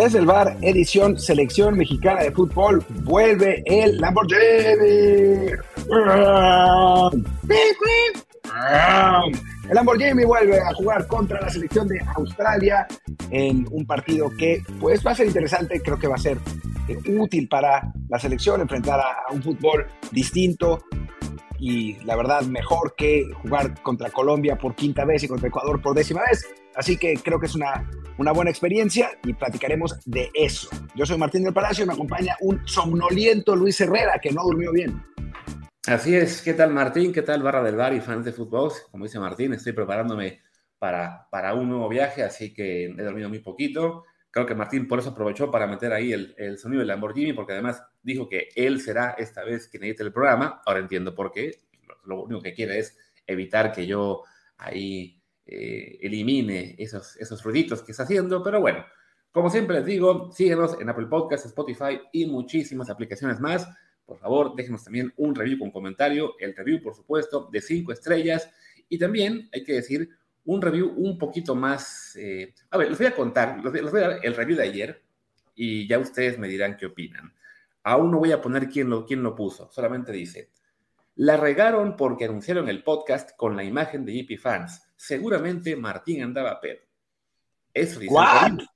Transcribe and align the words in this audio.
Desde 0.00 0.18
el 0.18 0.24
bar, 0.24 0.56
edición 0.62 1.18
Selección 1.18 1.76
Mexicana 1.76 2.22
de 2.22 2.32
Fútbol, 2.32 2.82
vuelve 3.02 3.62
el 3.66 3.98
Lamborghini. 4.00 4.40
El 9.68 9.74
Lamborghini 9.74 10.24
vuelve 10.24 10.58
a 10.58 10.72
jugar 10.72 11.06
contra 11.06 11.38
la 11.42 11.50
selección 11.50 11.86
de 11.86 12.00
Australia 12.16 12.86
en 13.28 13.66
un 13.70 13.84
partido 13.84 14.30
que 14.38 14.62
pues 14.80 15.06
va 15.06 15.10
a 15.10 15.14
ser 15.16 15.26
interesante, 15.26 15.82
creo 15.82 15.98
que 15.98 16.08
va 16.08 16.14
a 16.14 16.18
ser 16.18 16.38
eh, 16.88 16.96
útil 17.18 17.46
para 17.46 17.92
la 18.08 18.18
selección 18.18 18.62
enfrentar 18.62 19.00
a 19.00 19.30
un 19.30 19.42
fútbol 19.42 19.86
distinto, 20.10 20.82
y 21.60 22.02
la 22.04 22.16
verdad 22.16 22.40
mejor 22.42 22.94
que 22.96 23.30
jugar 23.42 23.80
contra 23.82 24.10
Colombia 24.10 24.56
por 24.56 24.74
quinta 24.74 25.04
vez 25.04 25.22
y 25.22 25.28
contra 25.28 25.48
Ecuador 25.48 25.80
por 25.82 25.94
décima 25.94 26.22
vez. 26.28 26.48
Así 26.74 26.96
que 26.96 27.14
creo 27.14 27.38
que 27.38 27.46
es 27.46 27.54
una, 27.54 27.88
una 28.16 28.32
buena 28.32 28.50
experiencia 28.50 29.10
y 29.24 29.34
platicaremos 29.34 30.00
de 30.06 30.30
eso. 30.32 30.70
Yo 30.94 31.04
soy 31.04 31.18
Martín 31.18 31.44
del 31.44 31.52
Palacio 31.52 31.84
y 31.84 31.86
me 31.86 31.92
acompaña 31.92 32.36
un 32.40 32.66
somnoliento 32.66 33.54
Luis 33.54 33.80
Herrera 33.80 34.18
que 34.20 34.32
no 34.32 34.42
durmió 34.42 34.72
bien. 34.72 35.02
Así 35.86 36.14
es, 36.14 36.40
¿qué 36.40 36.54
tal 36.54 36.72
Martín? 36.72 37.12
¿Qué 37.12 37.22
tal 37.22 37.42
Barra 37.42 37.62
del 37.62 37.76
Bar 37.76 37.92
y 37.92 38.00
fans 38.00 38.24
de 38.24 38.32
fútbol? 38.32 38.70
Como 38.90 39.04
dice 39.04 39.18
Martín, 39.18 39.52
estoy 39.52 39.72
preparándome 39.72 40.40
para, 40.78 41.28
para 41.30 41.54
un 41.54 41.68
nuevo 41.68 41.88
viaje, 41.88 42.22
así 42.22 42.54
que 42.54 42.84
he 42.84 43.02
dormido 43.02 43.28
muy 43.28 43.40
poquito. 43.40 44.04
Creo 44.30 44.46
que 44.46 44.54
Martín 44.54 44.86
por 44.86 45.00
eso 45.00 45.10
aprovechó 45.10 45.50
para 45.50 45.66
meter 45.66 45.92
ahí 45.92 46.12
el, 46.12 46.34
el, 46.38 46.58
sonido 46.58 46.80
del 46.80 46.88
Lamborghini, 46.88 47.32
porque 47.32 47.52
además 47.52 47.82
dijo 48.02 48.28
que 48.28 48.48
él 48.54 48.80
será 48.80 49.10
esta 49.18 49.44
vez 49.44 49.66
quien 49.68 49.84
edite 49.84 50.04
el 50.04 50.12
programa. 50.12 50.62
Ahora 50.64 50.80
entiendo 50.80 51.14
por 51.14 51.32
qué. 51.32 51.58
Lo, 52.04 52.22
único 52.22 52.40
que 52.40 52.54
quiere 52.54 52.78
es 52.78 52.96
evitar 53.26 53.72
que 53.72 53.86
yo 53.86 54.22
ahí 54.58 55.20
eh, 55.46 55.98
elimine 56.00 56.76
esos, 56.78 57.16
esos 57.16 57.42
ruiditos 57.42 57.82
que 57.82 57.90
está 57.90 58.04
haciendo. 58.04 58.42
Pero 58.42 58.60
bueno, 58.60 58.84
como 59.32 59.50
siempre 59.50 59.76
les 59.76 59.86
digo, 59.86 60.30
síguenos 60.32 60.80
en 60.80 60.88
Apple 60.88 61.06
Podcasts, 61.06 61.46
Spotify 61.46 62.00
y 62.12 62.26
muchísimas 62.26 62.90
aplicaciones 62.90 63.40
más. 63.40 63.68
Por 64.04 64.18
favor, 64.18 64.54
déjenos 64.56 64.82
también 64.82 65.12
un 65.16 65.34
review 65.34 65.58
con 65.58 65.70
comentario. 65.70 66.34
El 66.38 66.54
review, 66.56 66.82
por 66.82 66.94
supuesto, 66.94 67.48
de 67.50 67.60
cinco 67.60 67.92
estrellas. 67.92 68.50
Y 68.88 68.98
también 68.98 69.48
hay 69.52 69.62
que 69.62 69.74
decir 69.74 70.08
un 70.44 70.62
review 70.62 70.92
un 70.96 71.18
poquito 71.18 71.54
más... 71.54 72.16
Eh, 72.16 72.54
a 72.70 72.78
ver, 72.78 72.88
les 72.88 72.98
voy 72.98 73.06
a 73.06 73.14
contar, 73.14 73.62
les 73.62 73.90
voy 73.90 74.00
a 74.00 74.08
dar 74.08 74.20
el 74.22 74.34
review 74.34 74.56
de 74.56 74.64
ayer 74.64 75.02
y 75.54 75.86
ya 75.86 75.98
ustedes 75.98 76.38
me 76.38 76.48
dirán 76.48 76.76
qué 76.76 76.86
opinan. 76.86 77.32
Aún 77.82 78.10
no 78.10 78.18
voy 78.18 78.32
a 78.32 78.40
poner 78.40 78.68
quién 78.68 78.90
lo, 78.90 79.06
quién 79.06 79.22
lo 79.22 79.34
puso, 79.34 79.70
solamente 79.70 80.12
dice, 80.12 80.50
la 81.16 81.36
regaron 81.36 81.96
porque 81.96 82.24
anunciaron 82.24 82.68
el 82.68 82.82
podcast 82.82 83.36
con 83.36 83.56
la 83.56 83.64
imagen 83.64 84.04
de 84.04 84.22
GP 84.22 84.38
Fans. 84.40 84.82
Seguramente 84.96 85.76
Martín 85.76 86.22
andaba 86.22 86.60
pedo. 86.60 86.80
Eso 87.74 88.00
dice 88.00 88.14
el 88.14 88.50
review. 88.50 88.66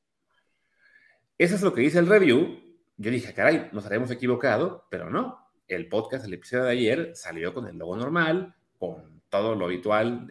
Eso 1.39 1.55
es 1.55 1.63
lo 1.63 1.73
que 1.73 1.81
dice 1.81 1.99
el 1.99 2.07
review. 2.07 2.61
Yo 2.97 3.11
dije, 3.11 3.35
caray, 3.35 3.71
nos 3.73 3.87
haremos 3.87 4.11
equivocado, 4.11 4.87
pero 4.91 5.11
no. 5.11 5.49
El 5.67 5.89
podcast, 5.89 6.27
el 6.27 6.35
episodio 6.35 6.65
de 6.65 6.71
ayer, 6.73 7.13
salió 7.15 7.55
con 7.55 7.67
el 7.67 7.77
logo 7.77 7.97
normal, 7.97 8.55
con 8.79 9.14
todo 9.35 9.57
lo 9.57 9.65
habitual, 9.65 10.29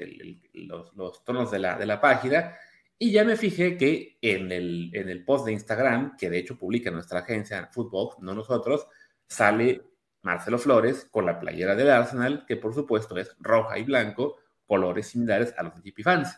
los, 0.54 1.26
tonos 1.26 1.52
de 1.52 1.60
la, 1.60 1.78
de 1.78 1.86
la, 1.86 2.00
página. 2.00 2.56
Y 2.98 3.12
ya 3.12 3.26
me 3.26 3.36
fijé 3.36 3.76
que 3.76 4.18
en 4.22 4.50
el, 4.50 4.92
en 4.94 5.10
el 5.10 5.26
post 5.26 5.46
de 5.46 5.52
Instagram, 5.52 6.16
que 6.16 6.30
de 6.30 6.38
hecho 6.38 6.58
publica 6.58 6.90
nuestra 6.90 7.20
agencia 7.20 7.68
Football, 7.70 8.16
no 8.22 8.34
nosotros, 8.34 8.88
sale 9.28 9.82
Marcelo 10.22 10.58
Flores 10.58 11.06
con 11.12 11.26
la 11.26 11.38
playera 11.38 11.76
del 11.76 11.90
Arsenal, 11.90 12.46
que 12.48 12.56
por 12.56 12.74
supuesto 12.74 13.18
es 13.18 13.36
roja 13.42 13.78
y 13.78 13.84
blanco, 13.84 14.38
colores 14.66 15.08
similares 15.08 15.54
a 15.58 15.64
los 15.64 15.76
de 15.76 15.92
GP 15.92 16.02
Fans. 16.02 16.38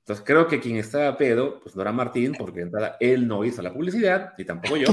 Entonces 0.00 0.24
creo 0.26 0.48
que 0.48 0.58
quien 0.58 0.78
estaba 0.78 1.16
pedo, 1.16 1.60
pues 1.60 1.76
no 1.76 1.82
era 1.82 1.92
Martín, 1.92 2.34
porque 2.36 2.62
entrada 2.62 2.96
él 2.98 3.28
no 3.28 3.44
hizo 3.44 3.62
la 3.62 3.72
publicidad, 3.72 4.34
y 4.36 4.44
tampoco 4.44 4.76
yo, 4.76 4.88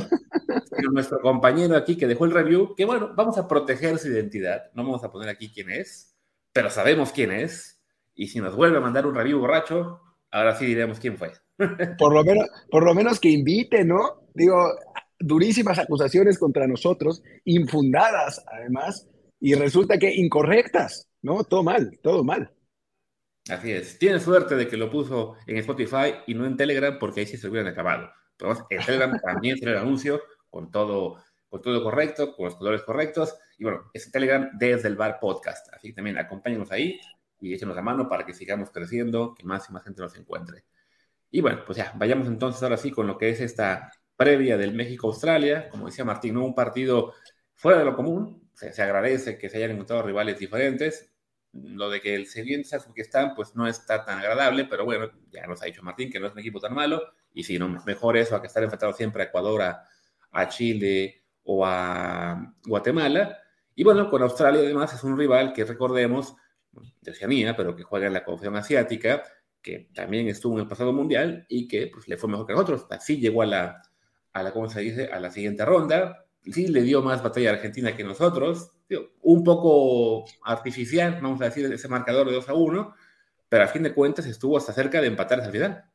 sino 0.75 0.91
nuestro 0.91 1.19
compañero 1.19 1.75
aquí 1.75 1.97
que 1.97 2.05
dejó 2.05 2.25
el 2.25 2.31
review, 2.31 2.75
que 2.75 2.85
bueno, 2.85 3.11
vamos 3.15 3.39
a 3.39 3.47
proteger 3.47 3.97
su 3.97 4.09
identidad, 4.09 4.69
no 4.75 4.83
vamos 4.83 5.03
a 5.03 5.11
poner 5.11 5.29
aquí 5.29 5.49
quién 5.51 5.71
es, 5.71 6.14
pero 6.55 6.69
sabemos 6.69 7.11
quién 7.11 7.31
es. 7.31 7.83
Y 8.15 8.27
si 8.27 8.39
nos 8.39 8.55
vuelve 8.55 8.77
a 8.77 8.81
mandar 8.81 9.05
un 9.05 9.13
review 9.13 9.39
borracho, 9.39 9.99
ahora 10.31 10.55
sí 10.55 10.65
diremos 10.65 11.01
quién 11.01 11.17
fue. 11.17 11.33
Por 11.99 12.13
lo 12.13 12.23
menos, 12.23 12.47
por 12.71 12.83
lo 12.83 12.93
menos 12.93 13.19
que 13.19 13.29
invite, 13.29 13.83
¿no? 13.83 14.27
Digo, 14.33 14.73
durísimas 15.19 15.79
acusaciones 15.79 16.37
contra 16.37 16.67
nosotros, 16.67 17.21
infundadas 17.43 18.43
además, 18.47 19.07
y 19.39 19.53
resulta 19.53 19.97
que 19.97 20.13
incorrectas, 20.13 21.09
¿no? 21.21 21.43
Todo 21.43 21.63
mal, 21.63 21.97
todo 22.01 22.23
mal. 22.23 22.51
Así 23.49 23.71
es. 23.71 23.99
Tiene 23.99 24.19
suerte 24.19 24.55
de 24.55 24.67
que 24.67 24.77
lo 24.77 24.89
puso 24.89 25.35
en 25.47 25.57
Spotify 25.57 26.15
y 26.27 26.33
no 26.33 26.45
en 26.45 26.57
Telegram, 26.57 26.97
porque 26.99 27.21
ahí 27.21 27.25
sí 27.25 27.37
se 27.37 27.47
hubieran 27.49 27.71
acabado. 27.71 28.09
Pero 28.37 28.53
en 28.69 28.85
Telegram 28.85 29.19
también 29.21 29.57
tiene 29.57 29.73
el 29.73 29.79
anuncio 29.79 30.21
con 30.49 30.71
todo 30.71 31.17
con 31.55 31.61
todo 31.61 31.81
correcto, 31.81 32.35
con 32.35 32.45
los 32.45 32.55
colores 32.55 32.81
correctos. 32.81 33.37
Y 33.57 33.63
bueno, 33.63 33.89
es 33.93 34.11
Telegram 34.11 34.49
desde 34.57 34.89
el 34.89 34.97
Bar 34.97 35.19
Podcast. 35.21 35.73
Así 35.73 35.87
que 35.87 35.93
también 35.93 36.17
acompáñenos 36.17 36.69
ahí 36.69 36.99
y 37.39 37.53
échenos 37.53 37.77
la 37.77 37.81
mano 37.81 38.09
para 38.09 38.25
que 38.25 38.33
sigamos 38.33 38.71
creciendo, 38.71 39.33
que 39.33 39.45
más 39.45 39.69
y 39.69 39.71
más 39.73 39.85
gente 39.85 40.01
nos 40.01 40.17
encuentre. 40.17 40.65
Y 41.31 41.39
bueno, 41.39 41.63
pues 41.65 41.77
ya, 41.77 41.93
vayamos 41.95 42.27
entonces 42.27 42.61
ahora 42.61 42.75
sí 42.75 42.91
con 42.91 43.07
lo 43.07 43.17
que 43.17 43.29
es 43.29 43.39
esta 43.39 43.89
previa 44.17 44.57
del 44.57 44.73
México-Australia. 44.73 45.69
Como 45.69 45.85
decía 45.85 46.03
Martín, 46.03 46.33
¿no? 46.33 46.43
un 46.43 46.55
partido 46.55 47.13
fuera 47.53 47.79
de 47.79 47.85
lo 47.85 47.95
común. 47.95 48.49
Se, 48.53 48.73
se, 48.73 48.81
agradece 48.81 49.37
que 49.37 49.49
se 49.49 49.55
hayan 49.57 49.71
encontrado 49.71 50.01
rivales 50.01 50.37
diferentes. 50.37 51.09
Lo 51.53 51.89
de 51.89 52.01
que 52.01 52.15
el 52.15 52.27
siguiente 52.27 52.77
que 52.93 53.01
están, 53.01 53.33
pues 53.33 53.55
no 53.55 53.65
está 53.65 54.03
tan 54.03 54.19
agradable, 54.19 54.65
pero 54.65 54.83
bueno, 54.83 55.09
ya 55.31 55.47
nos 55.47 55.61
ha 55.61 55.65
dicho 55.67 55.83
Martín 55.83 56.11
que 56.11 56.19
no 56.19 56.27
es 56.27 56.33
un 56.33 56.39
equipo 56.39 56.59
tan 56.59 56.73
malo. 56.73 57.01
Y 57.33 57.43
si 57.43 57.57
no, 57.57 57.69
mejor 57.85 58.17
eso 58.17 58.35
a 58.35 58.41
que 58.41 58.47
estar 58.47 58.61
enfrentado 58.61 58.91
siempre 58.91 59.23
a 59.23 59.25
Ecuador, 59.27 59.61
a, 59.61 59.87
a 60.31 60.49
Chile, 60.49 61.24
o 61.45 61.65
a 61.65 62.53
Guatemala. 62.65 63.37
Y 63.75 63.83
bueno, 63.83 64.09
con 64.09 64.21
Australia 64.21 64.61
además 64.61 64.93
es 64.93 65.03
un 65.03 65.17
rival 65.17 65.53
que 65.53 65.63
recordemos, 65.63 66.35
de 67.01 67.11
Oceanía, 67.11 67.55
pero 67.55 67.75
que 67.75 67.83
juega 67.83 68.07
en 68.07 68.13
la 68.13 68.25
Confederación 68.25 68.57
Asiática, 68.57 69.23
que 69.61 69.89
también 69.93 70.27
estuvo 70.27 70.55
en 70.55 70.61
el 70.61 70.67
pasado 70.67 70.91
mundial 70.91 71.45
y 71.47 71.67
que 71.67 71.87
pues, 71.87 72.07
le 72.07 72.17
fue 72.17 72.29
mejor 72.29 72.45
que 72.45 72.53
nosotros. 72.53 72.85
Así 72.89 73.17
llegó 73.17 73.41
a 73.41 73.45
la, 73.45 73.81
a 74.33 74.43
la, 74.43 74.51
¿cómo 74.51 74.69
se 74.69 74.81
dice?, 74.81 75.05
a 75.11 75.19
la 75.19 75.31
siguiente 75.31 75.63
ronda. 75.65 76.25
Sí 76.43 76.67
le 76.67 76.81
dio 76.81 77.01
más 77.01 77.23
batalla 77.23 77.51
a 77.51 77.53
Argentina 77.53 77.95
que 77.95 78.03
nosotros. 78.03 78.71
un 79.21 79.43
poco 79.43 80.25
artificial, 80.43 81.19
vamos 81.21 81.41
a 81.41 81.45
decir, 81.45 81.65
ese 81.71 81.87
marcador 81.87 82.27
de 82.27 82.33
2 82.33 82.49
a 82.49 82.53
1, 82.53 82.93
pero 83.49 83.63
a 83.63 83.67
fin 83.67 83.83
de 83.83 83.93
cuentas 83.93 84.25
estuvo 84.25 84.57
hasta 84.57 84.73
cerca 84.73 85.01
de 85.01 85.07
empatar 85.07 85.41
al 85.41 85.51
final. 85.51 85.85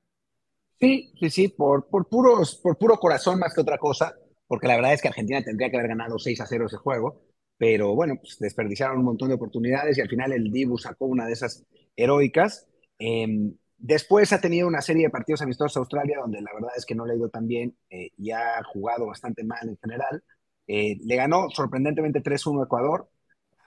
Sí, 0.79 1.13
sí, 1.21 1.31
sí, 1.31 1.49
por, 1.49 1.87
por, 1.89 2.09
puros, 2.09 2.57
por 2.57 2.79
puro 2.79 2.97
corazón 2.97 3.39
más 3.39 3.55
que 3.55 3.61
otra 3.61 3.79
cosa 3.79 4.15
porque 4.51 4.67
la 4.67 4.75
verdad 4.75 4.95
es 4.95 5.01
que 5.01 5.07
Argentina 5.07 5.41
tendría 5.45 5.71
que 5.71 5.77
haber 5.77 5.91
ganado 5.91 6.19
6 6.19 6.41
a 6.41 6.47
0 6.47 6.67
ese 6.67 6.77
juego, 6.77 7.23
pero 7.57 7.95
bueno, 7.95 8.17
pues 8.21 8.37
desperdiciaron 8.41 8.99
un 8.99 9.05
montón 9.05 9.29
de 9.29 9.37
oportunidades 9.37 9.97
y 9.97 10.01
al 10.01 10.09
final 10.09 10.33
el 10.33 10.51
Dibu 10.51 10.77
sacó 10.77 11.07
una 11.07 11.25
de 11.25 11.35
esas 11.35 11.65
heroicas. 11.95 12.67
Em, 12.99 13.55
después 13.79 14.33
ha 14.33 14.41
tenido 14.41 14.67
una 14.67 14.83
serie 14.83 15.05
de 15.05 15.11
partidos 15.11 15.43
amistosos 15.43 15.77
a 15.77 15.81
Australia 15.81 16.19
donde 16.21 16.43
la 16.43 16.53
verdad 16.53 16.73
es 16.77 16.85
que 16.85 16.97
no 16.97 17.07
le 17.07 17.13
ha 17.13 17.17
ido 17.17 17.29
tan 17.29 17.47
bien 17.47 17.77
eh, 17.91 18.11
y 18.17 18.33
ha 18.33 18.61
jugado 18.65 19.07
bastante 19.07 19.45
mal 19.45 19.69
en 19.69 19.79
general. 19.79 20.25
Eh, 20.67 20.99
le 21.01 21.15
ganó 21.15 21.49
sorprendentemente 21.51 22.21
3-1 22.21 22.65
Ecuador, 22.65 23.09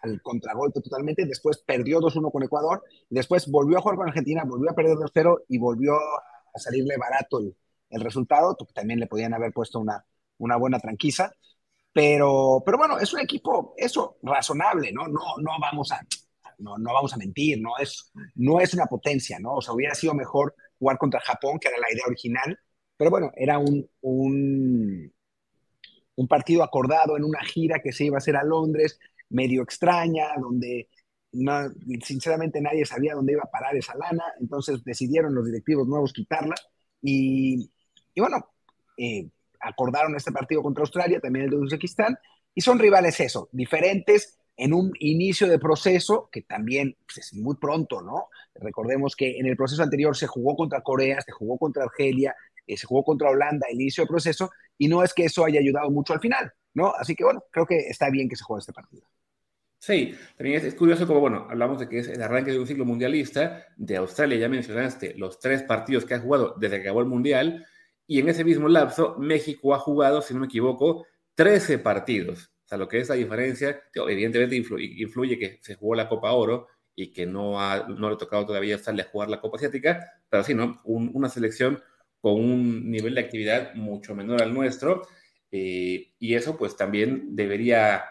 al 0.01 0.21
contragolpe 0.21 0.81
totalmente, 0.81 1.25
después 1.25 1.59
perdió 1.65 2.01
2-1 2.01 2.29
con 2.29 2.43
Ecuador, 2.43 2.83
después 3.09 3.49
volvió 3.49 3.77
a 3.77 3.81
jugar 3.81 3.95
con 3.95 4.09
Argentina, 4.09 4.43
volvió 4.43 4.69
a 4.71 4.75
perder 4.75 4.97
2-0 4.97 5.43
y 5.47 5.57
volvió 5.59 5.93
a 5.95 6.59
salirle 6.59 6.97
barato 6.97 7.39
el, 7.39 7.55
el 7.89 8.01
resultado, 8.01 8.57
también 8.73 8.99
le 8.99 9.07
podían 9.07 9.33
haber 9.33 9.53
puesto 9.53 9.79
una, 9.79 10.03
una 10.43 10.57
buena 10.57 10.79
tranquiza. 10.79 11.31
Pero, 11.93 12.63
pero 12.65 12.77
bueno, 12.77 12.97
es 12.99 13.13
un 13.13 13.19
equipo, 13.19 13.73
eso, 13.77 14.17
razonable, 14.23 14.91
¿no? 14.91 15.07
No, 15.07 15.37
no 15.39 15.51
vamos 15.59 15.91
a, 15.91 16.01
no, 16.57 16.77
no 16.77 16.93
vamos 16.93 17.13
a 17.13 17.17
mentir, 17.17 17.61
¿no? 17.61 17.77
Es, 17.79 18.11
no 18.35 18.59
es 18.59 18.73
una 18.73 18.85
potencia, 18.87 19.39
¿no? 19.39 19.55
O 19.55 19.61
sea, 19.61 19.73
hubiera 19.73 19.93
sido 19.93 20.13
mejor 20.15 20.55
jugar 20.79 20.97
contra 20.97 21.21
Japón, 21.21 21.59
que 21.59 21.67
era 21.67 21.77
la 21.77 21.91
idea 21.93 22.05
original, 22.07 22.59
pero 22.97 23.11
bueno, 23.11 23.31
era 23.35 23.59
un, 23.59 23.87
un, 24.01 25.13
un 26.15 26.27
partido 26.27 26.63
acordado 26.63 27.17
en 27.17 27.23
una 27.23 27.43
gira 27.43 27.79
que 27.79 27.91
se 27.91 28.05
iba 28.05 28.17
a 28.17 28.19
hacer 28.19 28.35
a 28.35 28.43
Londres, 28.43 28.99
medio 29.29 29.63
extraña, 29.63 30.29
donde 30.39 30.89
no, 31.31 31.71
sinceramente 32.03 32.61
nadie 32.61 32.85
sabía 32.85 33.15
dónde 33.15 33.33
iba 33.33 33.43
a 33.43 33.51
parar 33.51 33.75
esa 33.75 33.95
lana, 33.95 34.23
entonces 34.39 34.83
decidieron 34.83 35.33
los 35.33 35.45
directivos 35.45 35.87
nuevos 35.87 36.13
quitarla 36.13 36.55
y, 37.01 37.71
y 38.13 38.21
bueno, 38.21 38.51
eh, 38.97 39.29
acordaron 39.63 40.15
este 40.15 40.31
partido 40.31 40.61
contra 40.61 40.81
Australia, 40.81 41.19
también 41.19 41.45
el 41.45 41.51
de 41.51 41.57
Uzbekistán, 41.57 42.17
y 42.53 42.61
son 42.61 42.79
rivales 42.79 43.19
eso, 43.19 43.49
diferentes 43.51 44.39
en 44.55 44.73
un 44.73 44.91
inicio 44.99 45.47
de 45.47 45.57
proceso 45.57 46.29
que 46.31 46.43
también 46.43 46.95
pues, 47.05 47.17
es 47.19 47.33
muy 47.33 47.55
pronto, 47.55 48.01
¿no? 48.01 48.27
Recordemos 48.55 49.15
que 49.15 49.39
en 49.39 49.47
el 49.47 49.57
proceso 49.57 49.81
anterior 49.81 50.15
se 50.15 50.27
jugó 50.27 50.55
contra 50.55 50.81
Corea, 50.81 51.21
se 51.21 51.31
jugó 51.31 51.57
contra 51.57 51.83
Argelia, 51.83 52.35
eh, 52.67 52.77
se 52.77 52.85
jugó 52.85 53.03
contra 53.03 53.29
Holanda, 53.29 53.67
el 53.69 53.81
inicio 53.81 54.03
de 54.03 54.07
proceso, 54.07 54.51
y 54.77 54.87
no 54.87 55.03
es 55.03 55.13
que 55.13 55.25
eso 55.25 55.43
haya 55.45 55.59
ayudado 55.59 55.89
mucho 55.89 56.13
al 56.13 56.19
final, 56.19 56.51
¿no? 56.73 56.93
Así 56.97 57.15
que 57.15 57.23
bueno, 57.23 57.43
creo 57.51 57.65
que 57.65 57.77
está 57.77 58.09
bien 58.09 58.29
que 58.29 58.35
se 58.35 58.43
juegue 58.43 58.59
este 58.59 58.73
partido. 58.73 59.07
Sí, 59.79 60.15
también 60.37 60.65
es, 60.65 60.75
curioso 60.75 61.05
como, 61.05 61.19
bueno, 61.19 61.45
hablamos 61.49 61.77
de 61.77 61.89
que 61.89 61.99
es 61.99 62.07
el 62.07 62.21
arranque 62.21 62.51
de 62.51 62.59
un 62.59 62.65
ciclo 62.65 62.85
mundialista, 62.85 63.65
de 63.75 63.97
Australia 63.97 64.37
ya 64.37 64.47
mencionaste 64.47 65.13
los 65.17 65.39
tres 65.39 65.63
partidos 65.63 66.05
que 66.05 66.13
ha 66.13 66.19
jugado 66.19 66.55
desde 66.57 66.77
que 66.77 66.83
acabó 66.83 67.01
el 67.01 67.07
Mundial, 67.07 67.65
y 68.13 68.19
en 68.19 68.29
ese 68.29 68.43
mismo 68.43 68.69
lapso 68.69 69.15
México 69.17 69.73
ha 69.73 69.79
jugado, 69.79 70.21
si 70.21 70.35
no 70.35 70.41
me 70.41 70.45
equivoco, 70.45 71.07
13 71.33 71.79
partidos. 71.79 72.51
O 72.63 72.67
sea, 72.67 72.77
lo 72.77 72.87
que 72.87 72.99
es 72.99 73.09
la 73.09 73.15
diferencia, 73.15 73.81
evidentemente 73.95 74.55
influye, 74.55 75.39
que 75.39 75.57
se 75.63 75.73
jugó 75.73 75.95
la 75.95 76.07
Copa 76.07 76.31
Oro 76.31 76.67
y 76.93 77.11
que 77.11 77.25
no, 77.25 77.53
no 77.87 78.09
le 78.09 78.13
ha 78.13 78.17
tocado 78.19 78.45
todavía 78.45 78.75
estarle 78.75 79.01
a 79.01 79.07
jugar 79.09 79.29
la 79.29 79.41
Copa 79.41 79.57
Asiática, 79.57 80.11
pero 80.29 80.43
sí, 80.43 80.53
¿no? 80.53 80.79
una 80.83 81.27
selección 81.27 81.81
con 82.21 82.35
un 82.35 82.91
nivel 82.91 83.15
de 83.15 83.21
actividad 83.21 83.73
mucho 83.73 84.13
menor 84.13 84.43
al 84.43 84.53
nuestro, 84.53 85.07
eh, 85.49 86.13
y 86.19 86.35
eso 86.35 86.55
pues 86.55 86.77
también 86.77 87.35
debería, 87.35 88.03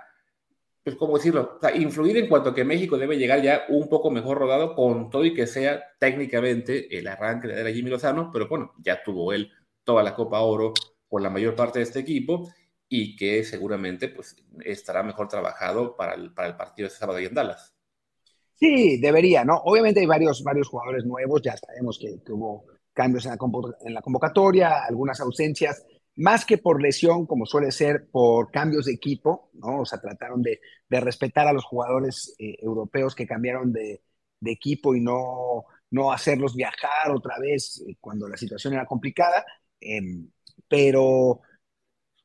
pues 0.82 0.96
cómo 0.96 1.16
decirlo, 1.16 1.60
influir 1.76 2.16
en 2.16 2.26
cuanto 2.26 2.52
que 2.52 2.64
México 2.64 2.98
debe 2.98 3.18
llegar 3.18 3.40
ya 3.40 3.66
un 3.68 3.88
poco 3.88 4.10
mejor 4.10 4.38
rodado 4.38 4.74
con 4.74 5.10
todo 5.10 5.24
y 5.24 5.32
que 5.32 5.46
sea 5.46 5.80
técnicamente 6.00 6.98
el 6.98 7.06
arranque 7.06 7.46
de 7.46 7.72
Jimmy 7.72 7.90
Lozano, 7.90 8.30
pero 8.32 8.48
bueno, 8.48 8.74
ya 8.78 9.00
tuvo 9.00 9.32
él 9.32 9.52
toda 9.84 10.02
la 10.02 10.14
Copa 10.14 10.40
Oro 10.40 10.72
con 11.08 11.22
la 11.22 11.30
mayor 11.30 11.54
parte 11.54 11.78
de 11.78 11.84
este 11.84 12.00
equipo 12.00 12.48
y 12.88 13.16
que 13.16 13.44
seguramente 13.44 14.08
pues 14.08 14.36
estará 14.64 15.02
mejor 15.02 15.28
trabajado 15.28 15.96
para 15.96 16.14
el, 16.14 16.32
para 16.32 16.48
el 16.48 16.56
partido 16.56 16.86
de 16.86 16.88
este 16.88 17.00
sábado 17.00 17.20
y 17.20 17.26
en 17.26 17.34
Dallas. 17.34 17.74
Sí, 18.54 19.00
debería, 19.00 19.44
¿no? 19.44 19.56
Obviamente 19.64 20.00
hay 20.00 20.06
varios, 20.06 20.42
varios 20.42 20.68
jugadores 20.68 21.04
nuevos, 21.04 21.42
ya 21.42 21.56
sabemos 21.56 21.98
que, 21.98 22.20
hubo 22.32 22.64
cambios 22.92 23.24
en 23.24 23.32
la, 23.32 23.38
en 23.84 23.94
la 23.94 24.02
convocatoria, 24.02 24.84
algunas 24.84 25.20
ausencias, 25.20 25.84
más 26.16 26.44
que 26.44 26.58
por 26.58 26.82
lesión, 26.82 27.26
como 27.26 27.46
suele 27.46 27.72
ser, 27.72 28.08
por 28.10 28.50
cambios 28.50 28.84
de 28.86 28.92
equipo, 28.92 29.50
¿no? 29.54 29.80
O 29.80 29.84
sea, 29.84 30.00
trataron 30.00 30.42
de, 30.42 30.60
de 30.88 31.00
respetar 31.00 31.48
a 31.48 31.52
los 31.52 31.64
jugadores 31.64 32.34
eh, 32.38 32.56
europeos 32.60 33.14
que 33.14 33.26
cambiaron 33.26 33.72
de, 33.72 34.02
de, 34.38 34.52
equipo 34.52 34.94
y 34.94 35.00
no, 35.00 35.64
no 35.90 36.12
hacerlos 36.12 36.54
viajar 36.54 37.10
otra 37.12 37.38
vez 37.38 37.82
eh, 37.88 37.96
cuando 38.00 38.28
la 38.28 38.36
situación 38.36 38.74
era 38.74 38.86
complicada. 38.86 39.44
Em, 39.82 40.28
pero, 40.68 41.40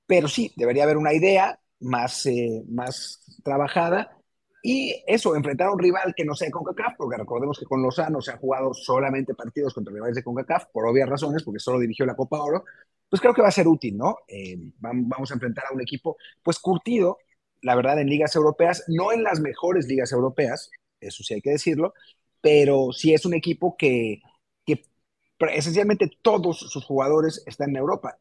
pero 0.05 0.27
sí, 0.27 0.53
debería 0.55 0.83
haber 0.83 0.97
una 0.97 1.13
idea 1.13 1.59
más, 1.79 2.25
eh, 2.25 2.63
más 2.69 3.39
trabajada. 3.43 4.17
Y 4.63 5.03
eso, 5.07 5.35
enfrentar 5.35 5.67
a 5.67 5.71
un 5.71 5.79
rival 5.79 6.13
que 6.15 6.25
no 6.25 6.35
sea 6.35 6.51
CONCACAF, 6.51 6.95
porque 6.97 7.17
recordemos 7.17 7.57
que 7.59 7.65
con 7.65 7.81
Lozano 7.81 8.21
se 8.21 8.31
ha 8.31 8.37
jugado 8.37 8.73
solamente 8.73 9.33
partidos 9.35 9.73
contra 9.73 9.93
rivales 9.93 10.15
de 10.15 10.23
CONCACAF, 10.23 10.65
por 10.73 10.87
obvias 10.87 11.07
razones, 11.09 11.43
porque 11.43 11.59
solo 11.59 11.79
dirigió 11.79 12.05
la 12.05 12.15
Copa 12.15 12.41
Oro, 12.41 12.65
pues 13.09 13.21
creo 13.21 13.33
que 13.33 13.41
va 13.41 13.47
a 13.49 13.51
ser 13.51 13.67
útil, 13.67 13.97
¿no? 13.97 14.17
Eh, 14.27 14.57
vamos 14.79 15.31
a 15.31 15.35
enfrentar 15.35 15.65
a 15.69 15.73
un 15.73 15.81
equipo, 15.81 16.17
pues 16.43 16.59
curtido, 16.59 17.19
la 17.61 17.75
verdad, 17.75 17.99
en 17.99 18.09
ligas 18.09 18.35
europeas, 18.35 18.83
no 18.87 19.11
en 19.11 19.23
las 19.23 19.39
mejores 19.39 19.87
ligas 19.87 20.11
europeas, 20.11 20.69
eso 20.99 21.23
sí 21.23 21.35
hay 21.35 21.41
que 21.41 21.51
decirlo, 21.51 21.93
pero 22.41 22.91
sí 22.91 23.13
es 23.13 23.25
un 23.25 23.33
equipo 23.33 23.75
que 23.77 24.21
esencialmente 25.39 26.11
todos 26.21 26.59
sus 26.59 26.83
jugadores 26.85 27.43
están 27.45 27.69
en 27.69 27.77
Europa. 27.77 28.17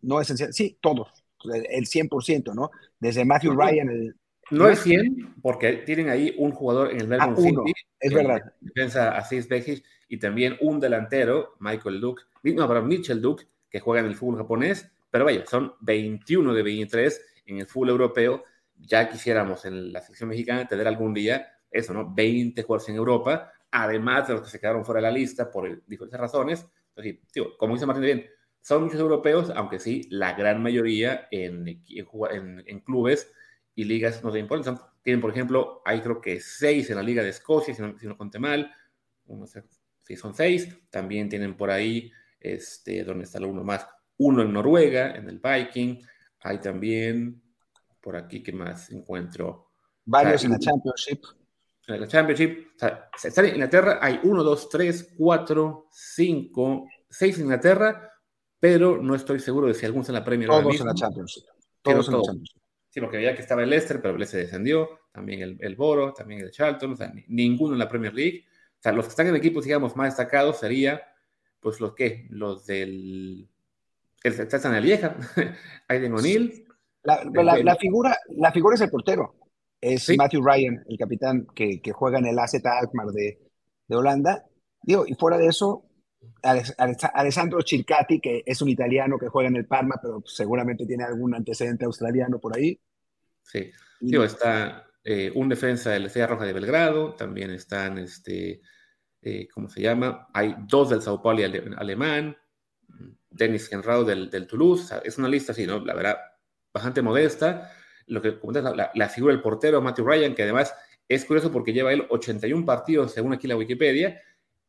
No 0.00 0.20
esencial, 0.20 0.52
sí, 0.52 0.78
todos, 0.80 1.08
el 1.44 1.86
100%, 1.86 2.54
¿no? 2.54 2.70
Desde 2.98 3.24
Matthew 3.24 3.54
Ryan, 3.54 3.88
el, 3.88 4.16
no 4.50 4.68
es 4.68 4.80
100, 4.80 5.36
porque 5.40 5.72
tienen 5.86 6.08
ahí 6.08 6.34
un 6.36 6.52
jugador 6.52 6.90
en 6.90 7.00
el 7.00 7.08
Melbourne 7.08 7.36
ah, 7.38 7.42
City. 7.42 7.72
Es 7.98 8.12
verdad. 8.12 8.52
Defensa 8.60 9.16
Asís 9.16 9.48
Bejic 9.48 9.84
y 10.08 10.18
también 10.18 10.56
un 10.60 10.78
delantero, 10.78 11.54
Michael 11.58 12.00
Duke, 12.00 12.22
no, 12.42 12.68
pero 12.68 12.82
Mitchell 12.82 13.22
Duke, 13.22 13.46
que 13.70 13.80
juega 13.80 14.00
en 14.00 14.06
el 14.10 14.16
fútbol 14.16 14.38
japonés. 14.38 14.90
Pero 15.10 15.24
vaya, 15.24 15.44
son 15.46 15.74
21 15.80 16.54
de 16.54 16.62
23 16.62 17.20
en 17.46 17.58
el 17.58 17.66
fútbol 17.66 17.90
europeo. 17.90 18.44
Ya 18.78 19.08
quisiéramos 19.08 19.64
en 19.64 19.92
la 19.92 20.00
sección 20.00 20.28
mexicana 20.28 20.66
tener 20.66 20.88
algún 20.88 21.14
día 21.14 21.48
eso, 21.70 21.94
¿no? 21.94 22.12
20 22.12 22.62
jugadores 22.62 22.88
en 22.88 22.96
Europa, 22.96 23.52
además 23.72 24.28
de 24.28 24.34
los 24.34 24.42
que 24.42 24.50
se 24.50 24.60
quedaron 24.60 24.84
fuera 24.84 25.00
de 25.00 25.08
la 25.08 25.10
lista 25.10 25.50
por 25.50 25.84
diferentes 25.86 26.20
razones. 26.20 26.66
Entonces, 26.94 27.26
tío, 27.32 27.56
como 27.56 27.74
dice 27.74 27.86
Martín 27.86 28.04
bien, 28.04 28.26
son 28.60 28.84
muchos 28.84 29.00
europeos, 29.00 29.50
aunque 29.56 29.80
sí, 29.80 30.06
la 30.10 30.34
gran 30.34 30.62
mayoría 30.62 31.26
en, 31.32 31.66
en, 31.66 32.64
en 32.66 32.80
clubes 32.80 33.32
y 33.74 33.84
ligas 33.84 34.22
no 34.22 34.30
de 34.30 34.40
importancia. 34.40 34.86
Tienen, 35.02 35.20
por 35.20 35.30
ejemplo, 35.30 35.82
hay 35.84 36.00
creo 36.00 36.20
que 36.20 36.38
seis 36.38 36.88
en 36.90 36.96
la 36.96 37.02
Liga 37.02 37.22
de 37.24 37.30
Escocia, 37.30 37.74
si 37.74 37.82
no, 37.82 37.98
si 37.98 38.06
no 38.06 38.16
conté 38.16 38.38
mal. 38.38 38.72
Uno, 39.26 39.46
sí, 39.46 40.16
son 40.16 40.34
seis. 40.34 40.68
También 40.90 41.28
tienen 41.28 41.56
por 41.56 41.70
ahí, 41.70 42.12
este, 42.38 43.02
donde 43.02 43.24
está 43.24 43.44
uno 43.44 43.64
más? 43.64 43.86
Uno 44.18 44.42
en 44.42 44.52
Noruega, 44.52 45.16
en 45.16 45.28
el 45.28 45.40
Viking. 45.40 45.98
Hay 46.40 46.58
también, 46.60 47.42
por 48.00 48.16
aquí, 48.16 48.42
¿qué 48.42 48.52
más 48.52 48.90
encuentro? 48.90 49.72
Varios 50.04 50.44
en 50.44 50.52
la 50.52 50.58
Championship. 50.58 51.24
En 51.86 52.00
la 52.00 52.06
Championship. 52.06 52.68
O 52.76 52.78
sea, 52.78 53.08
está 53.22 53.40
en 53.42 53.54
Inglaterra, 53.54 53.98
hay 54.00 54.20
uno, 54.22 54.42
dos, 54.42 54.68
tres, 54.68 55.14
cuatro, 55.16 55.88
cinco, 55.90 56.88
seis 57.08 57.36
en 57.36 57.44
Inglaterra, 57.44 58.10
pero 58.58 59.02
no 59.02 59.14
estoy 59.14 59.40
seguro 59.40 59.66
de 59.66 59.74
si 59.74 59.86
algunos 59.86 60.08
en 60.08 60.14
la 60.14 60.24
Premier. 60.24 60.48
Todos 60.48 60.80
en 60.80 60.86
la 60.86 60.94
Championship. 60.94 61.44
Todos 61.82 62.08
en 62.08 62.14
la 62.14 62.22
Championship. 62.22 62.62
Sí, 62.88 63.00
porque 63.00 63.16
veía 63.16 63.34
que 63.34 63.40
estaba 63.40 63.62
el 63.62 63.70
Leicester, 63.70 64.02
pero 64.02 64.12
el 64.12 64.18
Leicester 64.18 64.44
descendió, 64.44 65.00
también 65.12 65.40
el, 65.40 65.56
el 65.60 65.76
Boro, 65.76 66.12
también 66.12 66.42
el 66.42 66.50
Charlton, 66.50 66.92
o 66.92 66.96
sea, 66.96 67.10
ninguno 67.28 67.72
en 67.72 67.78
la 67.78 67.88
Premier 67.88 68.12
League. 68.12 68.44
O 68.78 68.82
sea, 68.82 68.92
los 68.92 69.06
que 69.06 69.10
están 69.10 69.28
en 69.28 69.36
equipos, 69.36 69.64
digamos, 69.64 69.96
más 69.96 70.08
destacados 70.08 70.58
sería, 70.58 71.02
pues, 71.58 71.80
los 71.80 71.94
que, 71.94 72.26
los 72.28 72.66
del... 72.66 73.48
El 74.22 74.32
están 74.32 74.60
en 74.66 74.72
la 74.72 74.80
vieja, 74.80 75.16
Aiden 75.88 76.12
O'Neill. 76.12 76.66
La, 77.02 77.24
la, 77.24 77.76
figura, 77.76 78.16
la 78.28 78.52
figura 78.52 78.74
es 78.74 78.82
el 78.82 78.90
portero. 78.90 79.34
Es 79.82 80.08
Matthew 80.16 80.42
Ryan, 80.42 80.84
el 80.88 80.96
capitán 80.96 81.46
que, 81.54 81.82
que, 81.82 81.92
juega 81.92 82.20
en 82.20 82.26
el 82.26 82.38
AZ 82.38 82.54
Alkmaar 82.64 83.08
de, 83.08 83.38
de 83.88 83.96
Holanda. 83.96 84.46
Digo, 84.80 85.04
y 85.06 85.14
fuera 85.14 85.36
de 85.36 85.48
eso, 85.48 85.84
Alessandro 87.14 87.60
Circati, 87.62 88.20
que 88.20 88.42
es 88.46 88.62
un 88.62 88.68
italiano 88.68 89.18
que 89.18 89.28
juega 89.28 89.48
en 89.48 89.56
el 89.56 89.66
Parma, 89.66 89.96
pero 90.00 90.22
seguramente 90.24 90.86
tiene 90.86 91.04
algún 91.04 91.34
antecedente 91.34 91.84
australiano 91.84 92.38
por 92.38 92.56
ahí. 92.56 92.80
Sí, 93.42 93.70
Digo, 94.00 94.24
está 94.24 94.86
eh, 95.04 95.32
un 95.34 95.48
defensa 95.48 95.90
de 95.90 96.00
la 96.00 96.06
Estrella 96.06 96.28
Roja 96.28 96.44
de 96.44 96.52
Belgrado, 96.52 97.14
también 97.14 97.50
están, 97.50 97.98
este, 97.98 98.60
eh, 99.20 99.48
¿cómo 99.52 99.68
se 99.68 99.80
llama? 99.80 100.28
Hay 100.32 100.54
dos 100.66 100.90
del 100.90 101.02
Sao 101.02 101.22
Paulo 101.22 101.42
alemán, 101.76 102.36
Denis 103.30 103.68
Genrado 103.68 104.04
del, 104.04 104.30
del, 104.30 104.46
Toulouse, 104.46 104.94
es 105.04 105.18
una 105.18 105.28
lista 105.28 105.52
así, 105.52 105.66
¿no? 105.66 105.84
La 105.84 105.94
verdad, 105.94 106.18
bastante 106.72 107.02
modesta. 107.02 107.70
Lo 108.06 108.20
que 108.20 108.38
la, 108.60 108.90
la 108.94 109.08
figura 109.08 109.32
del 109.32 109.42
portero 109.42 109.80
Matthew 109.80 110.06
Ryan, 110.06 110.34
que 110.34 110.42
además 110.42 110.74
es 111.08 111.24
curioso 111.24 111.52
porque 111.52 111.72
lleva 111.72 111.92
él 111.92 112.06
81 112.10 112.64
partidos, 112.64 113.12
según 113.12 113.32
aquí 113.32 113.46
la 113.46 113.56
Wikipedia, 113.56 114.20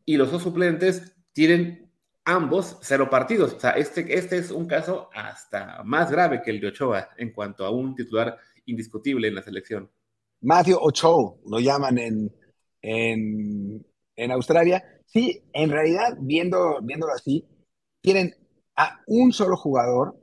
y 0.05 0.17
los 0.17 0.31
dos 0.31 0.43
suplentes 0.43 1.15
tienen 1.31 1.91
ambos 2.25 2.77
cero 2.81 3.09
partidos. 3.09 3.53
O 3.53 3.59
sea, 3.59 3.71
este, 3.71 4.17
este 4.17 4.37
es 4.37 4.51
un 4.51 4.65
caso 4.65 5.09
hasta 5.13 5.83
más 5.83 6.11
grave 6.11 6.41
que 6.41 6.51
el 6.51 6.59
de 6.59 6.67
Ochoa 6.67 7.09
en 7.17 7.31
cuanto 7.31 7.65
a 7.65 7.69
un 7.69 7.95
titular 7.95 8.37
indiscutible 8.65 9.27
en 9.27 9.35
la 9.35 9.41
selección. 9.41 9.89
Matthew 10.41 10.77
Ochoa, 10.81 11.35
lo 11.45 11.59
llaman 11.59 11.97
en, 11.97 12.35
en, 12.81 14.31
Australia. 14.31 14.83
Sí, 15.05 15.43
en 15.53 15.69
realidad, 15.69 16.17
viendo, 16.19 16.79
viéndolo 16.81 17.13
así, 17.13 17.45
tienen 18.01 18.35
a 18.75 19.01
un 19.07 19.31
solo 19.31 19.55
jugador 19.55 20.17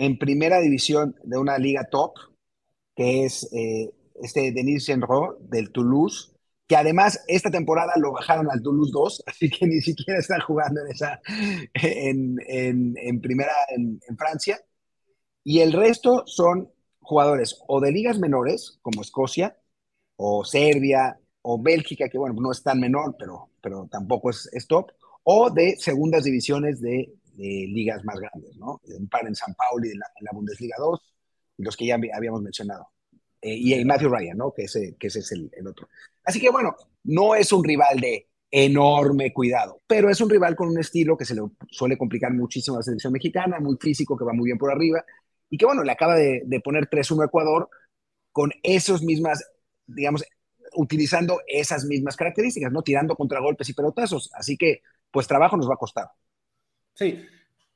en 0.00 0.16
primera 0.16 0.60
división 0.60 1.14
de 1.24 1.36
una 1.36 1.58
liga 1.58 1.86
top, 1.90 2.14
que 2.96 3.26
es 3.26 3.46
eh, 3.52 3.92
este 4.22 4.50
Denis 4.50 4.86
Genro 4.86 5.36
del 5.40 5.72
Toulouse, 5.72 6.32
que 6.66 6.74
además 6.74 7.22
esta 7.28 7.50
temporada 7.50 7.92
lo 7.96 8.12
bajaron 8.12 8.50
al 8.50 8.62
Toulouse 8.62 8.90
2, 8.94 9.24
así 9.26 9.50
que 9.50 9.66
ni 9.66 9.82
siquiera 9.82 10.18
están 10.18 10.40
jugando 10.40 10.80
en, 10.80 10.90
esa, 10.90 11.20
en, 11.74 13.20
primera 13.20 13.52
en, 13.76 14.00
Francia. 14.16 14.58
Y 15.44 15.60
el 15.60 15.74
resto 15.74 16.22
son 16.26 16.70
jugadores 17.00 17.60
o 17.68 17.78
de 17.80 17.92
ligas 17.92 18.18
menores, 18.18 18.78
como 18.80 19.02
Escocia, 19.02 19.58
o 20.16 20.46
Serbia, 20.46 21.20
o 21.42 21.60
Bélgica, 21.60 22.08
que 22.08 22.16
bueno, 22.16 22.40
no 22.40 22.52
es 22.52 22.62
tan 22.62 22.80
menor, 22.80 23.16
pero, 23.18 23.50
pero 23.60 23.86
tampoco 23.90 24.30
es, 24.30 24.66
top, 24.66 24.92
o 25.24 25.50
de 25.50 25.76
segundas 25.76 26.24
divisiones 26.24 26.80
de, 26.80 27.12
ligas 27.40 28.04
más 28.04 28.18
grandes, 28.18 28.56
¿no? 28.56 28.80
Un 28.84 29.08
par 29.08 29.26
en 29.26 29.34
San 29.34 29.54
Paulo 29.54 29.86
y 29.86 29.90
en 29.90 29.98
la, 29.98 30.30
Bundesliga 30.32 30.76
2, 30.78 31.14
los 31.58 31.76
que 31.76 31.86
ya 31.86 31.98
habíamos 32.14 32.42
mencionado. 32.42 32.88
Eh, 33.40 33.56
y 33.56 33.84
Matthew 33.84 34.10
Ryan, 34.10 34.36
¿no? 34.36 34.52
Que 34.52 34.64
ese, 34.64 34.96
que 34.98 35.06
es 35.06 35.32
el, 35.32 35.50
el, 35.54 35.66
otro. 35.66 35.88
Así 36.24 36.40
que 36.40 36.50
bueno, 36.50 36.76
no 37.04 37.34
es 37.34 37.52
un 37.52 37.64
rival 37.64 37.98
de 38.00 38.28
enorme 38.50 39.32
cuidado, 39.32 39.80
pero 39.86 40.10
es 40.10 40.20
un 40.20 40.28
rival 40.28 40.56
con 40.56 40.68
un 40.68 40.78
estilo 40.78 41.16
que 41.16 41.24
se 41.24 41.34
le 41.34 41.42
suele 41.70 41.96
complicar 41.96 42.32
muchísimo 42.32 42.76
a 42.76 42.80
la 42.80 42.84
selección 42.84 43.12
mexicana, 43.12 43.60
muy 43.60 43.76
físico, 43.80 44.16
que 44.16 44.24
va 44.24 44.32
muy 44.32 44.46
bien 44.46 44.58
por 44.58 44.70
arriba, 44.70 45.04
y 45.48 45.56
que 45.56 45.64
bueno, 45.64 45.82
le 45.82 45.92
acaba 45.92 46.16
de, 46.16 46.42
de 46.44 46.60
poner 46.60 46.88
3-1 46.90 47.22
a 47.22 47.26
Ecuador 47.26 47.70
con 48.32 48.50
esos 48.62 49.02
mismas, 49.02 49.44
digamos, 49.86 50.24
utilizando 50.74 51.40
esas 51.46 51.84
mismas 51.84 52.16
características, 52.16 52.72
¿no? 52.72 52.82
Tirando 52.82 53.16
contragolpes 53.16 53.68
y 53.68 53.74
pelotazos. 53.74 54.30
Así 54.34 54.56
que, 54.56 54.82
pues 55.10 55.26
trabajo 55.26 55.56
nos 55.56 55.68
va 55.68 55.74
a 55.74 55.78
costar. 55.78 56.08
Sí, 56.94 57.26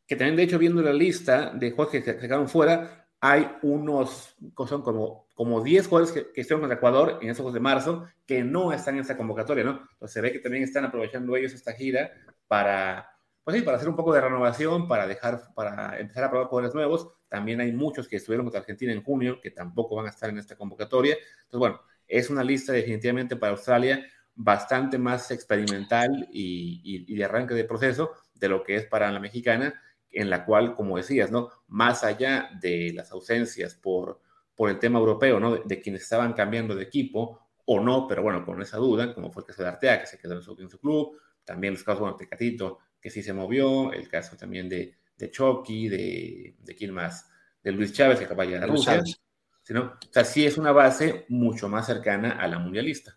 que 0.06 0.16
también 0.16 0.36
de 0.36 0.42
hecho 0.42 0.58
viendo 0.58 0.82
la 0.82 0.92
lista 0.92 1.50
de 1.54 1.70
juegos 1.70 1.92
que 1.92 2.02
se 2.02 2.18
quedaron 2.18 2.48
fuera, 2.48 3.08
hay 3.20 3.56
unos, 3.62 4.36
son 4.68 4.82
como, 4.82 5.28
como 5.34 5.62
10 5.62 5.86
jugadores 5.86 6.12
que, 6.12 6.30
que 6.30 6.42
estuvieron 6.42 6.68
con 6.68 6.76
Ecuador 6.76 7.18
en 7.22 7.30
esos 7.30 7.38
juegos 7.38 7.54
de 7.54 7.60
marzo 7.60 8.06
que 8.26 8.44
no 8.44 8.72
están 8.72 8.96
en 8.96 9.00
esa 9.00 9.16
convocatoria, 9.16 9.64
¿no? 9.64 9.80
Entonces 9.92 10.12
se 10.12 10.20
ve 10.20 10.30
que 10.30 10.40
también 10.40 10.62
están 10.62 10.84
aprovechando 10.84 11.34
ellos 11.34 11.54
esta 11.54 11.72
gira 11.72 12.12
para, 12.46 13.08
pues 13.42 13.56
sí, 13.56 13.62
para 13.62 13.78
hacer 13.78 13.88
un 13.88 13.96
poco 13.96 14.12
de 14.12 14.20
renovación, 14.20 14.88
para 14.88 15.06
dejar, 15.06 15.54
para 15.54 15.98
empezar 15.98 16.24
a 16.24 16.30
probar 16.30 16.48
jugadores 16.48 16.74
nuevos. 16.74 17.08
También 17.28 17.60
hay 17.60 17.72
muchos 17.72 18.08
que 18.08 18.16
estuvieron 18.16 18.44
contra 18.44 18.60
Argentina 18.60 18.92
en 18.92 19.02
junio, 19.02 19.40
que 19.40 19.50
tampoco 19.50 19.96
van 19.96 20.06
a 20.06 20.10
estar 20.10 20.28
en 20.28 20.38
esta 20.38 20.56
convocatoria. 20.56 21.14
Entonces, 21.14 21.58
bueno, 21.58 21.80
es 22.06 22.28
una 22.30 22.44
lista 22.44 22.72
definitivamente 22.72 23.36
para 23.36 23.52
Australia 23.52 24.04
bastante 24.34 24.98
más 24.98 25.30
experimental 25.30 26.28
y, 26.32 27.04
y, 27.06 27.14
de 27.14 27.24
arranque 27.24 27.54
de 27.54 27.64
proceso 27.64 28.12
de 28.34 28.48
lo 28.48 28.62
que 28.62 28.76
es 28.76 28.86
para 28.86 29.10
la 29.12 29.20
mexicana, 29.20 29.80
en 30.10 30.30
la 30.30 30.44
cual, 30.44 30.74
como 30.74 30.96
decías, 30.96 31.30
¿no? 31.30 31.50
Más 31.68 32.04
allá 32.04 32.50
de 32.60 32.92
las 32.94 33.12
ausencias 33.12 33.74
por, 33.74 34.20
por 34.54 34.70
el 34.70 34.78
tema 34.78 34.98
europeo, 34.98 35.40
¿no? 35.40 35.56
De, 35.56 35.80
quienes 35.80 36.02
estaban 36.02 36.32
cambiando 36.32 36.74
de 36.74 36.84
equipo 36.84 37.40
o 37.66 37.80
no, 37.80 38.06
pero 38.06 38.22
bueno, 38.22 38.44
con 38.44 38.60
esa 38.60 38.76
duda, 38.76 39.14
como 39.14 39.32
fue 39.32 39.42
el 39.42 39.46
caso 39.46 39.62
de 39.62 39.68
Artea, 39.68 40.00
que 40.00 40.06
se 40.06 40.18
quedó 40.18 40.34
en 40.34 40.42
su, 40.42 40.56
en 40.60 40.68
su 40.68 40.78
club, 40.78 41.18
también 41.44 41.74
los 41.74 41.82
casos, 41.82 42.00
bueno, 42.00 42.16
de 42.16 42.28
Catito, 42.28 42.78
que 43.00 43.10
sí 43.10 43.22
se 43.22 43.32
movió, 43.32 43.92
el 43.92 44.08
caso 44.08 44.36
también 44.36 44.68
de, 44.68 44.96
de 45.16 45.30
Chucky, 45.30 45.88
de, 45.88 46.56
de 46.58 46.74
quién 46.74 46.92
más, 46.92 47.28
de 47.62 47.72
Luis 47.72 47.92
Chávez, 47.92 48.18
que 48.18 48.24
acaba 48.26 48.44
de 48.44 48.50
llegar 48.50 48.64
a 48.64 48.72
Rusia. 48.72 49.02
O 49.02 50.12
sea, 50.12 50.24
sí 50.24 50.44
es 50.44 50.58
una 50.58 50.72
base 50.72 51.24
mucho 51.28 51.68
más 51.68 51.86
cercana 51.86 52.32
a 52.32 52.46
la 52.46 52.58
mundialista. 52.58 53.16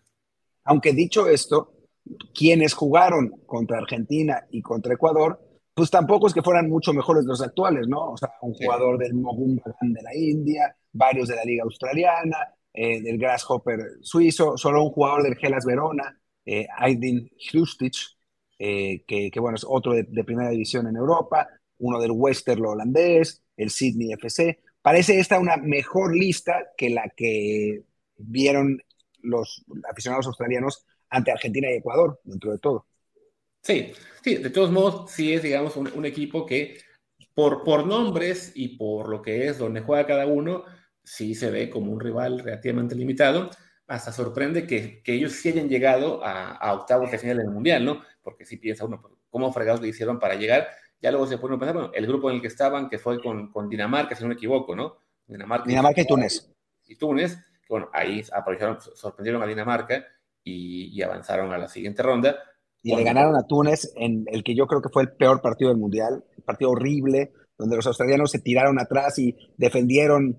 Aunque 0.68 0.92
dicho 0.92 1.26
esto, 1.26 1.72
quienes 2.34 2.74
jugaron 2.74 3.30
contra 3.46 3.78
Argentina 3.78 4.46
y 4.50 4.60
contra 4.60 4.92
Ecuador, 4.92 5.40
pues 5.72 5.90
tampoco 5.90 6.26
es 6.26 6.34
que 6.34 6.42
fueran 6.42 6.68
mucho 6.68 6.92
mejores 6.92 7.24
los 7.24 7.40
actuales, 7.40 7.88
¿no? 7.88 8.12
O 8.12 8.16
sea, 8.18 8.30
un 8.42 8.52
jugador 8.52 8.98
del 8.98 9.14
Mohun 9.14 9.62
de 9.80 10.02
la 10.02 10.14
India, 10.14 10.76
varios 10.92 11.28
de 11.28 11.36
la 11.36 11.44
Liga 11.44 11.62
Australiana, 11.62 12.36
eh, 12.74 13.00
del 13.00 13.16
Grasshopper 13.16 13.80
suizo, 14.02 14.58
solo 14.58 14.84
un 14.84 14.90
jugador 14.90 15.22
del 15.22 15.36
Gelas 15.36 15.64
Verona, 15.64 16.20
eh, 16.44 16.66
Aydin 16.76 17.30
Hlustic, 17.50 17.94
eh, 18.58 19.04
que, 19.06 19.32
bueno, 19.40 19.56
es 19.56 19.64
otro 19.66 19.94
de, 19.94 20.04
primera 20.22 20.50
división 20.50 20.86
en 20.86 20.96
Europa, 20.96 21.48
uno 21.78 21.98
del 21.98 22.10
Westerlo 22.10 22.72
holandés, 22.72 23.42
el 23.56 23.70
Sydney 23.70 24.12
FC. 24.12 24.60
Parece 24.82 25.18
esta 25.18 25.38
una 25.38 25.56
mejor 25.56 26.14
lista 26.14 26.72
que 26.76 26.90
la 26.90 27.08
que 27.16 27.84
vieron 28.18 28.82
los 29.22 29.64
aficionados 29.90 30.26
australianos 30.26 30.84
ante 31.10 31.32
Argentina 31.32 31.70
y 31.70 31.76
Ecuador, 31.76 32.20
dentro 32.24 32.52
de 32.52 32.58
todo. 32.58 32.86
Sí, 33.62 33.92
sí, 34.22 34.36
de 34.36 34.50
todos 34.50 34.70
modos, 34.70 35.10
sí 35.10 35.32
es, 35.32 35.42
digamos, 35.42 35.76
un, 35.76 36.04
equipo 36.04 36.46
que 36.46 36.78
por, 37.34 37.64
por 37.64 37.86
nombres 37.86 38.52
y 38.54 38.76
por 38.76 39.08
lo 39.08 39.20
que 39.20 39.48
es 39.48 39.58
donde 39.58 39.80
juega 39.80 40.06
cada 40.06 40.26
uno, 40.26 40.64
sí 41.02 41.34
se 41.34 41.50
ve 41.50 41.68
como 41.68 41.92
un 41.92 42.00
rival 42.00 42.38
relativamente 42.38 42.94
limitado. 42.94 43.50
Hasta 43.86 44.12
sorprende 44.12 44.66
que, 44.66 45.02
que 45.02 45.14
ellos 45.14 45.32
sí 45.32 45.48
hayan 45.48 45.68
llegado 45.68 46.22
a, 46.24 46.52
a 46.52 46.74
octavos 46.74 47.10
de 47.10 47.18
final 47.18 47.38
del 47.38 47.50
Mundial, 47.50 47.84
¿no? 47.84 48.02
Porque 48.22 48.44
si 48.44 48.58
piensa 48.58 48.84
uno, 48.84 49.02
¿cómo 49.30 49.52
fregados 49.52 49.80
le 49.80 49.88
hicieron 49.88 50.18
para 50.18 50.34
llegar? 50.34 50.68
Ya 51.00 51.10
luego 51.10 51.26
se 51.26 51.38
pone 51.38 51.56
a 51.56 51.58
pensar, 51.58 51.74
bueno, 51.74 51.90
el 51.94 52.06
grupo 52.06 52.28
en 52.28 52.36
el 52.36 52.42
que 52.42 52.48
estaban, 52.48 52.88
que 52.88 52.98
fue 52.98 53.20
con, 53.22 53.50
con 53.50 53.68
Dinamarca, 53.68 54.14
si 54.14 54.22
no 54.22 54.28
me 54.28 54.34
equivoco, 54.34 54.74
¿no? 54.74 54.98
Dinamarca, 55.26 55.66
Dinamarca 55.66 56.00
y, 56.00 56.06
Túnez. 56.06 56.50
Y 56.86 56.96
Túnez, 56.96 57.38
bueno, 57.68 57.88
ahí 57.92 58.22
aprovecharon, 58.32 58.78
sorprendieron 58.94 59.42
a 59.42 59.46
Dinamarca 59.46 60.04
y, 60.42 60.86
y 60.96 61.02
avanzaron 61.02 61.52
a 61.52 61.58
la 61.58 61.68
siguiente 61.68 62.02
ronda. 62.02 62.36
Y 62.82 62.94
le 62.94 63.02
ganaron 63.02 63.36
a 63.36 63.46
Túnez 63.46 63.92
en 63.96 64.24
el 64.28 64.44
que 64.44 64.54
yo 64.54 64.66
creo 64.66 64.80
que 64.80 64.88
fue 64.88 65.02
el 65.02 65.12
peor 65.12 65.42
partido 65.42 65.70
del 65.70 65.78
Mundial, 65.78 66.24
un 66.36 66.44
partido 66.44 66.70
horrible, 66.70 67.32
donde 67.58 67.76
los 67.76 67.86
australianos 67.86 68.30
se 68.30 68.38
tiraron 68.38 68.80
atrás 68.80 69.18
y 69.18 69.36
defendieron 69.56 70.38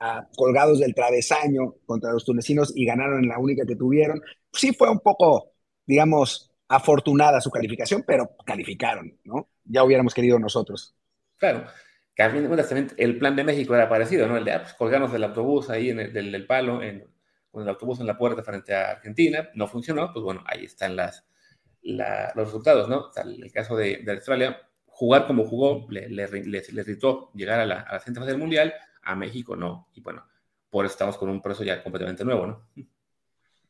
a, 0.00 0.26
colgados 0.34 0.80
del 0.80 0.94
travesaño 0.94 1.74
contra 1.86 2.12
los 2.12 2.24
tunecinos 2.24 2.72
y 2.74 2.86
ganaron 2.86 3.22
en 3.22 3.28
la 3.28 3.38
única 3.38 3.64
que 3.66 3.76
tuvieron. 3.76 4.20
Sí 4.52 4.72
fue 4.72 4.90
un 4.90 5.00
poco, 5.00 5.52
digamos, 5.86 6.50
afortunada 6.68 7.40
su 7.40 7.50
calificación, 7.50 8.02
pero 8.06 8.30
calificaron, 8.44 9.18
¿no? 9.24 9.48
Ya 9.64 9.84
hubiéramos 9.84 10.14
querido 10.14 10.38
nosotros. 10.38 10.96
Claro, 11.36 11.66
que 12.14 12.22
a 12.22 12.30
fin 12.30 12.42
de 12.42 12.48
cuentas 12.48 12.68
también 12.68 12.90
el 12.96 13.18
plan 13.18 13.34
de 13.34 13.44
México 13.44 13.74
era 13.74 13.88
parecido, 13.88 14.28
¿no? 14.28 14.36
El 14.36 14.44
de 14.44 14.52
ah, 14.52 14.62
pues, 14.62 14.74
colgarnos 14.74 15.12
del 15.12 15.24
autobús 15.24 15.70
ahí 15.70 15.90
en 15.90 16.00
el, 16.00 16.12
del, 16.12 16.46
palo, 16.46 16.82
en, 16.82 17.04
con 17.50 17.62
el 17.62 17.68
autobús 17.68 18.00
en 18.00 18.06
la 18.06 18.16
puerta 18.16 18.42
frente 18.42 18.74
a 18.74 18.92
Argentina, 18.92 19.48
no 19.54 19.66
funcionó, 19.66 20.12
pues 20.12 20.24
bueno, 20.24 20.42
ahí 20.46 20.64
están 20.64 20.96
las, 20.96 21.26
los 21.82 22.34
resultados, 22.34 22.88
¿no? 22.88 23.10
el 23.16 23.52
caso 23.52 23.76
de, 23.76 24.04
Australia, 24.08 24.60
jugar 24.86 25.26
como 25.26 25.44
jugó, 25.44 25.86
le, 25.90 26.08
le, 26.08 26.28
les, 26.28 26.72
llegar 27.34 27.60
a 27.60 27.66
la, 27.66 27.80
a 27.80 27.94
la 27.94 28.00
fase 28.00 28.12
del 28.12 28.38
Mundial, 28.38 28.72
a 29.02 29.14
México 29.14 29.56
no. 29.56 29.88
Y 29.94 30.00
bueno, 30.00 30.24
por 30.70 30.84
eso 30.84 30.92
estamos 30.92 31.16
con 31.18 31.28
un 31.28 31.40
proceso 31.42 31.64
ya 31.64 31.82
completamente 31.82 32.24
nuevo, 32.24 32.46
¿no? 32.46 32.68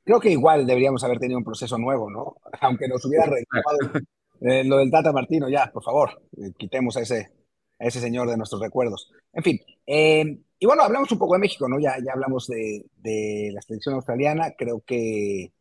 Creo 0.05 0.21
que 0.21 0.31
igual 0.31 0.67
deberíamos 0.67 1.03
haber 1.03 1.19
tenido 1.19 1.39
un 1.39 1.45
proceso 1.45 1.79
nuevo, 1.79 2.11
¿no? 2.11 2.37
Aunque 2.61 2.89
nos 2.89 3.05
hubiera 3.05 3.27
reclamado 3.27 3.79
eh, 4.41 4.65
lo 4.65 4.79
del 4.79 4.91
Tata 4.91 5.13
Martino, 5.13 5.49
ya, 5.49 5.71
por 5.73 5.83
favor, 5.83 6.23
eh, 6.37 6.53
quitemos 6.57 6.97
a 6.97 7.01
ese, 7.01 7.33
ese 7.87 8.01
señor 8.01 8.29
de 8.29 8.37
nuestros 8.37 8.61
recuerdos. 8.61 9.11
En 9.33 9.43
fin, 9.43 9.61
eh, 9.87 10.39
y 10.59 10.67
bueno, 10.67 10.83
hablamos 10.83 11.11
un 11.13 11.19
poco 11.19 11.35
de 11.35 11.41
México, 11.41 11.69
¿no? 11.69 11.79
Ya, 11.79 11.97
ya 12.05 12.13
hablamos 12.13 12.47
de, 12.47 12.87
de 12.97 13.51
la 13.53 13.61
selección 13.63 13.95
australiana, 13.97 14.55
creo 14.57 14.83
que 14.87 15.53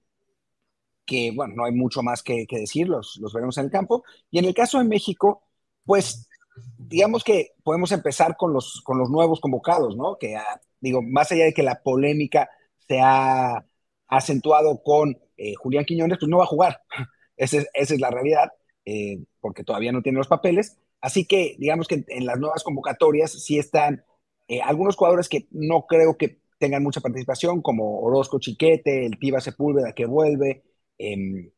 que, 1.06 1.32
bueno, 1.32 1.56
no 1.56 1.66
hay 1.66 1.74
mucho 1.74 2.02
más 2.02 2.24
que, 2.24 2.46
decir, 2.50 2.88
los, 2.88 3.20
veremos 3.34 3.58
en 3.58 3.66
el 3.66 3.72
campo. 3.72 4.04
Y 4.32 4.40
en 4.40 4.46
el 4.46 4.54
caso 4.54 4.80
de 4.80 4.86
México, 4.86 5.44
pues, 5.86 6.30
digamos 6.78 7.24
que 7.24 7.52
podemos 7.64 7.92
empezar 7.92 8.36
con 8.38 8.54
los, 8.54 8.82
con 8.84 8.98
los 8.98 9.10
nuevos 9.10 9.40
convocados, 9.40 9.96
¿no? 9.96 10.18
Que, 10.18 10.36
ah, 10.36 10.62
digo, 10.80 11.02
más 11.02 11.32
allá 11.32 11.46
de 11.46 11.54
que 11.54 11.64
la 11.64 11.82
polémica 11.82 12.50
se 12.88 13.00
ha 13.02 13.66
acentuado 14.08 14.82
con 14.84 15.18
eh, 15.38 15.56
Julián 15.56 15.86
Quiñones, 15.86 16.18
pues 16.20 16.30
no 16.30 16.38
va 16.38 16.44
a 16.44 16.48
jugar. 16.48 16.82
esa 17.38 17.64
es 17.74 18.00
la 18.00 18.12
realidad, 18.12 18.52
eh, 18.86 19.20
porque 19.40 19.64
todavía 19.64 19.92
no 19.92 20.02
tiene 20.02 20.20
los 20.20 20.28
papeles. 20.28 20.78
Así 21.04 21.26
que, 21.26 21.56
digamos 21.60 21.88
que 21.88 22.04
en, 22.08 22.26
las 22.26 22.40
nuevas 22.40 22.64
convocatorias 22.64 23.32
sí 23.32 23.60
están 23.60 24.04
eh, 24.48 24.60
algunos 24.62 24.96
jugadores 24.96 25.30
que 25.30 25.48
no 25.52 25.86
creo 25.86 26.18
que 26.18 26.40
tengan 26.58 26.82
mucha 26.82 27.02
participación, 27.02 27.62
como 27.62 28.00
Orozco 28.00 28.40
Chiquete, 28.40 29.06
el 29.06 29.20
Tiva 29.20 29.40
Sepúlveda 29.40 29.94
que 29.94 30.08
vuelve, 30.08 30.64
Em, 30.98 31.50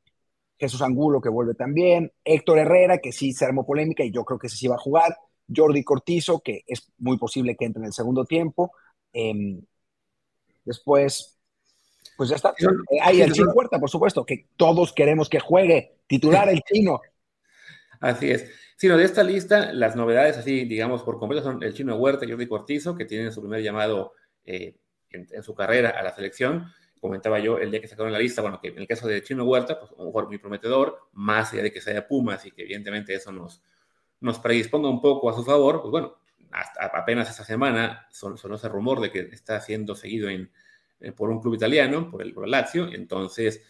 Jesús 0.58 0.82
Angulo, 0.82 1.22
que 1.22 1.30
vuelve 1.30 1.54
también, 1.54 2.12
Héctor 2.24 2.60
Herrera, 2.60 3.00
que 3.00 3.12
sí 3.12 3.34
se 3.34 3.46
armó 3.46 3.66
polémica 3.66 4.04
y 4.04 4.12
yo 4.12 4.24
creo 4.24 4.40
que 4.40 4.50
sí 4.50 4.68
va 4.68 4.76
a 4.76 4.80
jugar, 4.80 5.18
Jordi 5.54 5.84
Cortizo, 5.84 6.40
que 6.40 6.64
es 6.66 6.92
muy 6.98 7.18
posible 7.18 7.56
que 7.58 7.66
entre 7.66 7.82
en 7.82 7.88
el 7.88 7.94
segundo 7.94 8.26
tiempo. 8.26 8.72
Em, 9.12 9.62
después, 10.64 11.38
pues 12.18 12.30
ya 12.30 12.38
está. 12.38 12.54
Hay 13.02 13.22
el 13.22 13.34
Chino 13.34 13.52
Huerta, 13.52 13.80
por 13.80 13.90
supuesto, 13.90 14.26
que 14.26 14.48
todos 14.56 14.94
queremos 14.94 15.30
que 15.30 15.40
juegue, 15.40 15.98
titular 16.08 16.48
el 16.50 16.62
chino. 16.62 17.02
Así 18.06 18.30
es. 18.30 18.52
Sino 18.78 18.98
de 18.98 19.04
esta 19.04 19.24
lista, 19.24 19.74
las 19.74 19.96
novedades, 19.96 20.38
así, 20.38 20.66
digamos, 20.66 21.02
por 21.04 21.18
completo, 21.18 21.44
son 21.44 21.64
el 21.64 21.74
chino 21.74 21.96
Huerta 21.96 22.26
y 22.26 22.30
Jordi 22.30 22.48
Cortizo, 22.48 22.96
que 22.96 23.06
tienen 23.06 23.32
su 23.32 23.42
primer 23.42 23.62
llamado 23.64 24.14
eh, 24.44 24.76
en, 25.10 25.44
su 25.44 25.56
carrera 25.56 25.92
a 25.92 26.04
la 26.04 26.14
selección 26.14 26.68
comentaba 27.06 27.38
yo 27.40 27.60
el 27.60 27.70
día 27.70 27.80
que 27.80 27.88
sacaron 27.88 28.12
la 28.12 28.18
lista, 28.18 28.42
bueno, 28.42 28.60
que 28.60 28.70
en 28.70 28.80
el 28.80 28.88
caso 28.88 29.08
de 29.08 29.22
Chino 29.22 29.44
Huerta, 29.44 29.80
pues 29.80 29.92
un 29.92 30.08
jugador 30.08 30.28
muy 30.28 30.40
prometedor, 30.40 31.08
más 31.14 31.54
allá 31.54 31.62
de 31.64 31.72
que 31.72 31.80
sea 31.80 32.08
Pumas 32.08 32.46
y 32.48 32.52
que 32.52 32.64
evidentemente 32.64 33.14
eso 33.14 33.32
nos, 33.32 33.62
nos 34.22 34.40
predisponga 34.40 34.90
un 34.90 35.02
poco 35.02 35.30
a 35.30 35.34
su 35.34 35.44
favor, 35.44 35.82
pues 35.82 35.92
bueno, 35.92 36.18
hasta 36.52 36.86
apenas 36.86 37.30
esta 37.30 37.44
semana 37.44 38.08
sonó 38.12 38.56
ese 38.56 38.70
rumor 38.70 39.02
de 39.02 39.12
que 39.12 39.20
está 39.20 39.62
siendo 39.62 39.94
seguido 39.94 40.30
en, 40.30 40.52
eh, 41.00 41.12
por 41.12 41.30
un 41.30 41.42
club 41.42 41.54
italiano, 41.54 42.10
por 42.10 42.24
el, 42.24 42.34
por 42.34 42.48
Lazio, 42.48 42.88
entonces 42.88 43.62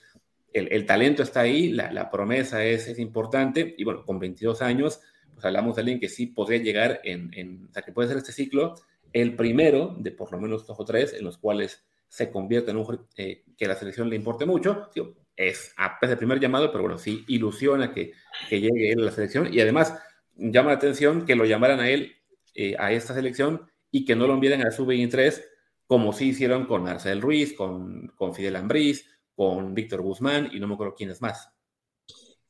el, 0.56 0.86
talento 0.86 1.22
está 1.22 1.42
ahí, 1.42 1.70
la, 1.70 2.10
promesa 2.10 2.64
es, 2.64 2.88
es, 2.88 2.98
importante, 3.00 3.76
y 3.78 3.84
bueno, 3.84 4.06
con 4.06 4.20
22 4.20 4.62
años, 4.62 5.02
pues 5.34 5.46
hablamos 5.46 5.76
de 5.76 5.82
alguien 5.82 6.00
que 6.00 6.08
sí 6.08 6.28
podría 6.28 6.60
llegar 6.60 7.02
en, 7.04 7.30
en, 7.34 7.70
que 7.86 7.92
puede 7.92 8.08
ser 8.08 8.18
este 8.18 8.32
ciclo 8.32 8.76
el 9.12 9.36
primero 9.36 9.96
de 9.98 10.12
por 10.12 10.32
lo 10.32 10.40
menos 10.40 10.66
dos 10.66 10.78
o 10.80 10.86
tres 10.86 11.14
en 11.14 11.24
los 11.24 11.38
cuales 11.38 11.86
se 12.08 12.32
convierte 12.32 12.72
en 12.72 12.78
un 12.78 13.08
eh, 13.18 13.44
que 13.58 13.68
la 13.68 13.76
selección 13.76 14.10
le 14.10 14.16
importe 14.16 14.46
mucho. 14.46 14.90
es 15.36 15.74
apenas 15.76 16.14
el 16.14 16.18
primer 16.18 16.40
llamado, 16.40 16.72
pero 16.72 16.84
bueno, 16.84 16.98
sí 16.98 17.26
ilusiona 17.28 17.94
que, 17.94 18.14
que, 18.50 18.62
llegue 18.62 18.92
él 18.92 19.02
a 19.02 19.06
la 19.06 19.12
selección 19.12 19.54
y 19.54 19.60
además 19.60 19.94
llama 20.36 20.70
la 20.70 20.78
atención 20.78 21.26
que 21.26 21.36
lo 21.36 21.46
llamaran 21.46 21.80
a 21.80 21.90
él 21.90 22.16
eh, 22.54 22.76
a 22.80 22.94
esta 22.94 23.14
selección 23.14 23.70
y 23.92 24.06
que 24.06 24.16
no 24.16 24.28
lo 24.28 24.34
envíen 24.34 24.62
a 24.62 24.66
la 24.66 24.72
sub-23 24.72 25.44
como 25.88 26.14
sí 26.14 26.30
hicieron 26.30 26.66
con 26.66 26.84
Marcel 26.84 27.22
Ruiz, 27.22 27.54
con, 27.54 28.08
con 28.16 28.34
Fidel 28.34 28.56
Ambriz, 28.56 29.15
con 29.36 29.74
Víctor 29.74 30.01
Guzmán 30.01 30.50
y 30.51 30.60
no 30.60 30.68
me 30.68 30.75
acuerdo 30.75 30.96
quién 30.96 31.12
es 31.12 31.22
más. 31.22 31.50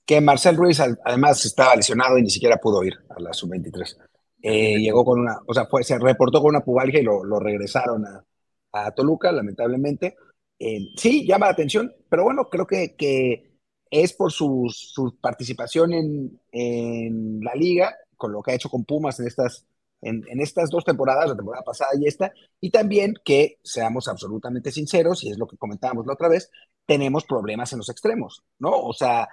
Que 0.06 0.22
Marcel 0.22 0.56
Ruiz 0.56 0.80
además 0.80 1.44
estaba 1.46 1.76
lesionado 1.76 2.18
y 2.18 2.22
ni 2.22 2.30
siquiera 2.30 2.58
pudo 2.58 2.84
ir 2.84 2.94
a 3.10 3.20
la 3.20 3.34
sub-23. 3.34 3.98
Eh, 4.42 4.78
llegó 4.80 5.04
con 5.04 5.20
una, 5.20 5.40
o 5.48 5.54
sea, 5.54 5.66
fue, 5.66 5.84
se 5.84 5.98
reportó 5.98 6.40
con 6.40 6.50
una 6.50 6.64
pubalgia 6.64 7.00
y 7.00 7.04
lo, 7.04 7.24
lo 7.24 7.40
regresaron 7.40 8.06
a, 8.06 8.24
a 8.72 8.92
Toluca, 8.92 9.32
lamentablemente. 9.32 10.16
Eh, 10.60 10.90
sí, 10.96 11.26
llama 11.26 11.48
la 11.48 11.54
atención, 11.54 11.94
pero 12.10 12.24
bueno, 12.24 12.50
creo 12.50 12.68
que, 12.68 12.96
que 12.96 13.56
es 13.90 14.14
por 14.14 14.32
su, 14.32 14.68
su 14.70 15.18
participación 15.20 15.94
en, 15.94 16.42
en, 16.52 17.40
la 17.42 17.56
liga, 17.56 17.96
con 18.16 18.32
lo 18.32 18.42
que 18.42 18.52
ha 18.52 18.56
hecho 18.56 18.70
con 18.70 18.86
Pumas 18.86 19.20
en 19.20 19.28
estas, 19.28 19.66
en, 20.02 20.24
en, 20.28 20.40
estas 20.40 20.70
dos 20.70 20.84
temporadas, 20.84 21.30
la 21.30 21.36
temporada 21.36 21.64
pasada 21.64 21.92
y 22.00 22.08
esta, 22.08 22.32
y 22.62 22.70
también 22.70 23.16
que, 23.24 23.60
seamos 23.64 24.08
absolutamente 24.08 24.72
sinceros, 24.72 25.24
y 25.24 25.30
es 25.30 25.38
lo 25.38 25.48
que 25.48 25.58
comentábamos 25.58 26.06
la 26.06 26.14
otra 26.14 26.30
vez, 26.30 26.52
tenemos 26.86 27.26
problemas 27.26 27.72
en 27.74 27.80
los 27.80 27.90
extremos, 27.90 28.44
¿no? 28.60 28.72
O 28.72 28.94
sea, 28.94 29.28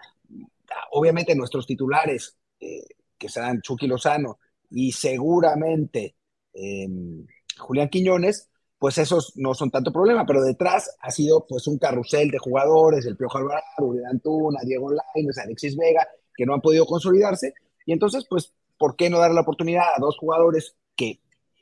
obviamente 0.92 1.34
nuestros 1.34 1.66
titulares 1.66 2.36
eh, 2.60 2.84
que 3.18 3.28
serán 3.28 3.60
Chucky 3.60 3.86
Lozano 3.86 4.38
y 4.70 4.92
seguramente 4.92 6.16
em, 6.52 7.26
Julián 7.58 7.88
Quiñones, 7.88 8.48
pues 8.78 8.98
esos 8.98 9.34
no 9.36 9.54
son 9.54 9.70
tanto 9.70 9.92
problema, 9.92 10.26
pero 10.26 10.42
detrás 10.42 10.96
ha 11.00 11.10
sido 11.10 11.46
pues 11.46 11.66
un 11.68 11.78
carrusel 11.78 12.30
de 12.30 12.38
jugadores, 12.38 13.06
el 13.06 13.16
Piojo 13.16 13.38
Alvarado, 13.38 13.62
Uriel 13.78 14.06
Antuna, 14.06 14.60
Diego 14.64 14.90
Lainez, 14.90 15.38
Alexis 15.38 15.76
Vega, 15.76 16.06
que 16.34 16.46
no 16.46 16.54
han 16.54 16.60
podido 16.60 16.84
consolidarse, 16.86 17.54
y 17.86 17.92
entonces, 17.92 18.26
pues, 18.28 18.52
¿por 18.78 18.96
qué 18.96 19.10
no 19.10 19.18
dar 19.18 19.32
la 19.32 19.42
oportunidad 19.42 19.84
a 19.94 20.00
dos 20.00 20.16
jugadores 20.18 20.74
que 20.96 21.20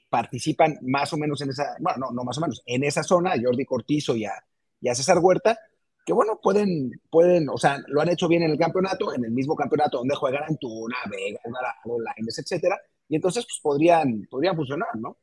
participan 0.09 0.78
más 0.82 1.12
o 1.12 1.16
menos 1.16 1.40
en 1.42 1.50
esa, 1.50 1.76
bueno, 1.78 2.06
no, 2.06 2.11
no 2.12 2.25
más 2.25 2.38
o 2.38 2.40
menos, 2.40 2.62
en 2.66 2.85
esa 2.85 3.02
zona, 3.02 3.32
a 3.32 3.40
Jordi 3.40 3.64
Cortizo 3.64 4.16
y 4.16 4.25
a, 4.25 4.32
y 4.80 4.88
a 4.88 4.94
César 4.94 5.18
Huerta, 5.18 5.59
que 6.11 6.14
bueno, 6.14 6.40
pueden, 6.43 6.90
pueden, 7.09 7.49
o 7.49 7.57
sea, 7.57 7.79
lo 7.87 8.00
han 8.00 8.09
hecho 8.09 8.26
bien 8.26 8.43
en 8.43 8.50
el 8.50 8.59
campeonato, 8.59 9.14
en 9.14 9.25
el 9.26 9.31
mismo 9.31 9.55
campeonato 9.55 9.99
donde 9.99 10.17
juegan 10.17 10.43
Antuna, 10.43 10.97
Vega, 11.09 11.38
Alvarado, 11.45 12.00
Lainez, 12.00 12.37
etcétera, 12.37 12.76
y 13.09 13.14
entonces 13.14 13.45
pues 13.45 13.61
podrían, 13.62 14.26
podrían 14.29 14.57
funcionar, 14.57 14.88
¿no? 14.97 15.19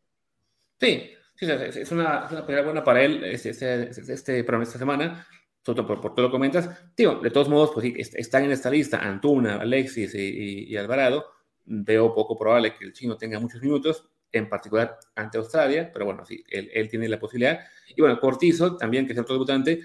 Sí, 0.80 1.12
sí 1.36 1.46
es 1.46 1.92
una, 1.92 2.30
una 2.32 2.46
pelea 2.48 2.64
buena 2.64 2.86
para 2.86 3.04
él 3.04 3.22
este, 3.26 3.50
este, 3.50 3.90
este, 4.14 4.40
esta 4.40 4.80
semana, 4.80 5.28
sobre 5.62 5.76
todo 5.76 5.88
por, 5.88 6.00
por 6.00 6.16
todo 6.16 6.28
lo 6.28 6.32
comentas. 6.32 6.70
Digo, 6.96 7.16
de 7.16 7.32
todos 7.32 7.50
modos, 7.50 7.72
pues 7.74 7.86
sí, 7.86 7.94
están 7.98 8.46
en 8.46 8.52
esta 8.52 8.70
lista 8.70 9.00
Antuna, 9.00 9.58
Alexis 9.58 10.16
y, 10.16 10.70
y, 10.70 10.78
Alvarado. 10.78 11.26
Veo 11.66 12.16
poco 12.16 12.38
probable 12.38 12.76
que 12.78 12.86
el 12.86 12.94
chino 12.94 13.18
tenga 13.18 13.42
muchos 13.42 13.62
minutos, 13.62 14.08
en 14.32 14.48
particular 14.48 14.98
ante 15.16 15.38
Australia, 15.38 15.92
pero 15.92 16.06
bueno, 16.06 16.24
sí, 16.24 16.42
él, 16.48 16.70
él 16.74 16.88
tiene 16.88 17.10
la 17.10 17.20
posibilidad. 17.20 17.60
Y 17.94 18.00
bueno, 18.00 18.18
Cortizo 18.22 18.78
también, 18.78 19.06
que 19.06 19.12
es 19.12 19.20
otro 19.20 19.36
debutante, 19.36 19.82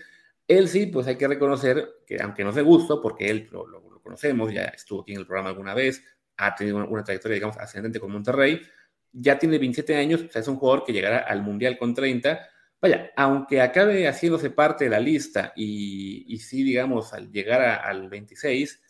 él 0.59 0.69
sí, 0.69 0.87
pues 0.87 1.07
hay 1.07 1.17
que 1.17 1.29
reconocer 1.29 2.03
que, 2.07 2.21
aunque 2.21 2.45
no 2.45 2.53
se 2.53 2.63
gusto, 2.63 3.01
porque 3.01 3.29
él 3.31 3.49
lo, 3.51 3.67
conocemos, 4.03 4.53
ya 4.53 4.65
estuvo 4.65 5.03
aquí 5.03 5.13
en 5.13 5.21
el 5.21 5.27
programa 5.27 5.51
alguna 5.51 5.75
vez, 5.75 6.05
ha 6.37 6.55
tenido 6.55 6.77
una, 6.77 6.87
una 6.87 7.05
trayectoria, 7.05 7.37
digamos, 7.37 7.57
ascendente 7.57 8.01
con 8.01 8.11
Monterrey, 8.11 8.61
ya 9.13 9.39
tiene 9.39 9.59
27 9.59 9.95
años, 9.97 10.23
o 10.23 10.29
sea, 10.29 10.41
es 10.41 10.49
un 10.49 10.57
jugador 10.57 10.85
que 10.85 10.93
llegará 10.93 11.19
al 11.19 11.43
Mundial 11.43 11.79
con 11.79 11.95
30. 11.95 12.49
Vaya, 12.81 13.13
aunque 13.17 13.61
acabe 13.61 14.09
haciéndose 14.09 14.51
parte 14.51 14.85
de 14.85 14.91
la 14.91 14.99
lista 14.99 15.53
y, 15.55 16.25
y 16.27 16.39
sí, 16.39 16.65
digamos, 16.65 17.13
al 17.13 17.31
llegar 17.31 17.61
al 17.61 18.09
26, 18.09 18.83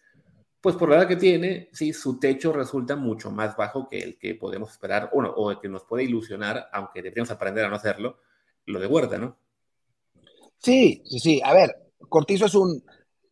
pues 0.63 0.77
por 0.77 0.89
la 0.89 0.97
edad 0.97 1.09
que 1.09 1.17
tiene, 1.17 1.69
sí, 1.73 1.93
su 1.93 2.21
techo 2.21 2.53
resulta 2.53 2.95
mucho 2.95 3.33
más 3.33 3.57
bajo 3.57 3.89
que 3.89 3.99
el 3.99 4.17
que 4.17 4.37
podemos 4.37 4.71
esperar, 4.71 5.11
bueno, 5.13 5.31
o 5.31 5.51
el 5.51 5.59
que 5.59 5.69
nos 5.69 5.85
puede 5.85 6.05
ilusionar, 6.05 6.69
aunque 6.73 7.03
deberíamos 7.03 7.33
aprender 7.33 7.65
a 7.65 7.69
no 7.69 7.75
hacerlo, 7.75 8.21
lo 8.67 8.79
de 8.79 8.87
Huerta, 8.87 9.19
¿no? 9.19 9.39
Sí, 10.63 11.03
sí, 11.07 11.19
sí. 11.19 11.41
A 11.45 11.53
ver, 11.55 11.71
Cortizo 12.09 12.47
es 12.47 12.55
un, 12.55 12.83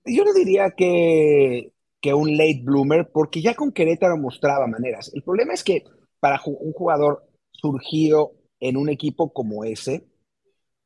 yo 0.04 0.24
no 0.24 0.32
diría 0.32 0.70
que, 0.72 1.72
que 2.00 2.14
un 2.14 2.36
late 2.36 2.60
bloomer, 2.64 3.10
porque 3.12 3.40
ya 3.42 3.54
con 3.54 3.72
Querétaro 3.72 4.16
mostraba 4.16 4.66
maneras. 4.66 5.10
El 5.14 5.22
problema 5.22 5.54
es 5.54 5.62
que 5.64 5.84
para 6.18 6.40
un 6.46 6.72
jugador 6.72 7.24
surgido 7.52 8.32
en 8.60 8.76
un 8.76 8.88
equipo 8.88 9.32
como 9.32 9.64
ese, 9.64 10.06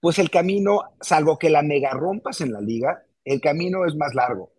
pues 0.00 0.18
el 0.18 0.30
camino, 0.30 0.80
salvo 1.00 1.38
que 1.38 1.50
la 1.50 1.62
mega 1.62 1.92
rompas 1.92 2.40
en 2.42 2.52
la 2.52 2.60
liga, 2.60 3.04
el 3.24 3.40
camino 3.40 3.86
es 3.86 3.96
más 3.96 4.14
largo, 4.14 4.52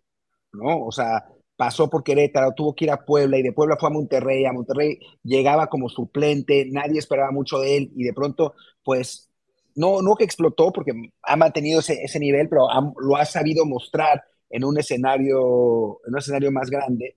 ¿no? 0.52 0.84
O 0.86 0.92
sea, 0.92 1.24
pasó 1.56 1.88
por 1.90 2.02
Querétaro, 2.04 2.52
tuvo 2.54 2.74
que 2.74 2.84
ir 2.86 2.90
a 2.90 3.04
Puebla 3.04 3.38
y 3.38 3.42
de 3.42 3.52
Puebla 3.52 3.76
fue 3.78 3.88
a 3.90 3.92
Monterrey, 3.92 4.44
a 4.44 4.52
Monterrey 4.52 4.98
llegaba 5.22 5.68
como 5.68 5.88
suplente, 5.88 6.66
nadie 6.70 6.98
esperaba 6.98 7.30
mucho 7.32 7.58
de 7.60 7.76
él 7.76 7.92
y 7.96 8.04
de 8.04 8.12
pronto, 8.12 8.54
pues, 8.84 9.25
no, 9.76 10.02
no 10.02 10.16
que 10.16 10.24
explotó 10.24 10.72
porque 10.72 10.92
ha 11.22 11.36
mantenido 11.36 11.80
ese, 11.80 12.02
ese 12.02 12.18
nivel, 12.18 12.48
pero 12.48 12.66
lo 12.98 13.16
ha 13.16 13.24
sabido 13.24 13.64
mostrar 13.64 14.24
en 14.50 14.64
un 14.64 14.78
escenario, 14.78 16.00
en 16.06 16.12
un 16.14 16.18
escenario 16.18 16.50
más 16.50 16.70
grande. 16.70 17.16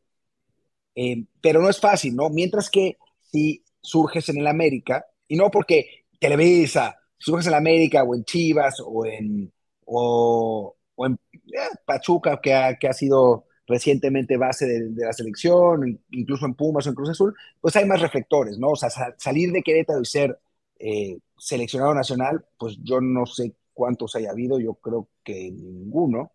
Eh, 0.95 1.25
pero 1.41 1.61
no 1.61 1.69
es 1.69 1.79
fácil, 1.79 2.15
¿no? 2.15 2.29
Mientras 2.29 2.69
que 2.69 2.97
si 3.31 3.63
surges 3.81 4.27
en 4.29 4.37
el 4.39 4.47
América, 4.47 5.05
y 5.27 5.37
no 5.37 5.49
porque 5.49 6.05
Televisa, 6.19 6.97
surges 7.17 7.47
en 7.47 7.53
el 7.53 7.59
América 7.59 8.03
o 8.03 8.15
en 8.15 8.25
Chivas 8.25 8.81
o 8.85 9.05
en, 9.05 9.51
o, 9.85 10.75
en 10.97 11.13
eh, 11.33 11.77
Pachuca, 11.85 12.39
que 12.41 12.53
ha, 12.53 12.77
que 12.77 12.87
ha 12.87 12.93
sido 12.93 13.45
recientemente 13.67 14.35
base 14.35 14.65
de, 14.65 15.05
la 15.05 15.13
selección, 15.13 16.01
incluso 16.11 16.45
en 16.45 16.55
Pumas 16.55 16.85
o 16.87 16.89
en 16.89 16.95
Cruz 16.95 17.11
Azul, 17.11 17.35
pues 17.61 17.75
hay 17.75 17.85
más 17.85 18.01
reflectores, 18.01 18.57
¿no? 18.57 18.69
O 18.69 18.75
sea, 18.75 18.89
salir 19.17 19.51
de 19.51 19.61
Querétaro 19.61 20.01
y 20.01 20.05
ser 20.05 20.39
eh, 20.79 21.19
seleccionado 21.39 21.93
nacional, 21.93 22.45
pues 22.57 22.77
yo 22.83 23.01
no 23.01 23.25
sé 23.25 23.55
cuántos 23.73 24.15
haya 24.15 24.31
habido, 24.31 24.59
yo 24.59 24.75
creo 24.75 25.07
que 25.23 25.51
ninguno. 25.51 26.33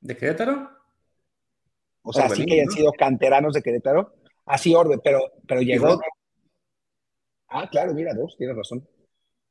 ¿De 0.00 0.16
Querétaro? 0.16 0.70
O 2.02 2.12
sea, 2.12 2.28
sí 2.28 2.44
que 2.44 2.54
hayan 2.54 2.70
sido 2.70 2.92
canteranos 2.92 3.54
de 3.54 3.62
Querétaro. 3.62 4.14
Así 4.44 4.74
Orbe, 4.74 4.98
pero, 5.02 5.20
pero 5.46 5.62
llegó. 5.62 6.00
Ah, 7.48 7.68
claro, 7.70 7.94
mira, 7.94 8.12
dos, 8.14 8.36
tienes 8.36 8.56
razón. 8.56 8.86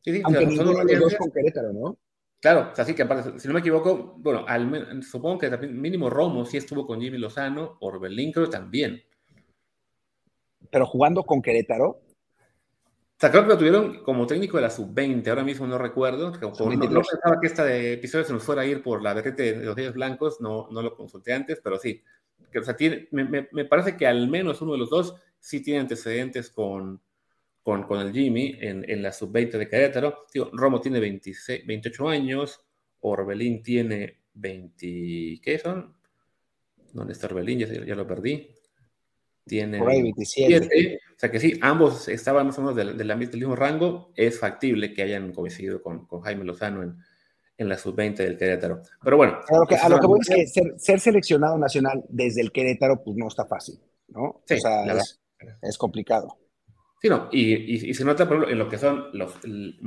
Sí, 0.02 0.14
sí, 0.14 0.22
Aunque 0.24 0.46
ninguno 0.46 0.84
de 0.84 0.96
los 0.96 1.12
dos 1.12 1.16
con 1.16 1.32
Querétaro, 1.32 1.72
¿no? 1.72 1.98
Claro, 2.40 2.72
o 2.72 2.76
sea, 2.76 2.84
sí 2.86 2.96
que 2.96 3.04
aparte, 3.04 3.40
si 3.40 3.48
no 3.48 3.54
me 3.54 3.60
equivoco, 3.60 4.16
bueno, 4.18 4.44
al, 4.48 5.04
supongo 5.04 5.38
que 5.38 5.50
también, 5.50 5.80
mínimo 5.80 6.10
Romo 6.10 6.44
sí 6.44 6.58
estuvo 6.58 6.88
con 6.88 7.00
Jimmy 7.00 7.20
Lozano, 7.20 7.78
Orbelín 7.82 8.32
creo 8.32 8.50
también. 8.50 9.04
Pero 10.72 10.88
jugando 10.88 11.24
con 11.24 11.42
Querétaro. 11.42 12.02
Sea, 13.22 13.30
creo 13.30 13.44
que 13.44 13.50
lo 13.50 13.58
tuvieron 13.60 14.04
como 14.04 14.26
técnico 14.26 14.58
de 14.58 14.64
la 14.64 14.72
sub-20, 14.72 15.28
ahora 15.28 15.44
mismo 15.44 15.68
no 15.68 15.78
recuerdo. 15.78 16.32
no, 16.32 16.52
pensaba 16.52 17.40
que 17.40 17.46
este 17.46 17.94
episodio 17.94 18.26
se 18.26 18.34
nos 18.34 18.44
fuera 18.44 18.64
a 18.64 18.66
ir 18.66 18.82
por 18.82 19.04
la 19.04 19.14
vertiente 19.14 19.54
de 19.60 19.64
los 19.64 19.76
días 19.76 19.94
blancos, 19.94 20.42
no, 20.42 20.68
no 20.72 20.82
lo 20.82 20.96
consulté 20.96 21.32
antes, 21.32 21.62
pero 21.64 21.78
sí. 21.78 22.02
Que, 22.52 22.58
o 22.58 22.64
sea, 22.64 22.76
tiene, 22.76 23.08
me, 23.12 23.48
me, 23.52 23.66
parece 23.66 23.96
que 23.96 24.08
al 24.08 24.28
menos 24.28 24.64
uno 24.64 24.72
de 24.72 24.80
los 24.80 24.90
dos 24.90 25.14
sí 25.40 25.62
tiene 25.62 25.82
antecedentes 25.82 26.50
con, 26.50 27.00
con, 27.62 27.84
con 27.84 28.00
el 28.00 28.12
Jimmy 28.12 28.58
en, 28.60 28.90
en 28.90 29.04
la 29.04 29.12
sub-20 29.12 29.52
de 29.52 29.70
Querétaro. 29.70 30.26
Digo, 30.34 30.50
Romo 30.54 30.82
tiene 30.82 31.00
26, 31.00 31.68
28 31.68 32.10
años, 32.10 32.66
Orbelín 33.02 33.62
tiene 33.62 34.24
20, 34.34 35.42
¿qué 35.44 35.60
son? 35.62 35.94
¿Dónde 36.92 37.14
está 37.14 37.28
Orbelín? 37.28 37.60
Ya, 37.60 37.68
ya 37.68 37.94
lo 37.94 38.08
perdí. 38.08 38.50
Tiene 39.52 39.80
Por 39.80 39.90
ahí 39.90 40.02
27. 40.02 41.00
O 41.14 41.20
sea 41.20 41.30
que 41.30 41.38
sí, 41.38 41.60
ambos 41.62 42.08
estaban 42.08 42.48
más 42.48 42.58
o 42.58 42.62
menos 42.62 42.74
del, 42.74 42.96
del, 42.98 43.18
mismo 43.18 43.54
rango. 43.54 44.14
Es 44.16 44.40
factible 44.40 44.94
que 44.94 45.04
hayan 45.04 45.34
coincidido 45.34 45.82
con, 45.82 46.08
con 46.08 46.22
Jaime 46.22 46.46
Lozano 46.46 46.82
en, 46.84 46.96
en 47.58 47.68
la 47.68 47.78
sub-20 47.78 48.16
del 48.16 48.38
Querétaro. 48.38 48.82
Pero 49.04 49.18
bueno. 49.18 49.40
A 49.46 49.58
lo 49.58 49.68
que, 49.68 49.76
a 49.76 49.90
lo 49.90 50.00
que 50.00 50.08
voy 50.08 50.20
es 50.22 50.30
que 50.30 50.48
ser, 50.48 50.74
ser, 50.78 51.02
seleccionado 51.02 51.58
nacional 51.58 52.02
desde 52.08 52.40
el 52.40 52.54
Querétaro, 52.54 53.04
pues 53.04 53.18
no 53.18 53.28
está 53.28 53.46
fácil, 53.46 53.76
¿no? 54.08 54.42
Sí, 54.46 54.54
o 54.54 54.58
sea, 54.58 54.86
es, 54.86 55.20
es, 55.62 55.78
complicado. 55.78 56.38
Sí, 57.02 57.10
no, 57.10 57.28
y, 57.30 57.54
y, 57.54 57.90
y, 57.90 57.94
se 57.94 58.06
nota, 58.06 58.30
por 58.30 58.38
ejemplo, 58.38 58.54
en 58.54 58.58
lo 58.58 58.70
que 58.70 58.78
son 58.78 59.08
los, 59.12 59.34
el, 59.44 59.78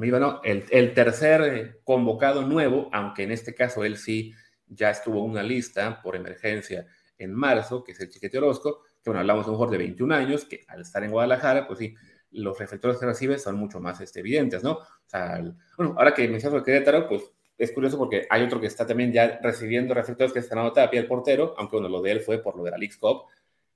el, 0.44 0.64
el, 0.70 0.92
tercer 0.92 1.80
convocado 1.84 2.42
nuevo, 2.46 2.90
aunque 2.92 3.22
en 3.22 3.32
este 3.32 3.54
caso 3.54 3.82
él 3.82 3.96
sí 3.96 4.34
ya 4.66 4.90
estuvo 4.90 5.24
en 5.24 5.30
una 5.30 5.42
lista 5.42 6.02
por 6.02 6.16
emergencia 6.16 6.86
en 7.16 7.32
marzo, 7.32 7.82
que 7.82 7.92
es 7.92 8.00
el 8.00 8.10
Chiquete 8.10 8.36
Orozco, 8.36 8.82
que 9.04 9.10
bueno, 9.10 9.20
hablamos 9.20 9.44
de 9.44 9.50
un 9.50 9.56
jugador 9.58 9.72
de 9.72 9.84
21 9.84 10.14
años, 10.14 10.46
que 10.46 10.64
al 10.66 10.80
estar 10.80 11.04
en 11.04 11.10
Guadalajara, 11.10 11.66
pues 11.66 11.78
sí, 11.78 11.94
los 12.30 12.58
reflectores 12.58 12.96
que 12.98 13.04
recibe 13.04 13.38
son 13.38 13.56
mucho 13.56 13.78
más 13.78 14.00
este, 14.00 14.20
evidentes, 14.20 14.64
¿no? 14.64 14.72
O 14.72 15.06
sea, 15.06 15.36
el, 15.36 15.54
bueno, 15.76 15.94
ahora 15.98 16.14
que 16.14 16.26
mencionas 16.26 16.58
el 16.58 16.64
Querétaro, 16.64 17.06
pues 17.06 17.22
es 17.58 17.70
curioso 17.72 17.98
porque 17.98 18.26
hay 18.30 18.42
otro 18.42 18.58
que 18.58 18.66
está 18.66 18.86
también 18.86 19.12
ya 19.12 19.38
recibiendo 19.42 19.92
reflectores, 19.92 20.32
que 20.32 20.38
es 20.38 20.48
Fernando 20.48 20.72
Tapia, 20.72 21.00
el 21.00 21.06
portero, 21.06 21.54
aunque 21.58 21.76
bueno, 21.76 21.90
lo 21.90 22.00
de 22.00 22.12
él 22.12 22.20
fue 22.22 22.42
por 22.42 22.56
lo 22.56 22.64
de 22.64 22.70
la 22.70 22.78
League 22.78 22.96
Cup, 22.98 23.24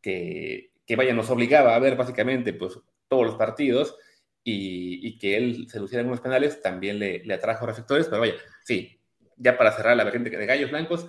que, 0.00 0.72
que 0.86 0.96
vaya, 0.96 1.12
nos 1.12 1.28
obligaba 1.28 1.76
a 1.76 1.78
ver 1.78 1.94
básicamente, 1.94 2.54
pues, 2.54 2.80
todos 3.06 3.26
los 3.26 3.36
partidos 3.36 3.96
y, 4.42 5.06
y, 5.06 5.18
que 5.18 5.36
él 5.36 5.68
se 5.68 5.78
luciera 5.78 6.00
en 6.00 6.08
unos 6.08 6.20
penales 6.20 6.62
también 6.62 6.98
le, 6.98 7.22
le, 7.22 7.34
atrajo 7.34 7.66
reflectores, 7.66 8.06
pero 8.08 8.20
vaya, 8.20 8.34
sí, 8.64 8.98
ya 9.36 9.58
para 9.58 9.72
cerrar 9.72 9.94
la 9.96 10.04
vertiente 10.04 10.30
de 10.30 10.46
gallos 10.46 10.70
blancos, 10.70 11.06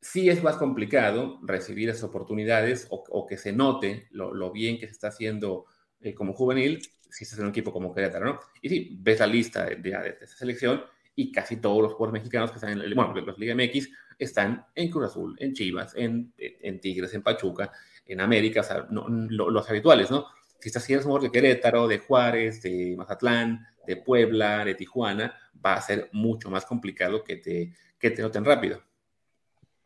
sí 0.00 0.28
es 0.28 0.42
más 0.42 0.56
complicado 0.56 1.40
recibir 1.42 1.88
esas 1.88 2.04
oportunidades 2.04 2.86
o, 2.90 3.26
que 3.26 3.36
se 3.36 3.52
note 3.52 4.08
lo, 4.10 4.52
bien 4.52 4.78
que 4.78 4.86
se 4.86 4.92
está 4.92 5.08
haciendo 5.08 5.66
eh, 6.00 6.14
como 6.14 6.32
juvenil 6.32 6.80
si 7.10 7.24
estás 7.24 7.38
en 7.38 7.46
un 7.46 7.50
equipo 7.50 7.72
como 7.72 7.94
Querétaro, 7.94 8.24
¿no? 8.26 8.40
Y 8.60 8.68
sí, 8.68 8.98
ves 9.00 9.20
la 9.20 9.26
lista 9.26 9.64
de, 9.64 9.76
de, 9.76 10.18
esa 10.20 10.36
selección 10.36 10.82
y 11.14 11.32
casi 11.32 11.56
todos 11.56 11.82
los 11.82 11.94
jugadores 11.94 12.20
mexicanos 12.20 12.50
que 12.50 12.56
están 12.56 12.80
en, 12.80 12.94
bueno, 12.94 13.14
los 13.14 13.38
Liga 13.38 13.54
MX 13.54 13.88
están 14.18 14.66
en 14.74 14.90
Cruz 14.90 15.06
Azul, 15.06 15.36
en 15.38 15.54
Chivas, 15.54 15.94
en, 15.96 16.32
Tigres, 16.80 17.14
en 17.14 17.22
Pachuca, 17.22 17.72
en 18.04 18.20
América, 18.20 18.60
o 18.60 18.64
sea, 18.64 18.86
no, 18.90 19.06
lo, 19.08 19.50
los 19.50 19.68
habituales, 19.70 20.10
¿no? 20.10 20.26
si 20.60 20.68
estás 20.68 20.82
haciendo 20.82 21.08
un 21.08 21.22
de 21.22 21.30
Querétaro, 21.30 21.86
de 21.86 21.98
Juárez, 21.98 22.62
de 22.62 22.94
Mazatlán, 22.96 23.66
de 23.86 23.96
Puebla, 23.96 24.64
de 24.64 24.74
Tijuana, 24.74 25.34
va 25.64 25.74
a 25.74 25.82
ser 25.82 26.10
mucho 26.12 26.50
más 26.50 26.66
complicado 26.66 27.22
que 27.22 27.36
te, 27.36 27.72
que 27.98 28.10
te 28.10 28.22
noten 28.22 28.44
rápido. 28.44 28.82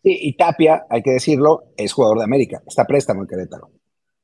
Sí, 0.03 0.19
y 0.21 0.37
Tapia, 0.37 0.85
hay 0.91 1.01
que 1.03 1.13
decirlo, 1.13 1.73
es 1.77 1.93
jugador 1.93 2.19
de 2.19 2.25
América, 2.25 2.61
está 2.67 2.85
préstamo 2.85 3.23
en 3.23 3.29
Querétaro, 3.29 3.71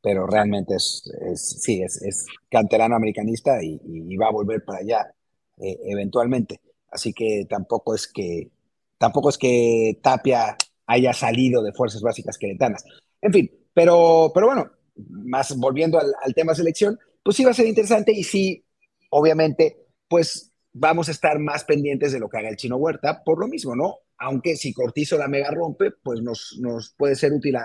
pero 0.02 0.26
realmente 0.26 0.74
es, 0.74 1.04
sí, 1.36 1.82
es, 1.82 2.02
es, 2.02 2.26
canterano 2.50 2.96
americanista 2.96 3.62
y, 3.62 3.80
y, 3.84 4.16
va 4.16 4.26
a 4.26 4.32
volver 4.32 4.64
para 4.64 4.80
allá 4.80 5.14
eh, 5.58 5.78
eventualmente. 5.84 6.60
Así 6.90 7.12
que 7.12 7.46
tampoco 7.48 7.94
es 7.94 8.08
que, 8.08 8.50
tampoco 8.98 9.28
es 9.28 9.38
que 9.38 10.00
Tapia 10.02 10.56
haya 10.86 11.12
salido 11.12 11.62
de 11.62 11.72
fuerzas 11.72 12.02
básicas 12.02 12.38
queretanas. 12.38 12.84
En 13.20 13.32
fin, 13.32 13.50
pero, 13.72 14.32
pero 14.34 14.46
bueno, 14.46 14.70
más 14.96 15.56
volviendo 15.56 16.00
al, 16.00 16.12
al 16.24 16.34
tema 16.34 16.56
selección, 16.56 16.98
pues 17.22 17.36
sí 17.36 17.44
va 17.44 17.52
a 17.52 17.54
ser 17.54 17.66
interesante 17.66 18.10
y 18.12 18.24
sí, 18.24 18.64
obviamente, 19.10 19.76
pues 20.08 20.52
vamos 20.72 21.08
a 21.08 21.12
estar 21.12 21.38
más 21.38 21.64
pendientes 21.64 22.12
de 22.12 22.18
lo 22.18 22.28
que 22.28 22.38
haga 22.38 22.48
el 22.48 22.56
chino 22.56 22.76
Huerta, 22.78 23.22
por 23.22 23.38
lo 23.38 23.46
mismo, 23.46 23.76
¿no? 23.76 23.98
Aunque 24.18 24.56
si 24.56 24.72
Cortizo 24.72 25.16
la 25.16 25.28
mega 25.28 25.50
rompe, 25.50 25.90
pues 25.90 26.20
nos, 26.22 26.58
nos 26.60 26.94
puede 26.96 27.14
ser 27.14 27.32
útil 27.32 27.56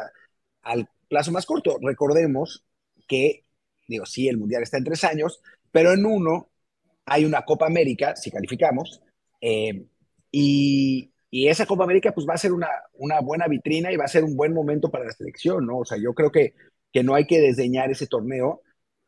al 0.62 0.90
plazo 1.08 1.32
más 1.32 1.46
corto. 1.46 1.78
Recordemos 1.82 2.64
que, 3.08 3.46
digo, 3.88 4.06
sí, 4.06 4.28
el 4.28 4.38
Mundial 4.38 4.64
está 4.64 4.78
en 4.78 4.84
tres 4.84 5.04
años, 5.04 5.42
pero 5.72 5.94
en 5.94 6.06
uno 6.06 6.50
hay 7.06 7.26
una 7.26 7.44
Copa 7.44 7.66
América, 7.66 8.16
si 8.16 8.32
calificamos, 8.32 9.02
eh, 9.42 9.86
y, 10.32 11.12
y, 11.30 11.48
esa 11.48 11.66
Copa 11.66 11.84
América 11.84 12.14
pues 12.14 12.26
va 12.28 12.34
a 12.34 12.38
ser 12.38 12.54
una, 12.54 12.70
una 12.94 13.20
buena 13.20 13.48
vitrina 13.48 13.92
y 13.92 13.98
va 13.98 14.06
a 14.06 14.08
ser 14.08 14.24
un 14.24 14.36
buen 14.36 14.54
momento 14.54 14.90
para 14.90 15.06
la 15.06 15.12
selección, 15.12 15.66
¿no? 15.66 15.80
O 15.80 15.86
sea, 15.86 15.98
yo 15.98 16.14
creo 16.14 16.32
que, 16.32 16.54
que 16.92 17.04
no 17.04 17.16
hay 17.16 17.26
que 17.28 17.42
desdeñar 17.42 17.92
ese 17.92 18.08
torneo. 18.08 18.62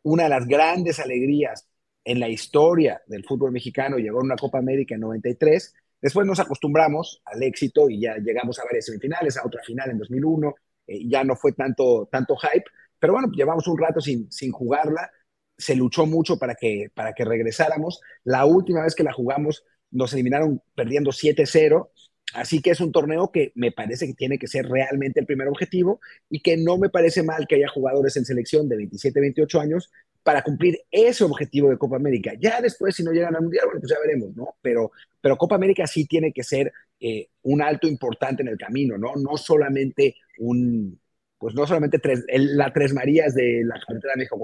Una 0.04 0.24
de 0.24 0.30
las 0.30 0.46
grandes 0.46 1.00
alegrías 1.00 1.68
en 2.04 2.20
la 2.20 2.30
historia 2.30 3.02
del 3.08 3.24
fútbol 3.24 3.52
mexicano, 3.52 3.98
llegó 3.98 4.20
a 4.20 4.24
una 4.24 4.36
Copa 4.36 4.60
América 4.60 4.96
en 4.96 5.02
93, 5.02 5.74
después 6.06 6.28
nos 6.28 6.40
acostumbramos 6.40 7.20
al 7.26 7.42
éxito 7.42 7.90
y 7.90 8.00
ya 8.02 8.18
llegamos 8.18 8.60
a 8.60 8.64
varias 8.64 8.86
semifinales, 8.86 9.38
a 9.38 9.44
otra 9.44 9.64
final 9.64 9.90
en 9.90 9.98
2001, 9.98 10.54
eh, 10.86 11.00
ya 11.08 11.24
no 11.24 11.36
fue 11.36 11.54
tanto, 11.54 12.08
tanto 12.12 12.36
hype, 12.36 12.66
pero 13.00 13.14
bueno, 13.14 13.32
llevamos 13.32 13.68
un 13.68 13.80
rato 13.80 14.00
sin, 14.00 14.32
sin 14.32 14.52
jugarla, 14.52 15.10
se 15.58 15.76
luchó 15.76 16.06
mucho 16.06 16.38
para 16.38 16.54
que, 16.54 16.92
para 16.94 17.14
que 17.14 17.26
regresáramos, 17.26 18.02
la 18.24 18.46
última 18.46 18.84
vez 18.84 18.94
que 18.94 19.02
la 19.02 19.14
jugamos 19.14 19.66
nos 19.90 20.14
eliminaron 20.14 20.62
perdiendo 20.76 21.10
7-0, 21.10 21.90
Así 22.34 22.60
que 22.60 22.72
es 22.72 22.82
un 22.82 22.92
torneo 22.92 23.32
que 23.32 23.52
me 23.56 23.72
parece 23.72 24.08
que 24.08 24.14
tiene 24.16 24.40
que 24.40 24.48
ser 24.48 24.66
realmente 24.68 25.20
el 25.20 25.28
primer 25.28 25.48
objetivo 25.48 26.02
y 26.28 26.42
que 26.42 26.58
no 26.58 26.78
me 26.78 26.90
parece 26.90 27.22
mal 27.22 27.46
que 27.48 27.56
haya 27.56 27.68
jugadores 27.68 28.18
en 28.18 28.26
selección 28.26 28.68
de 28.68 28.78
27, 28.78 29.22
28 29.22 29.60
años 29.60 29.92
para 30.26 30.42
cumplir 30.42 30.80
ese 30.90 31.24
objetivo 31.24 31.70
de 31.70 31.78
Copa 31.78 31.98
América. 31.98 32.32
Ya 32.40 32.60
después, 32.60 32.96
si 32.96 33.04
no 33.04 33.12
llegan 33.12 33.36
al 33.36 33.44
Mundial, 33.44 33.66
bueno, 33.66 33.80
pues 33.80 33.92
ya 33.92 34.00
veremos, 34.02 34.36
¿no? 34.36 34.56
Pero, 34.60 34.92
pero 35.22 35.38
Copa 35.38 35.54
América 35.54 35.86
sí 35.86 36.08
tiene 36.08 36.34
que 36.34 36.42
ser 36.42 36.74
eh, 37.00 37.28
un 37.44 37.62
alto 37.62 37.88
importante 37.88 38.42
en 38.42 38.48
el 38.48 38.58
camino, 38.58 38.98
¿no? 38.98 39.14
No 39.18 39.38
solamente 39.38 40.16
un, 40.40 41.00
pues 41.38 41.54
no 41.54 41.68
solamente 41.68 42.00
tres, 42.00 42.26
la 42.28 42.74
Tres 42.74 42.92
Marías 42.92 43.36
de 43.36 43.62
la 43.66 43.80
carretera 43.80 44.14
de 44.16 44.18
México. 44.18 44.40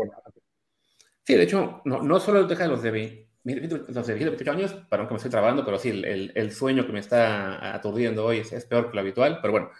Sí, 1.23 1.33
de 1.33 1.41
hecho, 1.41 1.81
no, 1.85 2.03
no 2.03 2.19
solo 2.19 2.45
deja 2.45 2.65
de 2.65 2.69
los 2.69 2.83
de 2.83 3.27
los 3.43 4.05
de 4.05 4.13
28 4.13 4.51
años, 4.51 4.75
perdón 4.87 5.07
que 5.07 5.13
me 5.15 5.17
estoy 5.17 5.31
trabando, 5.31 5.65
pero 5.65 5.79
sí, 5.79 5.89
el, 5.89 6.51
sueño 6.51 6.85
que 6.85 6.93
me 6.93 6.99
está 6.99 7.73
aturdiendo 7.73 8.23
hoy 8.23 8.37
es, 8.37 8.65
peor 8.65 8.91
que 8.91 8.95
lo 8.95 9.01
habitual, 9.01 9.39
pero 9.41 9.51
bueno, 9.51 9.71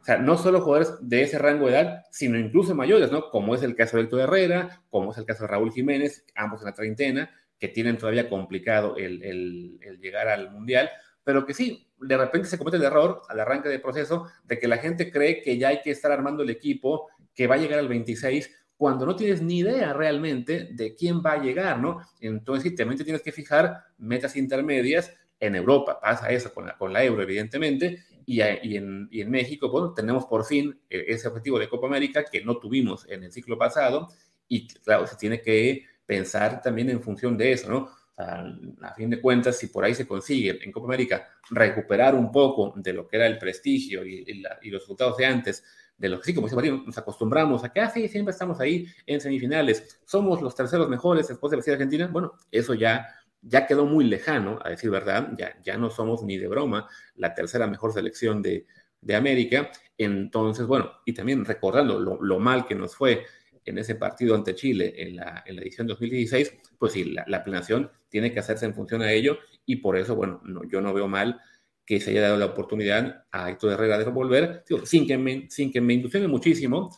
o 0.00 0.04
sea, 0.04 0.18
no 0.18 0.38
solo 0.38 0.60
jugadores 0.60 0.94
de 1.00 1.22
ese 1.22 1.38
rango 1.38 1.66
de 1.66 1.72
edad, 1.72 2.04
sino 2.10 2.38
incluso 2.38 2.74
mayores, 2.74 3.10
¿no? 3.10 3.30
Como 3.30 3.54
es 3.54 3.62
el 3.62 3.74
caso 3.74 3.96
de 3.96 4.04
Héctor 4.04 4.20
Herrera, 4.20 4.82
como 4.90 5.12
es 5.12 5.18
el 5.18 5.24
caso 5.24 5.44
de 5.44 5.48
Raúl 5.48 5.72
Jiménez, 5.72 6.24
ambos 6.34 6.60
en 6.60 6.66
la 6.66 6.74
treintena, 6.74 7.30
que 7.58 7.68
tienen 7.68 7.98
todavía 7.98 8.28
complicado 8.28 8.96
el, 8.96 9.22
el, 9.22 9.78
el 9.82 10.00
llegar 10.00 10.28
al 10.28 10.50
Mundial, 10.50 10.88
pero 11.24 11.44
que 11.44 11.52
sí, 11.52 11.88
de 12.00 12.16
repente 12.16 12.48
se 12.48 12.56
comete 12.56 12.76
el 12.76 12.84
error 12.84 13.22
al 13.28 13.40
arranque 13.40 13.68
del 13.68 13.80
proceso 13.80 14.28
de 14.44 14.58
que 14.58 14.68
la 14.68 14.78
gente 14.78 15.10
cree 15.10 15.42
que 15.42 15.58
ya 15.58 15.68
hay 15.68 15.82
que 15.82 15.90
estar 15.90 16.12
armando 16.12 16.42
el 16.42 16.50
equipo 16.50 17.08
que 17.34 17.46
va 17.46 17.56
a 17.56 17.58
llegar 17.58 17.78
al 17.78 17.88
26 17.88 18.50
cuando 18.78 19.04
no 19.04 19.16
tienes 19.16 19.42
ni 19.42 19.58
idea 19.58 19.92
realmente 19.92 20.68
de 20.72 20.94
quién 20.94 21.20
va 21.20 21.32
a 21.32 21.42
llegar, 21.42 21.80
¿no? 21.80 22.00
Entonces, 22.20 22.74
también 22.76 22.96
te 22.96 23.04
tienes 23.04 23.22
que 23.22 23.32
fijar 23.32 23.84
metas 23.98 24.36
intermedias. 24.36 25.12
En 25.40 25.56
Europa 25.56 26.00
pasa 26.00 26.30
eso 26.30 26.54
con 26.54 26.66
la, 26.66 26.78
con 26.78 26.92
la 26.92 27.04
euro, 27.04 27.22
evidentemente, 27.22 28.04
y, 28.28 28.42
y, 28.42 28.76
en, 28.76 29.08
y, 29.10 29.22
en, 29.22 29.30
México, 29.30 29.70
bueno, 29.70 29.94
tenemos 29.94 30.26
por 30.26 30.44
fin 30.44 30.78
eh, 30.90 31.06
ese 31.08 31.28
objetivo 31.28 31.58
de 31.58 31.66
Copa 31.66 31.86
América 31.86 32.24
que 32.30 32.44
no 32.44 32.58
tuvimos 32.58 33.06
en 33.08 33.24
el 33.24 33.32
ciclo 33.32 33.56
pasado, 33.56 34.08
y 34.46 34.68
claro, 34.68 35.06
se 35.06 35.16
tiene 35.16 35.40
que 35.40 35.86
pensar 36.04 36.60
también 36.60 36.90
en 36.90 37.02
función 37.02 37.38
de 37.38 37.52
eso, 37.52 37.70
¿no? 37.70 37.88
a 38.18 38.94
fin 38.96 39.08
de 39.08 39.20
cuentas, 39.20 39.56
si 39.56 39.68
por 39.68 39.84
ahí 39.84 39.94
se 39.94 40.04
consigue 40.04 40.58
en 40.64 40.72
Copa 40.72 40.88
América 40.88 41.28
recuperar 41.50 42.16
un 42.16 42.32
poco 42.32 42.74
de 42.74 42.92
lo 42.92 43.06
que 43.06 43.16
era 43.16 43.28
el 43.28 43.38
prestigio 43.38 44.04
y, 44.04 44.24
y, 44.26 44.40
la, 44.40 44.58
y 44.60 44.70
los 44.70 44.82
resultados 44.82 45.16
de 45.16 45.24
antes, 45.24 45.62
de 45.98 46.08
lo 46.08 46.18
que 46.18 46.26
sí, 46.26 46.34
como 46.34 46.46
dice 46.46 46.56
Martín, 46.56 46.82
nos 46.86 46.96
acostumbramos 46.96 47.64
a 47.64 47.72
que 47.72 47.80
así 47.80 48.04
ah, 48.04 48.08
siempre 48.08 48.32
estamos 48.32 48.60
ahí 48.60 48.86
en 49.06 49.20
semifinales, 49.20 50.00
somos 50.04 50.40
los 50.40 50.54
terceros 50.54 50.88
mejores 50.88 51.28
después 51.28 51.50
de 51.50 51.56
la 51.56 51.72
Argentina, 51.72 52.08
bueno, 52.08 52.32
eso 52.50 52.74
ya, 52.74 53.06
ya 53.42 53.66
quedó 53.66 53.86
muy 53.86 54.04
lejano, 54.04 54.58
a 54.64 54.70
decir 54.70 54.90
verdad, 54.90 55.30
ya, 55.38 55.56
ya 55.62 55.76
no 55.76 55.90
somos 55.90 56.22
ni 56.22 56.36
de 56.38 56.48
broma 56.48 56.88
la 57.14 57.34
tercera 57.34 57.66
mejor 57.66 57.92
selección 57.92 58.42
de, 58.42 58.66
de 59.00 59.14
América, 59.14 59.70
entonces, 59.96 60.66
bueno, 60.66 60.92
y 61.04 61.12
también 61.12 61.44
recordando 61.44 61.98
lo, 61.98 62.22
lo, 62.22 62.38
mal 62.38 62.66
que 62.66 62.74
nos 62.74 62.94
fue 62.94 63.24
en 63.64 63.78
ese 63.78 63.94
partido 63.94 64.34
ante 64.34 64.54
Chile 64.54 64.94
en 64.96 65.16
la, 65.16 65.42
en 65.46 65.56
la 65.56 65.62
edición 65.62 65.86
2016, 65.86 66.52
pues 66.78 66.92
sí, 66.92 67.04
la, 67.04 67.24
la 67.26 67.42
planeación 67.44 67.90
tiene 68.08 68.32
que 68.32 68.40
hacerse 68.40 68.66
en 68.66 68.74
función 68.74 69.02
a 69.02 69.12
ello 69.12 69.38
y 69.66 69.76
por 69.76 69.96
eso, 69.96 70.16
bueno, 70.16 70.40
no, 70.44 70.62
yo 70.64 70.80
no 70.80 70.94
veo 70.94 71.08
mal 71.08 71.40
que 71.88 72.00
se 72.00 72.10
haya 72.10 72.20
dado 72.20 72.36
la 72.36 72.44
oportunidad 72.44 73.24
a 73.30 73.50
Héctor 73.50 73.72
Herrera 73.72 73.98
de 73.98 74.04
volver, 74.04 74.62
sin, 74.84 75.06
que 75.06 75.16
me, 75.16 75.46
sin 75.48 75.72
que 75.72 75.80
me 75.80 75.94
ilusione 75.94 76.28
muchísimo, 76.28 76.94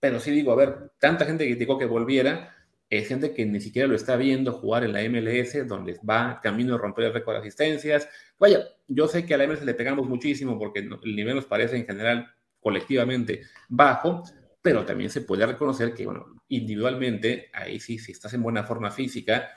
pero 0.00 0.18
sí 0.18 0.32
digo, 0.32 0.50
a 0.50 0.56
ver, 0.56 0.90
tanta 0.98 1.24
gente 1.24 1.46
criticó 1.46 1.78
que 1.78 1.86
volviera, 1.86 2.52
es 2.98 3.08
gente 3.08 3.32
que 3.32 3.46
ni 3.46 3.60
siquiera 3.60 3.88
lo 3.88 3.94
está 3.94 4.16
viendo 4.16 4.52
jugar 4.52 4.84
en 4.84 4.92
la 4.92 5.02
MLS, 5.08 5.66
donde 5.66 5.98
va 6.08 6.40
camino 6.42 6.74
a 6.74 6.78
romper 6.78 7.06
el 7.06 7.14
récord 7.14 7.34
de 7.36 7.40
asistencias. 7.40 8.08
Vaya, 8.38 8.64
yo 8.86 9.08
sé 9.08 9.24
que 9.24 9.32
a 9.34 9.38
la 9.38 9.46
MLS 9.46 9.64
le 9.64 9.74
pegamos 9.74 10.06
muchísimo 10.06 10.58
porque 10.58 10.80
el 10.80 11.16
nivel 11.16 11.36
nos 11.36 11.46
parece 11.46 11.76
en 11.76 11.86
general 11.86 12.30
colectivamente 12.60 13.42
bajo, 13.68 14.22
pero 14.60 14.84
también 14.84 15.08
se 15.08 15.22
puede 15.22 15.46
reconocer 15.46 15.94
que, 15.94 16.04
bueno, 16.04 16.26
individualmente, 16.48 17.50
ahí 17.54 17.80
sí, 17.80 17.98
si 17.98 18.12
estás 18.12 18.34
en 18.34 18.42
buena 18.42 18.64
forma 18.64 18.90
física, 18.90 19.48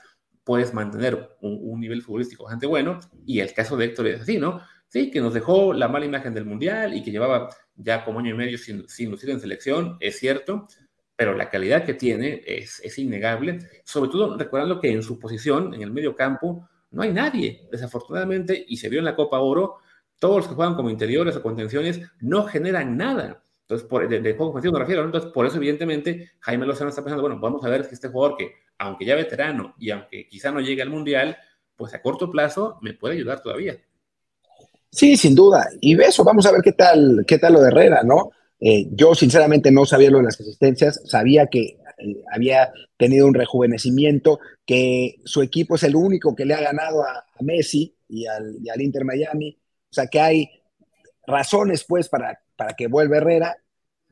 puedes 0.45 0.73
mantener 0.73 1.35
un, 1.41 1.59
un 1.61 1.81
nivel 1.81 2.01
futbolístico 2.01 2.45
bastante 2.45 2.67
bueno, 2.67 2.99
y 3.25 3.41
el 3.41 3.53
caso 3.53 3.75
de 3.75 3.85
Héctor 3.85 4.07
es 4.07 4.21
así, 4.21 4.37
¿no? 4.37 4.61
sí, 4.87 5.11
que 5.11 5.19
nos 5.19 5.33
dejó 5.33 5.73
la 5.73 5.89
mala 5.89 6.05
imagen 6.05 6.33
del 6.33 6.45
Mundial 6.45 6.93
y 6.93 7.03
que 7.03 7.11
llevaba 7.11 7.49
ya 7.75 8.05
como 8.05 8.19
año 8.19 8.31
y 8.31 8.37
medio 8.37 8.57
sin, 8.57 8.87
sin 8.87 9.11
lucir 9.11 9.29
en 9.29 9.41
selección, 9.41 9.97
es 9.99 10.19
cierto, 10.19 10.67
pero 11.15 11.33
la 11.33 11.49
calidad 11.49 11.83
que 11.83 11.93
tiene 11.93 12.43
es, 12.45 12.79
es, 12.83 12.97
innegable, 12.99 13.59
sobre 13.83 14.11
todo 14.11 14.37
recordando 14.37 14.79
que 14.79 14.91
en 14.91 15.01
su 15.01 15.19
posición, 15.19 15.73
en 15.73 15.81
el 15.81 15.91
medio 15.91 16.15
campo, 16.15 16.67
no 16.91 17.03
hay 17.03 17.11
nadie, 17.11 17.67
desafortunadamente, 17.71 18.65
y 18.67 18.77
se 18.77 18.89
vio 18.89 18.99
en 18.99 19.05
la 19.05 19.15
Copa 19.15 19.39
Oro, 19.39 19.77
todos 20.19 20.37
los 20.37 20.47
que 20.47 20.55
juegan 20.55 20.75
como 20.75 20.89
interiores 20.89 21.35
o 21.35 21.41
contenciones 21.41 22.01
no 22.19 22.45
generan 22.45 22.97
nada. 22.97 23.41
Entonces, 23.61 23.87
por, 23.87 24.07
de, 24.07 24.19
juego 24.33 24.51
ofensivo 24.51 24.73
me 24.73 24.79
refiero, 24.79 25.03
entonces 25.03 25.31
por 25.31 25.45
eso 25.45 25.57
evidentemente 25.57 26.31
Jaime 26.41 26.65
Lozano 26.65 26.89
está 26.89 27.01
pensando, 27.01 27.23
bueno, 27.23 27.39
vamos 27.39 27.65
a 27.65 27.69
ver 27.69 27.83
si 27.85 27.95
este 27.95 28.09
jugador 28.09 28.37
que, 28.37 28.53
aunque 28.77 29.05
ya 29.05 29.15
veterano 29.15 29.73
y 29.79 29.89
aunque 29.89 30.27
quizá 30.27 30.51
no 30.51 30.61
llegue 30.61 30.81
al 30.81 30.89
Mundial, 30.89 31.35
pues 31.75 31.93
a 31.93 32.01
corto 32.01 32.29
plazo 32.29 32.77
me 32.81 32.93
puede 32.93 33.15
ayudar 33.15 33.41
todavía. 33.41 33.77
Sí, 34.91 35.17
sin 35.17 35.35
duda. 35.35 35.67
Y 35.81 35.99
eso, 35.99 36.23
vamos 36.23 36.45
a 36.45 36.51
ver 36.51 36.61
qué 36.61 36.71
tal, 36.73 37.25
qué 37.27 37.37
tal 37.37 37.53
lo 37.53 37.61
de 37.61 37.67
Herrera, 37.69 38.01
¿no? 38.03 38.29
Eh, 38.67 38.87
yo 38.93 39.13
sinceramente 39.13 39.71
no 39.71 39.85
sabía 39.85 40.09
lo 40.09 40.17
de 40.17 40.23
las 40.23 40.41
asistencias, 40.41 40.99
sabía 41.05 41.45
que 41.45 41.77
eh, 41.99 42.23
había 42.33 42.73
tenido 42.97 43.27
un 43.27 43.35
rejuvenecimiento, 43.35 44.39
que 44.65 45.17
su 45.23 45.43
equipo 45.43 45.75
es 45.75 45.83
el 45.83 45.95
único 45.95 46.35
que 46.35 46.45
le 46.45 46.55
ha 46.55 46.61
ganado 46.61 47.03
a, 47.03 47.11
a 47.11 47.43
Messi 47.43 47.95
y 48.07 48.25
al, 48.25 48.57
y 48.59 48.69
al, 48.69 48.81
Inter 48.81 49.05
Miami, 49.05 49.55
o 49.91 49.93
sea 49.93 50.07
que 50.07 50.19
hay 50.19 50.49
razones 51.27 51.85
pues 51.87 52.09
para, 52.09 52.39
para 52.55 52.73
que 52.73 52.87
vuelva 52.87 53.17
Herrera, 53.17 53.55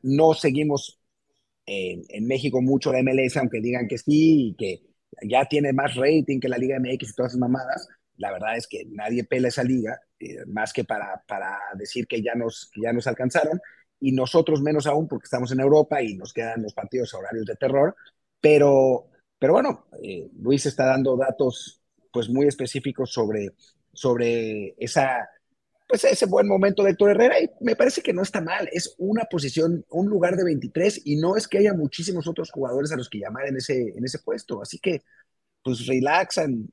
no 0.02 0.34
seguimos 0.34 1.00
en, 1.66 2.04
en 2.08 2.24
México 2.24 2.62
mucho 2.62 2.92
la 2.92 3.02
MLS, 3.02 3.36
aunque 3.38 3.60
digan 3.60 3.88
que 3.88 3.98
sí 3.98 4.50
y 4.50 4.54
que 4.54 4.82
ya 5.28 5.46
tiene 5.46 5.72
más 5.72 5.96
rating 5.96 6.38
que 6.38 6.48
la 6.48 6.58
Liga 6.58 6.78
MX 6.78 7.10
y 7.10 7.14
todas 7.16 7.32
esas 7.32 7.40
mamadas, 7.40 7.88
la 8.18 8.30
verdad 8.30 8.56
es 8.56 8.68
que 8.68 8.84
nadie 8.86 9.24
pela 9.24 9.48
esa 9.48 9.64
liga, 9.64 10.00
eh, 10.20 10.44
más 10.46 10.72
que 10.72 10.84
para, 10.84 11.24
para 11.26 11.58
decir 11.76 12.06
que 12.06 12.22
ya, 12.22 12.36
nos, 12.36 12.70
que 12.72 12.82
ya 12.82 12.92
nos 12.92 13.08
alcanzaron, 13.08 13.60
y 14.04 14.12
nosotros 14.12 14.60
menos 14.60 14.86
aún 14.86 15.08
porque 15.08 15.24
estamos 15.24 15.50
en 15.50 15.60
Europa 15.60 16.02
y 16.02 16.14
nos 16.14 16.34
quedan 16.34 16.62
los 16.62 16.74
partidos 16.74 17.14
a 17.14 17.18
horarios 17.18 17.46
de 17.46 17.56
terror, 17.56 17.96
pero, 18.38 19.06
pero 19.38 19.54
bueno, 19.54 19.86
eh, 20.02 20.28
Luis 20.38 20.66
está 20.66 20.84
dando 20.84 21.16
datos 21.16 21.80
pues 22.12 22.28
muy 22.28 22.46
específicos 22.46 23.10
sobre, 23.10 23.52
sobre 23.94 24.74
esa, 24.76 25.26
pues 25.88 26.04
ese 26.04 26.26
buen 26.26 26.46
momento 26.46 26.82
de 26.82 26.90
Héctor 26.90 27.12
Herrera 27.12 27.40
y 27.40 27.48
me 27.60 27.76
parece 27.76 28.02
que 28.02 28.12
no 28.12 28.20
está 28.20 28.42
mal, 28.42 28.68
es 28.72 28.94
una 28.98 29.24
posición, 29.24 29.86
un 29.88 30.10
lugar 30.10 30.36
de 30.36 30.44
23 30.44 31.00
y 31.06 31.16
no 31.16 31.38
es 31.38 31.48
que 31.48 31.56
haya 31.56 31.72
muchísimos 31.72 32.28
otros 32.28 32.50
jugadores 32.50 32.92
a 32.92 32.96
los 32.96 33.08
que 33.08 33.20
llamar 33.20 33.46
en 33.48 33.56
ese, 33.56 33.94
en 33.96 34.04
ese 34.04 34.18
puesto, 34.18 34.60
así 34.60 34.78
que 34.80 35.00
pues 35.62 35.86
relaxan, 35.86 36.68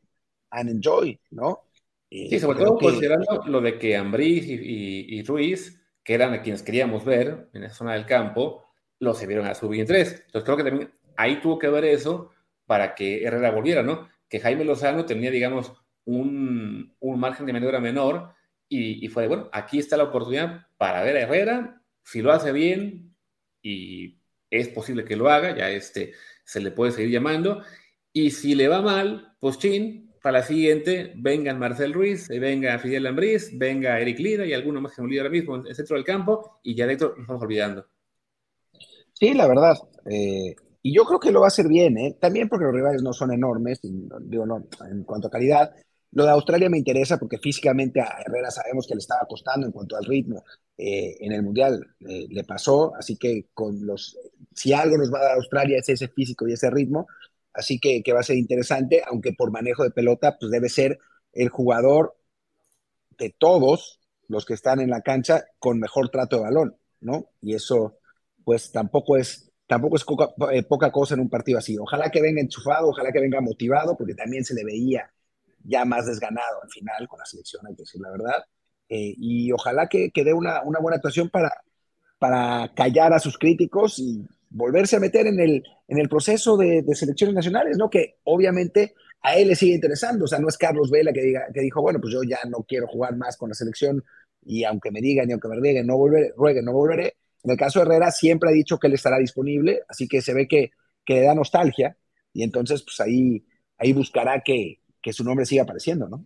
and 0.50 0.70
enjoy, 0.70 1.18
¿no? 1.30 1.62
Sí, 2.10 2.42
sobre 2.42 2.60
todo 2.60 2.78
que... 2.78 2.88
considerando 2.88 3.42
lo 3.48 3.62
de 3.62 3.80
que 3.80 3.96
Ambriz 3.96 4.46
y, 4.46 4.56
y, 4.56 5.20
y, 5.20 5.24
Ruiz, 5.24 5.81
que 6.04 6.14
eran 6.14 6.34
a 6.34 6.42
quienes 6.42 6.64
queríamos 6.64 7.06
ver 7.06 7.50
en 7.54 7.64
esa 7.64 7.76
zona 7.76 7.94
del 7.94 8.06
campo, 8.06 8.66
los 9.00 9.18
se 9.18 9.28
vieron 9.28 9.48
a 9.48 9.56
subir 9.56 9.82
en 9.82 9.88
tres. 9.88 10.24
Entonces 10.26 10.44
creo 10.44 10.58
que 10.58 10.64
también 10.64 10.92
ahí 11.18 11.42
tuvo 11.42 11.60
que 11.60 11.70
ver 11.70 11.86
eso 11.86 12.32
para 12.66 12.96
que 12.96 13.24
Herrera 13.24 13.52
volviera, 13.52 13.84
¿no? 13.84 14.10
Que 14.30 14.40
Jaime 14.40 14.66
Lozano 14.66 15.06
tenía, 15.06 15.32
digamos, 15.32 15.74
un, 16.06 16.96
un 17.00 17.20
margen 17.20 17.46
de 17.46 17.54
maniobra 17.54 17.80
menor 17.80 18.34
y, 18.68 19.06
y, 19.06 19.10
fue, 19.10 19.28
bueno, 19.28 19.50
aquí 19.52 19.80
está 19.80 19.98
la 19.98 20.06
oportunidad 20.06 20.68
para 20.78 21.04
ver 21.04 21.18
a 21.18 21.22
Herrera, 21.22 21.82
si 22.04 22.22
lo 22.22 22.32
hace 22.32 22.52
bien 22.52 23.16
y 23.62 24.18
es 24.50 24.70
posible 24.70 25.06
que 25.06 25.16
lo 25.16 25.30
haga, 25.30 25.56
ya 25.56 25.70
este 25.70 26.14
se 26.44 26.62
le 26.62 26.72
puede 26.72 26.92
seguir 26.92 27.12
llamando. 27.12 27.64
Y 28.14 28.32
si 28.32 28.56
le 28.56 28.68
va 28.68 28.82
mal, 28.82 29.36
pues 29.40 29.58
chin, 29.58 30.11
para 30.22 30.40
la 30.40 30.44
siguiente, 30.46 31.14
vengan 31.16 31.58
Marcel 31.58 31.94
Ruiz, 31.94 32.30
eh, 32.30 32.40
venga 32.40 32.78
Fidel 32.78 33.04
Lambriz, 33.04 33.58
venga 33.58 34.00
Eric 34.00 34.20
Lira 34.20 34.46
y 34.46 34.54
alguno 34.54 34.80
más 34.80 34.94
que 34.94 35.02
me 35.02 35.08
olvida 35.08 35.22
ahora 35.22 35.32
mismo 35.32 35.56
en 35.56 35.68
el 35.68 35.76
centro 35.76 35.96
del 35.96 36.06
campo, 36.06 36.60
y 36.64 36.76
ya 36.76 36.86
dentro 36.86 37.10
nos 37.10 37.22
estamos 37.22 37.42
olvidando. 37.42 37.86
Sí, 39.14 39.34
la 39.34 39.48
verdad. 39.48 39.78
Eh, 40.06 40.56
y 40.84 40.96
yo 40.96 41.06
creo 41.06 41.20
que 41.20 41.32
lo 41.32 41.42
va 41.42 41.48
a 41.48 41.50
hacer 41.50 41.68
bien, 41.68 41.98
¿eh? 41.98 42.18
También 42.20 42.50
porque 42.50 42.66
los 42.66 42.74
rivales 42.74 43.02
no 43.02 43.14
son 43.14 43.34
enormes, 43.34 43.80
digo, 43.82 44.46
no, 44.46 44.68
en 44.90 45.04
cuanto 45.04 45.28
a 45.28 45.32
calidad. 45.32 45.74
Lo 46.12 46.26
de 46.26 46.32
Australia 46.32 46.70
me 46.70 46.78
interesa 46.78 47.18
porque 47.18 47.38
físicamente 47.38 48.02
a 48.02 48.18
Herrera 48.26 48.52
sabemos 48.52 48.86
que 48.86 48.96
le 48.96 49.00
estaba 49.00 49.26
costando 49.28 49.66
en 49.66 49.72
cuanto 49.72 49.96
al 49.96 50.06
ritmo. 50.06 50.44
En 50.76 51.32
el 51.32 51.44
Mundial 51.44 51.86
le 52.00 52.44
pasó, 52.44 52.94
así 52.96 53.16
que 53.16 53.50
con 53.54 53.86
los, 53.86 54.18
si 54.54 54.74
algo 54.74 54.98
nos 54.98 55.14
va 55.14 55.20
a 55.20 55.24
dar 55.24 55.36
Australia 55.36 55.78
es 55.78 55.88
ese 55.88 56.08
físico 56.08 56.48
y 56.48 56.54
ese 56.54 56.70
ritmo, 56.72 57.08
así 57.54 57.80
que, 57.80 58.02
que 58.04 58.14
va 58.14 58.22
a 58.22 58.24
ser 58.24 58.38
interesante, 58.38 59.02
aunque 59.06 59.34
por 59.34 59.52
manejo 59.52 59.84
de 59.84 59.92
pelota, 59.92 60.38
pues 60.40 60.52
debe 60.52 60.70
ser 60.70 61.00
el 61.34 61.50
jugador 61.50 62.16
de 63.18 63.34
todos 63.38 64.00
los 64.28 64.46
que 64.46 64.54
están 64.54 64.80
en 64.80 64.90
la 64.90 65.02
cancha 65.02 65.46
con 65.60 65.80
mejor 65.80 66.10
trato 66.10 66.38
de 66.38 66.44
balón, 66.44 66.76
¿no? 67.02 67.30
Y 67.42 67.54
eso, 67.54 67.98
pues 68.44 68.72
tampoco 68.72 69.18
es, 69.18 69.52
tampoco 69.68 69.96
es 69.96 70.04
poca, 70.04 70.30
eh, 70.52 70.64
poca 70.64 70.92
cosa 70.92 71.14
en 71.14 71.20
un 71.20 71.30
partido 71.30 71.60
así. 71.60 71.78
Ojalá 71.78 72.10
que 72.10 72.22
venga 72.22 72.42
enchufado, 72.42 72.90
ojalá 72.90 73.12
que 73.12 73.20
venga 73.20 73.42
motivado, 73.42 73.96
porque 73.98 74.16
también 74.16 74.44
se 74.44 74.54
le 74.54 74.64
veía 74.64 75.12
ya 75.64 75.86
más 75.86 76.08
desganado 76.08 76.64
al 76.64 76.70
final 76.70 77.08
con 77.08 77.20
la 77.20 77.26
selección, 77.26 77.68
hay 77.68 77.76
que 77.76 77.84
decir 77.84 78.02
la 78.02 78.12
verdad. 78.12 78.44
Eh, 78.90 79.14
y 79.18 79.52
ojalá 79.52 79.88
que, 79.88 80.12
que 80.12 80.24
dé 80.24 80.34
una, 80.34 80.64
una, 80.64 80.80
buena 80.80 80.98
actuación 80.98 81.30
para, 81.30 81.52
para 82.20 82.74
callar 82.74 83.14
a 83.14 83.20
sus 83.20 83.38
críticos 83.38 84.00
y 84.00 84.26
volverse 84.52 84.98
a 84.98 85.00
meter 85.00 85.28
en 85.28 85.40
el, 85.40 85.64
en 85.88 85.98
el 85.98 86.10
proceso 86.10 86.58
de, 86.58 86.84
selecciones 86.94 87.34
nacionales, 87.34 87.78
¿no? 87.78 87.90
Que 87.90 88.18
obviamente 88.26 88.94
a 89.22 89.36
él 89.36 89.48
le 89.48 89.56
sigue 89.56 89.76
interesando, 89.76 90.26
o 90.26 90.28
sea, 90.28 90.40
no 90.40 90.50
es 90.50 90.58
Carlos 90.58 90.92
Vela 90.92 91.14
que, 91.14 91.22
diga, 91.22 91.48
que 91.54 91.62
dijo, 91.62 91.82
bueno, 91.82 92.00
pues 92.00 92.14
yo 92.14 92.24
ya 92.24 92.40
no 92.50 92.64
quiero 92.68 92.88
jugar 92.88 93.16
más 93.16 93.38
con 93.38 93.50
la 93.50 93.56
selección 93.56 94.04
y 94.44 94.64
aunque 94.64 94.92
me 94.92 95.00
digan 95.00 95.30
y 95.30 95.34
aunque 95.34 95.48
me 95.48 95.56
rueguen, 95.56 95.88
no 95.88 95.98
volveré, 95.98 96.34
rueguen, 96.36 96.66
no 96.66 96.74
volveré. 96.74 97.16
En 97.44 97.52
el 97.52 97.58
caso 97.58 97.80
de 97.80 97.86
Herrera 97.86 98.12
siempre 98.12 98.50
ha 98.50 98.54
dicho 98.54 98.78
que 98.78 98.88
él 98.88 98.94
estará 98.94 99.18
disponible, 99.18 99.84
así 99.88 100.08
que 100.08 100.22
se 100.22 100.34
ve 100.34 100.48
que, 100.48 100.72
que 101.06 101.16
le 101.16 101.22
da 101.22 101.34
nostalgia 101.34 101.96
y 102.34 102.44
entonces 102.44 102.84
pues 102.84 103.00
ahí, 103.00 103.46
ahí 103.78 103.94
buscará 103.94 104.42
que, 104.42 104.82
que 105.02 105.14
su 105.14 105.24
nombre 105.24 105.46
siga 105.46 105.64
apareciendo, 105.64 106.10
¿no? 106.10 106.26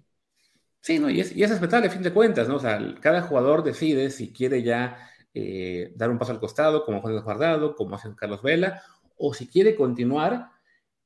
Sí, 0.82 1.00
no, 1.00 1.10
y 1.10 1.20
es, 1.20 1.36
y 1.36 1.44
es 1.44 1.50
respetable 1.50 1.88
a 1.88 1.92
fin 1.92 2.04
de 2.04 2.14
cuentas, 2.14 2.48
¿no? 2.48 2.58
O 2.58 2.60
sea, 2.60 2.80
cada 3.02 3.24
jugador 3.24 3.64
decide 3.64 4.12
si 4.12 4.32
quiere 4.32 4.62
ya 4.62 4.98
eh, 5.38 5.92
dar 5.98 6.10
un 6.10 6.18
paso 6.18 6.32
al 6.32 6.40
costado, 6.40 6.86
como 6.86 7.02
Juan 7.02 7.22
Guardado, 7.22 7.76
como 7.76 7.96
hace 7.96 8.10
Carlos 8.16 8.42
Vela, 8.42 8.82
o 9.18 9.34
si 9.34 9.48
quiere 9.48 9.76
continuar, 9.76 10.50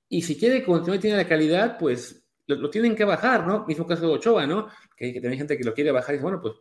y 0.07 0.21
si 0.21 0.37
quiere 0.37 0.63
continuar 0.63 0.99
y 0.99 1.01
tiene 1.01 1.17
la 1.17 1.27
calidad, 1.27 1.79
pues 1.79 2.23
lo, 2.45 2.69
tienen 2.69 2.95
que 2.95 3.05
bajar, 3.05 3.47
¿no? 3.47 3.65
Mismo 3.65 3.87
caso 3.87 4.07
de 4.07 4.13
Ochoa, 4.13 4.45
¿no? 4.45 4.67
Que, 4.95 5.13
que 5.13 5.35
gente 5.35 5.57
que 5.57 5.63
lo 5.63 5.73
quiere 5.73 5.91
bajar 5.91 6.13
y 6.13 6.17
dice, 6.17 6.23
bueno, 6.23 6.41
pues 6.41 6.53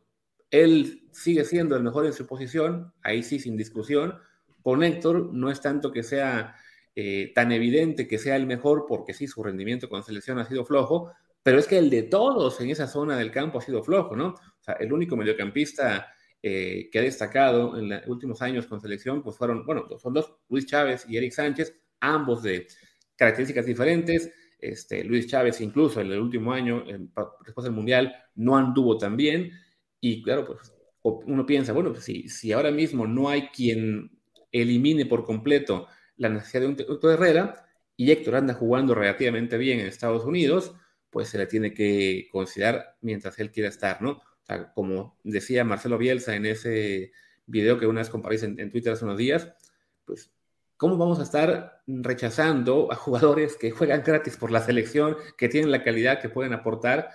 él 0.51 1.09
sigue 1.13 1.45
siendo 1.45 1.77
el 1.77 1.83
mejor 1.83 2.07
en 2.07 2.15
su 2.15 2.27
posición, 2.27 2.95
ahí 3.03 3.23
sí, 3.23 3.39
sin 3.39 3.55
discusión. 3.55 4.19
Con 4.63 4.83
Héctor 4.83 5.31
no 5.35 5.51
es 5.51 5.61
tanto 5.61 5.93
que 5.93 6.03
sea 6.03 6.57
eh, 6.95 7.33
tan 7.35 7.53
evidente 7.53 8.09
que 8.09 8.17
sea 8.17 8.37
el 8.37 8.47
mejor, 8.47 8.87
porque 8.89 9.13
sí, 9.13 9.27
su 9.27 9.43
rendimiento 9.43 9.91
con 9.91 10.03
selección 10.03 10.39
ha 10.39 10.47
sido 10.47 10.65
flojo, 10.65 11.13
pero 11.43 11.59
es 11.59 11.67
que 11.67 11.77
el 11.77 11.91
de 11.91 12.05
todos 12.05 12.63
en 12.63 12.71
esa 12.71 12.87
zona 12.87 13.19
del 13.19 13.31
campo 13.31 13.59
ha 13.59 13.63
sido 13.63 13.83
flojo, 13.83 14.17
¿no? 14.17 14.29
O 14.29 14.63
sea, 14.63 14.75
el 14.81 14.91
único 14.91 15.17
mediocampista 15.17 16.15
eh, 16.43 16.89
que 16.91 16.99
ha 16.99 17.03
destacado 17.03 17.79
en 17.79 17.89
los 17.89 18.07
últimos 18.07 18.43
años 18.43 18.67
con 18.67 18.81
selección, 18.81 19.23
pues 19.23 19.37
fueron, 19.37 19.67
bueno, 19.67 19.87
son 19.99 20.15
dos, 20.15 20.35
Luis 20.49 20.67
Chávez 20.67 21.05
y 21.09 21.17
Eric 21.17 21.33
Sánchez, 21.33 21.75
ambos 22.01 22.43
de 22.43 22.67
características 23.17 23.67
diferentes. 23.67 24.33
Este, 24.61 25.05
Luis 25.05 25.27
Chávez 25.27 25.61
incluso 25.61 26.01
en 26.01 26.11
el 26.13 26.19
último 26.19 26.53
año, 26.53 26.85
después 27.45 27.65
del 27.65 27.73
Mundial, 27.73 28.15
no 28.35 28.57
anduvo 28.57 28.99
tan 28.99 29.17
bien. 29.17 29.53
Y 30.01 30.23
claro, 30.23 30.45
pues 30.47 30.73
uno 31.03 31.47
piensa, 31.47 31.73
bueno, 31.73 31.93
pues 31.93 32.05
si, 32.05 32.29
si 32.29 32.53
ahora 32.53 32.71
mismo 32.71 33.07
no 33.07 33.29
hay 33.29 33.49
quien 33.49 34.11
elimine 34.53 35.07
por 35.07 35.25
completo 35.25 35.89
la 36.17 36.29
necesidad 36.29 36.63
de 36.63 36.67
un 36.69 36.77
Héctor 36.79 37.13
Herrera 37.13 37.67
y 37.97 38.11
Héctor 38.11 38.37
anda 38.37 38.55
jugando 38.55 38.95
relativamente 38.95 39.57
bien 39.59 39.81
en 39.81 39.87
Estados 39.87 40.25
Unidos, 40.25 40.75
pues 41.11 41.29
se 41.29 41.39
le 41.39 41.47
tiene 41.47 41.73
que 41.73 42.29
considerar 42.31 42.97
mientras 43.01 43.39
él 43.39 43.51
quiera 43.51 43.69
estar, 43.69 44.03
¿no? 44.03 44.21
Como 44.75 45.17
decía 45.25 45.65
Marcelo 45.65 45.99
Bielsa 45.99 46.35
en 46.35 46.47
ese 46.47 47.13
video 47.47 47.79
que 47.79 47.87
una 47.87 48.01
vez 48.01 48.11
compartí 48.11 48.45
en, 48.45 48.59
en, 48.59 48.71
Twitter 48.71 48.93
hace 48.93 49.05
unos 49.05 49.19
días, 49.19 49.49
pues, 50.05 50.31
¿cómo 50.77 50.97
vamos 50.97 51.19
a 51.19 51.23
estar 51.23 51.83
rechazando 51.87 52.91
a 52.93 52.97
jugadores 52.97 53.57
que 53.57 53.71
juegan 53.71 54.03
gratis 54.05 54.37
por 54.37 54.51
la 54.51 54.61
selección, 54.61 55.17
que 55.37 55.49
tienen 55.49 55.71
la 55.71 55.83
calidad 55.83 56.21
que 56.21 56.29
pueden 56.29 56.53
aportar? 56.53 57.11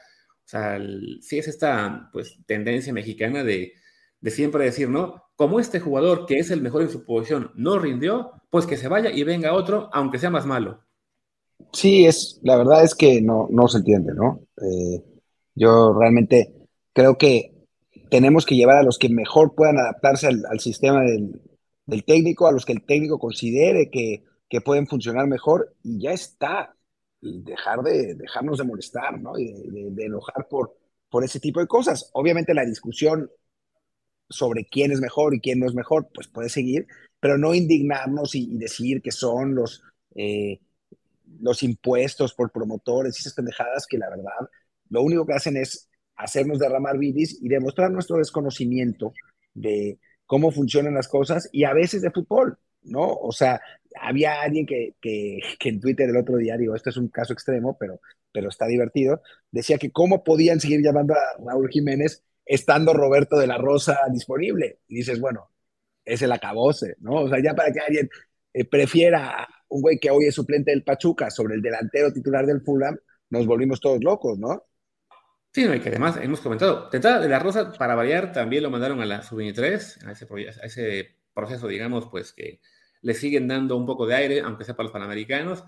O 0.46 0.48
sea, 0.48 0.76
el, 0.76 1.20
es 1.20 1.48
esta 1.48 2.10
pues, 2.12 2.38
tendencia 2.46 2.94
mexicana 2.94 3.44
de, 3.44 3.74
de 4.20 4.32
siempre 4.32 4.66
decir, 4.66 4.90
¿no? 4.90 5.24
Como 5.36 5.60
este 5.60 5.80
jugador 5.80 6.26
que 6.26 6.36
es 6.36 6.52
el 6.52 6.62
mejor 6.62 6.84
en 6.84 6.90
su 6.90 7.06
posición 7.06 7.52
no 7.56 7.80
rindió, 7.80 8.32
pues 8.50 8.66
que 8.66 8.78
se 8.78 8.88
vaya 8.88 9.10
y 9.10 9.24
venga 9.24 9.54
otro, 9.54 9.90
aunque 9.94 10.20
sea 10.20 10.30
más 10.30 10.46
malo. 10.46 10.84
Sí, 11.72 12.06
es, 12.06 12.40
la 12.44 12.58
verdad 12.58 12.84
es 12.84 12.94
que 12.94 13.22
no, 13.22 13.48
no 13.50 13.68
se 13.68 13.80
entiende, 13.80 14.14
¿no? 14.14 14.42
Eh, 14.62 15.04
yo 15.56 15.94
realmente 15.98 16.63
creo 16.94 17.18
que 17.18 17.54
tenemos 18.10 18.46
que 18.46 18.56
llevar 18.56 18.78
a 18.78 18.84
los 18.84 18.98
que 18.98 19.10
mejor 19.10 19.56
puedan 19.56 19.78
adaptarse 19.78 20.28
al, 20.28 20.60
sistema 20.60 21.02
del, 21.02 21.42
del, 21.86 22.04
técnico, 22.06 22.48
a 22.48 22.52
los 22.52 22.66
que 22.66 22.74
el 22.74 22.86
técnico 22.86 23.20
considere 23.20 23.90
que, 23.90 24.24
que, 24.48 24.62
pueden 24.62 24.88
funcionar 24.88 25.28
mejor 25.28 25.76
y 25.84 26.00
ya 26.00 26.12
está. 26.12 26.76
Dejar 27.22 27.82
de 27.82 28.16
dejarnos 28.16 28.58
de 28.58 28.66
molestar, 28.66 29.20
¿no? 29.20 29.38
Y 29.38 29.52
de, 29.52 29.92
de, 29.92 30.06
enojar 30.06 30.48
por, 30.50 30.78
por 31.10 31.24
ese 31.24 31.40
tipo 31.40 31.60
de 31.60 31.68
cosas. 31.68 32.10
Obviamente 32.14 32.54
la 32.54 32.66
discusión 32.66 33.32
sobre 34.30 34.66
quién 34.66 34.92
es 34.92 35.00
mejor 35.00 35.34
y 35.34 35.40
quién 35.40 35.60
no 35.60 35.68
es 35.68 35.74
mejor, 35.74 36.10
pues 36.14 36.28
puede 36.28 36.50
seguir, 36.50 36.86
pero 37.20 37.38
no 37.38 37.54
indignarnos 37.54 38.36
y, 38.36 38.54
y 38.54 38.58
decir 38.58 39.02
que 39.02 39.12
son 39.12 39.56
los, 39.56 39.82
eh, 40.16 40.60
los 41.40 41.64
impuestos 41.64 42.34
por 42.34 42.52
promotores 42.52 43.18
y 43.18 43.22
esas 43.22 43.34
pendejadas 43.34 43.86
que 43.88 43.98
la 43.98 44.10
verdad 44.10 44.50
lo 44.90 45.02
único 45.02 45.26
que 45.26 45.34
hacen 45.34 45.58
es 45.58 45.90
hacernos 46.16 46.60
derramar 46.60 46.98
bidis 46.98 47.40
y 47.42 47.50
demostrar 47.50 47.92
nuestro 47.92 48.18
desconocimiento 48.18 49.14
de 49.54 50.00
cómo 50.26 50.52
funcionan 50.52 50.94
las 50.94 51.08
cosas 51.08 51.50
y 51.52 51.64
a 51.64 51.74
veces 51.74 52.02
de 52.02 52.12
fútbol, 52.12 52.58
¿no? 52.84 53.14
O 53.14 53.32
sea, 53.32 53.62
había 54.00 54.42
alguien 54.42 54.66
que, 54.66 54.96
que, 55.02 55.40
que, 55.60 55.70
en 55.70 55.80
Twitter 55.80 56.10
el 56.10 56.18
otro 56.18 56.38
día, 56.38 56.58
digo, 56.58 56.76
esto 56.76 56.90
es 56.90 56.98
un 56.98 57.10
caso 57.10 57.34
extremo, 57.34 57.78
pero, 57.80 58.00
pero 58.32 58.50
está 58.50 58.66
divertido, 58.66 59.22
decía 59.52 59.78
que 59.78 59.92
cómo 59.92 60.24
podían 60.24 60.60
seguir 60.60 60.82
llamando 60.82 61.14
a 61.14 61.44
Raúl 61.46 61.70
Jiménez 61.70 62.24
estando 62.46 62.94
Roberto 62.94 63.38
de 63.38 63.48
la 63.48 63.58
Rosa 63.58 64.00
disponible. 64.12 64.80
Y 64.88 64.96
dices, 64.96 65.20
bueno, 65.20 65.50
es 66.06 66.22
el 66.22 66.32
acabose, 66.32 66.96
¿no? 67.00 67.22
O 67.24 67.30
sea, 67.30 67.42
ya 67.42 67.54
para 67.54 67.72
que 67.72 67.80
alguien 67.80 68.10
eh, 68.54 68.66
prefiera 68.66 69.48
un 69.70 69.82
güey 69.82 70.00
que 70.00 70.12
hoy 70.12 70.26
es 70.26 70.36
suplente 70.36 70.72
del 70.72 70.84
Pachuca 70.84 71.30
sobre 71.30 71.56
el 71.56 71.62
delantero 71.62 72.12
titular 72.14 72.46
del 72.46 72.62
Fulham, 72.62 72.98
nos 73.30 73.46
volvimos 73.48 73.80
todos 73.80 74.04
locos, 74.04 74.38
¿no? 74.38 74.64
Sí, 75.54 75.66
no, 75.66 75.76
y 75.76 75.80
que 75.80 75.90
además 75.90 76.18
hemos 76.20 76.42
comentado, 76.42 76.90
Tentada 76.90 77.20
de 77.20 77.30
la 77.30 77.38
Rosa, 77.38 77.72
para 77.74 77.94
variar, 77.94 78.32
también 78.32 78.64
lo 78.64 78.72
mandaron 78.72 79.02
a 79.02 79.06
la 79.06 79.22
sub-23, 79.22 80.04
a 80.08 80.12
ese, 80.12 80.26
a 80.62 80.66
ese 80.66 81.18
proceso, 81.32 81.68
digamos, 81.68 82.08
pues 82.08 82.34
que 82.34 82.60
le 83.02 83.14
siguen 83.14 83.48
dando 83.48 83.78
un 83.78 83.86
poco 83.86 84.08
de 84.08 84.16
aire, 84.16 84.42
aunque 84.42 84.64
sea 84.64 84.76
para 84.76 84.86
los 84.86 84.92
panamericanos, 84.94 85.64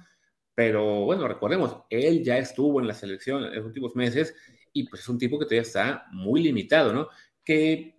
pero 0.56 1.06
bueno, 1.06 1.28
recordemos, 1.28 1.84
él 1.92 2.24
ya 2.24 2.38
estuvo 2.40 2.80
en 2.82 2.88
la 2.88 2.96
selección 2.96 3.44
en 3.44 3.56
los 3.56 3.66
últimos 3.66 3.96
meses 3.96 4.34
y 4.74 4.90
pues 4.90 5.04
es 5.04 5.10
un 5.10 5.20
tipo 5.20 5.38
que 5.38 5.46
todavía 5.46 5.62
está 5.62 6.06
muy 6.12 6.42
limitado, 6.42 6.92
¿no? 6.92 7.10
Que 7.44 7.96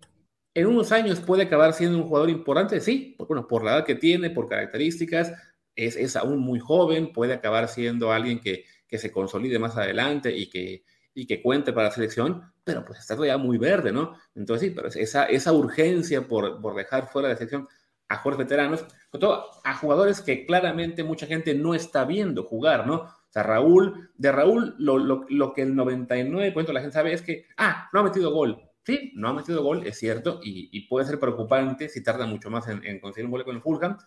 en 0.53 0.67
unos 0.67 0.91
años 0.91 1.21
puede 1.21 1.43
acabar 1.43 1.71
siendo 1.71 1.99
un 1.99 2.03
jugador 2.07 2.29
importante, 2.29 2.81
sí, 2.81 3.15
por, 3.17 3.27
bueno, 3.27 3.47
por 3.47 3.63
la 3.63 3.77
edad 3.77 3.85
que 3.85 3.95
tiene, 3.95 4.29
por 4.29 4.49
características, 4.49 5.31
es, 5.73 5.95
es 5.95 6.17
aún 6.17 6.39
muy 6.39 6.59
joven, 6.59 7.13
puede 7.13 7.33
acabar 7.33 7.69
siendo 7.69 8.11
alguien 8.11 8.41
que, 8.41 8.65
que 8.89 8.97
se 8.97 9.11
consolide 9.11 9.57
más 9.57 9.77
adelante 9.77 10.35
y 10.35 10.49
que 10.49 10.83
y 11.17 11.25
que 11.25 11.41
cuente 11.41 11.73
para 11.73 11.87
la 11.87 11.93
selección, 11.95 12.43
pero 12.63 12.85
pues 12.85 12.99
está 12.99 13.15
todavía 13.15 13.39
muy 13.39 13.57
verde, 13.57 13.91
¿no? 13.91 14.13
Entonces 14.35 14.69
sí, 14.69 14.75
pero 14.75 14.87
esa, 14.87 15.25
esa 15.25 15.51
urgencia 15.51 16.27
por, 16.27 16.61
por 16.61 16.75
dejar 16.75 17.07
fuera 17.07 17.27
de 17.27 17.33
la 17.33 17.37
selección 17.39 17.67
a 18.07 18.17
jugadores 18.17 18.45
veteranos, 18.45 18.79
sobre 18.81 19.21
todo 19.21 19.45
a 19.63 19.73
jugadores 19.73 20.21
que 20.21 20.45
claramente 20.45 21.03
mucha 21.03 21.25
gente 21.25 21.55
no 21.55 21.73
está 21.73 22.05
viendo 22.05 22.43
jugar, 22.43 22.85
¿no? 22.85 22.97
O 22.97 23.31
sea, 23.31 23.41
Raúl, 23.41 24.11
de 24.15 24.31
Raúl, 24.31 24.75
lo, 24.77 24.99
lo, 24.99 25.25
lo 25.27 25.53
que 25.53 25.63
el 25.63 25.73
99% 25.73 26.67
de 26.67 26.73
la 26.73 26.81
gente 26.81 26.93
sabe 26.93 27.13
es 27.13 27.23
que, 27.23 27.47
ah, 27.57 27.89
no 27.93 28.01
ha 28.01 28.03
metido 28.03 28.31
gol. 28.31 28.61
Sí, 28.85 29.11
no 29.15 29.27
ha 29.29 29.33
metido 29.33 29.63
gol, 29.63 29.87
es 29.87 29.97
cierto, 29.97 30.39
y, 30.43 30.69
y 30.71 30.87
puede 30.87 31.07
ser 31.07 31.19
preocupante 31.19 31.89
si 31.89 32.03
tarda 32.03 32.27
mucho 32.27 32.51
más 32.51 32.67
en, 32.67 32.85
en, 32.85 32.99
conseguir 32.99 33.25
un 33.25 33.31
gol 33.31 33.43
con 33.43 33.55
el 33.55 33.63
Fulham, 33.63 33.97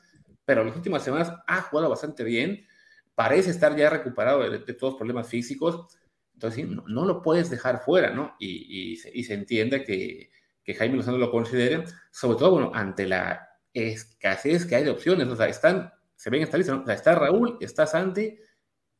pero 0.44 0.62
las 0.62 0.76
últimas 0.76 1.02
semanas 1.02 1.32
ha 1.48 1.62
jugado 1.62 1.90
bastante 1.90 2.22
bien, 2.22 2.64
parece 3.16 3.50
estar 3.50 3.74
ya 3.74 3.90
recuperado 3.90 4.48
de, 4.48 4.60
de 4.60 4.74
todos 4.74 4.92
los 4.92 4.98
problemas 4.98 5.28
físicos, 5.28 5.88
entonces, 6.40 6.66
no, 6.66 6.84
no, 6.88 7.04
lo 7.04 7.20
puedes 7.20 7.50
dejar 7.50 7.82
fuera, 7.84 8.10
¿no? 8.10 8.34
Y, 8.38 8.96
se, 8.96 9.10
y 9.12 9.24
se, 9.24 9.34
entiende 9.34 9.84
que, 9.84 10.30
Jaime 10.72 10.96
Lozano 10.96 11.18
lo 11.18 11.30
considere, 11.30 11.84
sobre 12.10 12.38
todo, 12.38 12.52
bueno, 12.52 12.70
ante 12.72 13.06
la 13.06 13.46
escasez 13.74 14.64
que 14.64 14.76
hay 14.76 14.84
de 14.84 14.90
opciones. 14.90 15.26
O 15.28 15.36
sea, 15.36 15.48
están, 15.48 15.92
se 16.14 16.30
ven 16.30 16.42
esta 16.42 16.56
lista, 16.56 16.76
o 16.76 16.86
sea, 16.86 16.94
está 16.94 17.14
Raúl, 17.14 17.58
está 17.60 17.86
Santi 17.86 18.38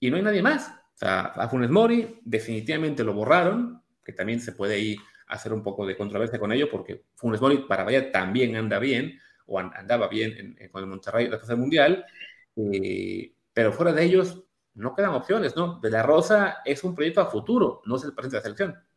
y 0.01 0.11
no 0.11 0.17
hay 0.17 0.23
nadie 0.23 0.43
más. 0.43 0.69
O 0.69 0.97
sea, 0.97 1.21
a 1.21 1.49
Funes 1.49 1.71
Mori 1.71 2.21
definitivamente 2.25 3.05
lo 3.05 3.15
borraron, 3.15 3.83
que 4.05 4.13
también 4.13 4.41
se 4.41 4.53
puede 4.53 4.79
ir 4.79 4.99
hacer 5.29 5.53
un 5.53 5.63
poco 5.63 5.87
de 5.87 5.97
controversia 5.97 6.39
con 6.39 6.53
ello, 6.53 6.69
porque 6.69 7.05
Funes 7.15 7.41
Mori 7.41 7.59
para 7.69 7.85
Bahía 7.85 8.13
también 8.13 8.57
anda 8.57 8.79
bien, 8.79 9.19
o 9.47 9.59
andaba 9.59 10.09
bien 10.09 10.57
con 10.71 10.83
el 10.83 10.89
Monterrey 10.89 11.29
después 11.29 11.49
del 11.49 11.57
Mundial, 11.57 12.05
eh, 12.57 13.33
pero 13.53 13.73
fuera 13.73 13.93
de 13.93 14.05
ellos 14.05 14.45
no 14.75 14.95
quedan 14.95 15.15
opciones, 15.15 15.57
¿no? 15.57 15.81
De 15.81 15.91
la 15.91 16.03
Rosa 16.03 16.59
es 16.65 16.83
un 16.85 16.95
proyecto 16.95 17.21
a 17.21 17.31
futuro, 17.31 17.83
no 17.87 17.97
es 17.97 18.05
el 18.05 18.15
presente 18.15 18.37
de 18.37 18.39
la 18.39 18.43
selección. 18.43 18.91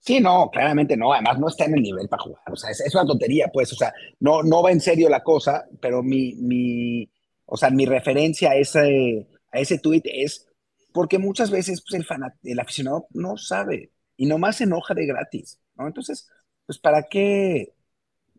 Sí, 0.00 0.18
no, 0.18 0.50
claramente 0.50 0.96
no. 0.96 1.12
Además, 1.12 1.38
no 1.38 1.48
está 1.48 1.66
en 1.66 1.74
el 1.74 1.82
nivel 1.82 2.08
para 2.08 2.22
jugar. 2.22 2.42
O 2.50 2.56
sea, 2.56 2.70
es, 2.70 2.94
una 2.94 3.04
tontería, 3.04 3.48
pues. 3.52 3.72
O 3.72 3.76
sea, 3.76 3.92
no, 4.18 4.42
no 4.42 4.62
va 4.62 4.72
en 4.72 4.80
serio 4.80 5.10
la 5.10 5.22
cosa, 5.22 5.66
pero 5.80 6.02
mi, 6.02 6.34
mi, 6.36 7.10
o 7.44 7.56
sea, 7.56 7.70
mi 7.70 7.84
referencia 7.84 8.50
a 8.50 8.56
ese, 8.56 9.28
a 9.52 9.58
ese 9.58 9.78
tuit 9.78 10.04
es 10.06 10.46
porque 10.92 11.18
muchas 11.18 11.50
veces 11.50 11.82
pues, 11.88 12.02
el, 12.02 12.06
el 12.44 12.60
aficionado 12.60 13.06
no 13.10 13.36
sabe 13.36 13.92
y 14.16 14.26
nomás 14.26 14.56
se 14.56 14.64
enoja 14.64 14.94
de 14.94 15.06
gratis, 15.06 15.60
¿no? 15.76 15.86
Entonces, 15.86 16.30
pues, 16.66 16.78
¿para 16.78 17.04
qué, 17.04 17.74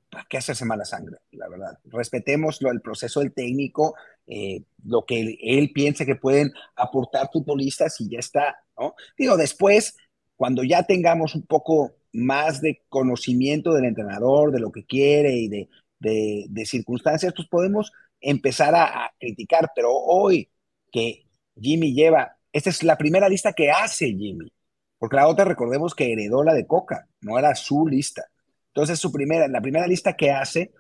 para 0.10 0.26
qué 0.30 0.38
hacerse 0.38 0.66
mala 0.66 0.86
sangre? 0.86 1.18
La 1.32 1.48
verdad. 1.48 1.80
Respetemos 1.86 2.60
el 2.62 2.82
proceso 2.82 3.20
del 3.20 3.34
técnico, 3.34 3.96
eh, 4.28 4.64
lo 4.84 5.06
que 5.06 5.20
él, 5.20 5.38
él 5.42 5.72
piense 5.74 6.06
que 6.06 6.16
pueden 6.16 6.52
aportar 6.76 7.30
futbolistas 7.32 8.00
y 8.02 8.10
ya 8.10 8.20
está, 8.20 8.58
¿no? 8.78 8.96
Digo, 9.18 9.38
después 9.38 9.96
cuando 10.42 10.64
ya 10.64 10.82
tengamos 10.82 11.36
un 11.36 11.46
poco 11.46 11.94
más 12.14 12.62
de 12.62 12.82
conocimiento 12.90 13.76
del 13.76 13.86
entrenador, 13.86 14.52
de 14.52 14.60
lo 14.60 14.72
que 14.72 14.88
quiere 14.88 15.36
y 15.36 15.48
de, 15.48 15.70
de, 16.00 16.66
circunstancias, 16.66 17.32
pues 17.36 17.48
podemos 17.48 17.92
empezar 18.20 18.74
a, 18.74 19.14
criticar. 19.20 19.72
Pero 19.76 19.92
hoy 19.94 20.50
que 20.92 21.28
Jimmy 21.60 21.94
lleva, 21.94 22.38
esta 22.52 22.72
es 22.72 22.82
la 22.82 22.98
primera 22.98 23.30
lista 23.30 23.54
que 23.54 23.70
hace 23.70 24.08
Jimmy, 24.08 24.52
porque 24.98 25.18
la 25.18 25.28
otra 25.28 25.46
recordemos 25.46 25.94
que 25.94 26.12
heredó 26.12 26.44
la 26.44 26.56
de 26.56 26.66
Coca, 26.66 27.08
no 27.22 27.38
era 27.38 27.54
su 27.54 27.88
lista. 27.88 28.26
Entonces, 28.74 28.98
su 28.98 29.12
primera, 29.12 29.48
la 29.48 29.62
primera 29.62 29.86
lista 29.86 30.16
que 30.16 30.32
hace, 30.32 30.72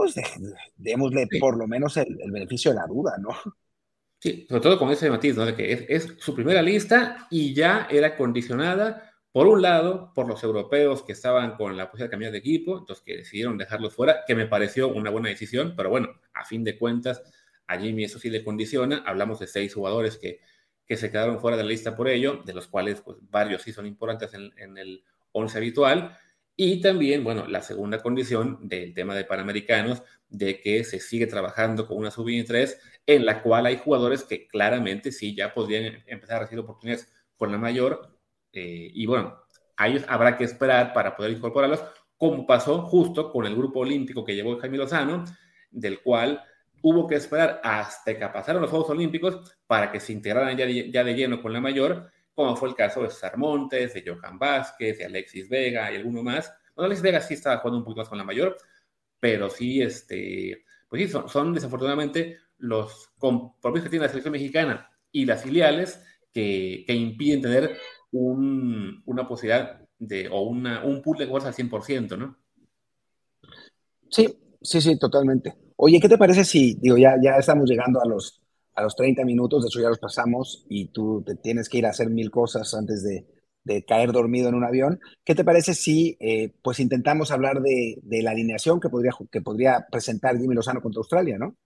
pues 0.00 0.14
démosle 0.76 1.28
por 1.38 1.56
lo 1.58 1.66
menos 1.66 1.96
el, 1.98 2.16
beneficio 2.30 2.70
de 2.70 2.78
la 2.78 2.86
duda, 2.86 3.16
¿no? 3.18 3.30
Sí, 4.18 4.46
sobre 4.48 4.60
todo 4.60 4.78
con 4.78 4.90
ese 4.90 5.10
matiz, 5.10 5.36
¿no? 5.36 5.46
De 5.46 5.54
que 5.54 5.72
es, 5.72 5.84
es, 5.88 6.16
su 6.18 6.34
primera 6.34 6.62
lista 6.62 7.26
y 7.30 7.54
ya 7.54 7.86
era 7.90 8.16
condicionada 8.16 9.14
por 9.32 9.46
un 9.46 9.62
lado, 9.62 10.12
por 10.14 10.26
los 10.26 10.42
europeos 10.42 11.02
que 11.02 11.12
estaban 11.12 11.56
con 11.56 11.76
la 11.76 11.90
posibilidad 11.90 12.06
de 12.06 12.10
cambiar 12.10 12.32
de 12.32 12.38
equipo, 12.38 12.78
entonces 12.78 13.04
que 13.04 13.16
decidieron 13.18 13.58
dejarlos 13.58 13.94
fuera, 13.94 14.24
que 14.26 14.34
me 14.34 14.46
pareció 14.46 14.88
una 14.88 15.10
buena 15.10 15.28
decisión, 15.28 15.74
pero 15.76 15.90
bueno, 15.90 16.08
a 16.34 16.44
fin 16.44 16.64
de 16.64 16.76
cuentas, 16.78 17.22
a 17.66 17.78
Jimmy 17.78 18.04
eso 18.04 18.18
sí 18.18 18.28
le 18.28 18.42
condiciona. 18.42 19.04
Hablamos 19.06 19.38
de 19.38 19.46
seis 19.46 19.74
jugadores 19.74 20.16
que, 20.16 20.40
que 20.86 20.96
se 20.96 21.10
quedaron 21.10 21.40
fuera 21.40 21.56
de 21.56 21.62
la 21.62 21.68
lista 21.68 21.94
por 21.94 22.08
ello, 22.08 22.42
de 22.44 22.54
los 22.54 22.66
cuales 22.66 23.02
pues, 23.02 23.18
varios 23.30 23.62
sí 23.62 23.72
son 23.72 23.86
importantes 23.86 24.34
en, 24.34 24.50
en 24.56 24.76
el 24.76 25.04
once 25.32 25.56
habitual. 25.58 26.18
Y 26.62 26.82
también, 26.82 27.24
bueno, 27.24 27.46
la 27.48 27.62
segunda 27.62 28.02
condición 28.02 28.58
del 28.60 28.92
tema 28.92 29.14
de 29.14 29.24
Panamericanos, 29.24 30.02
de 30.28 30.60
que 30.60 30.84
se 30.84 31.00
sigue 31.00 31.26
trabajando 31.26 31.86
con 31.86 31.96
una 31.96 32.10
sub-23, 32.10 32.76
en 33.06 33.24
la 33.24 33.42
cual 33.42 33.64
hay 33.64 33.78
jugadores 33.78 34.24
que 34.24 34.46
claramente 34.46 35.10
sí 35.10 35.34
ya 35.34 35.54
podrían 35.54 36.04
empezar 36.06 36.36
a 36.36 36.40
recibir 36.40 36.62
oportunidades 36.62 37.10
con 37.38 37.50
la 37.50 37.56
mayor, 37.56 38.14
eh, 38.52 38.90
y 38.92 39.06
bueno, 39.06 39.38
a 39.78 39.88
ellos 39.88 40.04
habrá 40.06 40.36
que 40.36 40.44
esperar 40.44 40.92
para 40.92 41.16
poder 41.16 41.30
incorporarlos, 41.30 41.82
como 42.18 42.46
pasó 42.46 42.82
justo 42.82 43.32
con 43.32 43.46
el 43.46 43.56
grupo 43.56 43.80
olímpico 43.80 44.22
que 44.22 44.34
llevó 44.34 44.58
Jaime 44.58 44.76
Lozano, 44.76 45.24
del 45.70 46.02
cual 46.02 46.44
hubo 46.82 47.06
que 47.06 47.14
esperar 47.14 47.62
hasta 47.64 48.18
que 48.18 48.28
pasaron 48.28 48.60
los 48.60 48.70
Juegos 48.70 48.90
Olímpicos 48.90 49.56
para 49.66 49.90
que 49.90 49.98
se 49.98 50.12
integraran 50.12 50.58
ya 50.58 50.66
ya 50.68 51.04
de 51.04 51.14
lleno 51.14 51.40
con 51.40 51.54
la 51.54 51.60
mayor, 51.62 52.12
como 52.40 52.56
fue 52.56 52.70
el 52.70 52.74
caso 52.74 53.02
de 53.02 53.10
César 53.10 53.36
Montes, 53.36 53.94
de 53.94 54.04
Johan 54.06 54.38
Vázquez, 54.38 54.98
de 54.98 55.04
Alexis 55.04 55.48
Vega 55.48 55.92
y 55.92 55.96
alguno 55.96 56.22
más. 56.22 56.52
Bueno, 56.74 56.86
Alexis 56.86 57.02
Vega 57.02 57.20
sí 57.20 57.34
estaba 57.34 57.58
jugando 57.58 57.78
un 57.78 57.84
poquito 57.84 58.00
más 58.00 58.08
con 58.08 58.18
la 58.18 58.24
mayor, 58.24 58.56
pero 59.18 59.50
sí, 59.50 59.82
este, 59.82 60.64
pues 60.88 61.10
sí, 61.10 61.18
son, 61.28 61.52
desafortunadamente 61.52 62.38
los 62.58 63.10
compromisos 63.18 63.84
que 63.84 63.90
tiene 63.90 64.04
la 64.04 64.08
selección 64.08 64.32
mexicana 64.32 64.90
y 65.12 65.24
las 65.24 65.42
filiales 65.42 66.02
que, 66.32 66.84
impiden 66.88 67.42
tener 67.42 67.76
una 68.12 69.28
posibilidad 69.28 69.86
o 70.30 70.42
un 70.42 71.02
pool 71.02 71.18
de 71.18 71.26
fuerza 71.26 71.48
al 71.48 71.54
100%, 71.54 72.16
¿no? 72.16 72.38
Sí, 74.08 74.26
sí, 74.62 74.80
sí, 74.80 74.98
totalmente. 74.98 75.54
Oye, 75.76 76.00
¿qué 76.00 76.08
te 76.08 76.18
parece 76.18 76.44
si, 76.44 76.74
digo, 76.80 76.96
ya 76.96 77.14
estamos 77.38 77.68
llegando 77.68 78.02
a 78.02 78.08
los, 78.08 78.39
a 78.74 78.82
los 78.82 78.96
30 78.96 79.24
minutos, 79.24 79.62
de 79.62 79.68
hecho 79.68 79.80
ya 79.80 79.88
los 79.88 79.98
pasamos 79.98 80.64
y 80.68 80.88
tú 80.88 81.22
te 81.26 81.36
tienes 81.36 81.68
que 81.68 81.78
ir 81.78 81.86
a 81.86 81.90
hacer 81.90 82.10
mil 82.10 82.30
cosas 82.30 82.72
antes 82.74 83.02
de, 83.02 83.26
caer 83.86 84.10
dormido 84.10 84.48
en 84.48 84.54
un 84.56 84.64
avión. 84.64 84.98
¿Qué 85.24 85.34
te 85.34 85.44
parece 85.44 85.74
si 85.74 86.16
eh, 86.18 86.52
pues 86.62 86.80
intentamos 86.80 87.30
hablar 87.30 87.60
de, 87.60 88.00
la 88.22 88.32
alineación 88.32 88.80
que 88.80 88.88
podría, 88.88 89.12
que 89.30 89.42
podría 89.42 89.86
presentar 89.90 90.36
Jimmy 90.38 90.54
Lozano 90.54 90.80
contra 90.80 90.98
Australia, 90.98 91.38
¿no? 91.38 91.56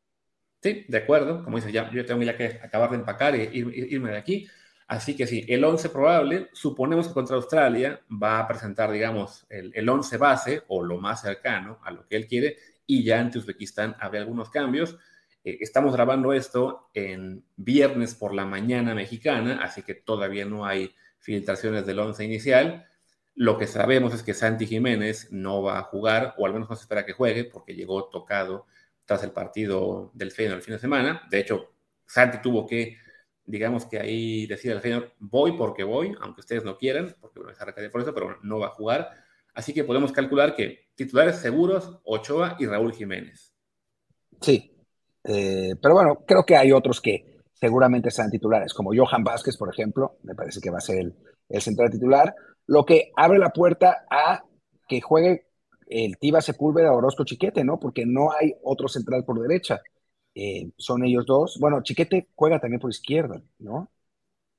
Sí, 0.62 0.84
de 0.86 0.98
acuerdo. 0.98 1.42
Como 1.44 1.56
dices, 1.56 1.72
ya, 1.72 1.90
yo 1.90 2.04
tengo 2.04 2.22
ya 2.22 2.36
que 2.36 2.60
acabar 2.62 2.90
de 2.90 2.96
empacar 2.96 3.34
e 3.34 3.48
irme 3.52 4.10
de 4.10 4.18
aquí. 4.18 4.46
Así 4.86 5.16
que 5.16 5.26
sí, 5.26 5.46
el 5.48 5.64
11 5.64 5.88
probable, 5.88 6.48
suponemos 6.52 7.08
que 7.08 7.14
contra 7.14 7.36
Australia 7.36 8.00
va 8.10 8.38
a 8.38 8.48
presentar, 8.48 8.90
digamos, 8.90 9.46
el 9.48 9.88
11 9.88 10.16
base 10.18 10.62
o 10.68 10.82
lo 10.82 10.98
más 10.98 11.22
cercano 11.22 11.78
a 11.84 11.90
lo 11.90 12.06
que 12.06 12.16
él 12.16 12.26
quiere 12.26 12.58
y 12.86 13.04
ya 13.04 13.20
ante 13.20 13.38
Uzbekistán 13.38 13.96
habrá 13.98 14.20
algunos 14.20 14.50
cambios. 14.50 14.96
Eh, 15.44 15.58
estamos 15.60 15.92
grabando 15.92 16.32
esto 16.32 16.90
en 16.94 17.44
viernes 17.56 18.14
por 18.14 18.34
la 18.34 18.44
mañana 18.44 18.94
mexicana, 18.94 19.60
así 19.62 19.82
que 19.82 19.94
todavía 19.94 20.44
no 20.44 20.66
hay 20.66 20.94
filtraciones 21.18 21.86
del 21.86 21.98
11 21.98 22.24
inicial. 22.24 22.86
Lo 23.34 23.58
que 23.58 23.66
sabemos 23.66 24.14
es 24.14 24.22
que 24.22 24.34
Santi 24.34 24.66
Jiménez 24.66 25.28
no 25.30 25.62
va 25.62 25.78
a 25.78 25.82
jugar, 25.82 26.34
o 26.38 26.46
al 26.46 26.52
menos 26.52 26.68
no 26.68 26.76
se 26.76 26.82
espera 26.82 27.06
que 27.06 27.12
juegue, 27.12 27.44
porque 27.44 27.74
llegó 27.74 28.08
tocado 28.08 28.66
tras 29.04 29.22
el 29.22 29.32
partido 29.32 30.10
del 30.14 30.32
Feyenoord 30.32 30.58
el 30.58 30.64
fin 30.64 30.74
de 30.74 30.80
semana. 30.80 31.22
De 31.30 31.40
hecho, 31.40 31.74
Santi 32.06 32.38
tuvo 32.40 32.66
que 32.66 32.96
digamos 33.46 33.84
que 33.86 33.98
ahí 33.98 34.46
decide 34.46 34.72
el 34.72 34.82
señor, 34.82 35.12
voy 35.18 35.52
porque 35.52 35.84
voy, 35.84 36.14
aunque 36.20 36.40
ustedes 36.40 36.64
no 36.64 36.78
quieran, 36.78 37.14
porque 37.20 37.40
me 37.40 37.52
a 37.52 37.90
por 37.90 38.00
eso, 38.00 38.14
pero 38.14 38.38
no 38.42 38.58
va 38.58 38.68
a 38.68 38.70
jugar. 38.70 39.10
Así 39.52 39.72
que 39.72 39.84
podemos 39.84 40.12
calcular 40.12 40.56
que 40.56 40.88
titulares 40.94 41.36
seguros, 41.36 41.98
Ochoa 42.04 42.56
y 42.58 42.66
Raúl 42.66 42.92
Jiménez. 42.92 43.54
Sí, 44.40 44.73
eh, 45.24 45.74
pero 45.80 45.94
bueno, 45.94 46.22
creo 46.26 46.44
que 46.44 46.56
hay 46.56 46.72
otros 46.72 47.00
que 47.00 47.40
seguramente 47.52 48.10
serán 48.10 48.30
titulares, 48.30 48.74
como 48.74 48.92
Johan 48.94 49.24
Vázquez, 49.24 49.56
por 49.56 49.72
ejemplo, 49.72 50.18
me 50.22 50.34
parece 50.34 50.60
que 50.60 50.70
va 50.70 50.78
a 50.78 50.82
ser 50.82 50.98
el, 50.98 51.14
el 51.48 51.60
central 51.62 51.90
titular, 51.90 52.34
lo 52.66 52.84
que 52.84 53.10
abre 53.16 53.38
la 53.38 53.50
puerta 53.50 54.04
a 54.10 54.44
que 54.88 55.00
juegue 55.00 55.46
el 55.86 56.16
Tiba 56.18 56.40
Sepúlveda 56.40 56.92
Orozco 56.92 57.24
Chiquete, 57.24 57.64
¿no? 57.64 57.78
Porque 57.78 58.04
no 58.06 58.32
hay 58.32 58.54
otro 58.62 58.88
central 58.88 59.24
por 59.24 59.40
derecha. 59.40 59.80
Eh, 60.34 60.70
son 60.76 61.04
ellos 61.04 61.26
dos. 61.26 61.58
Bueno, 61.60 61.82
Chiquete 61.82 62.28
juega 62.34 62.58
también 62.58 62.80
por 62.80 62.90
izquierda, 62.90 63.40
¿no? 63.58 63.90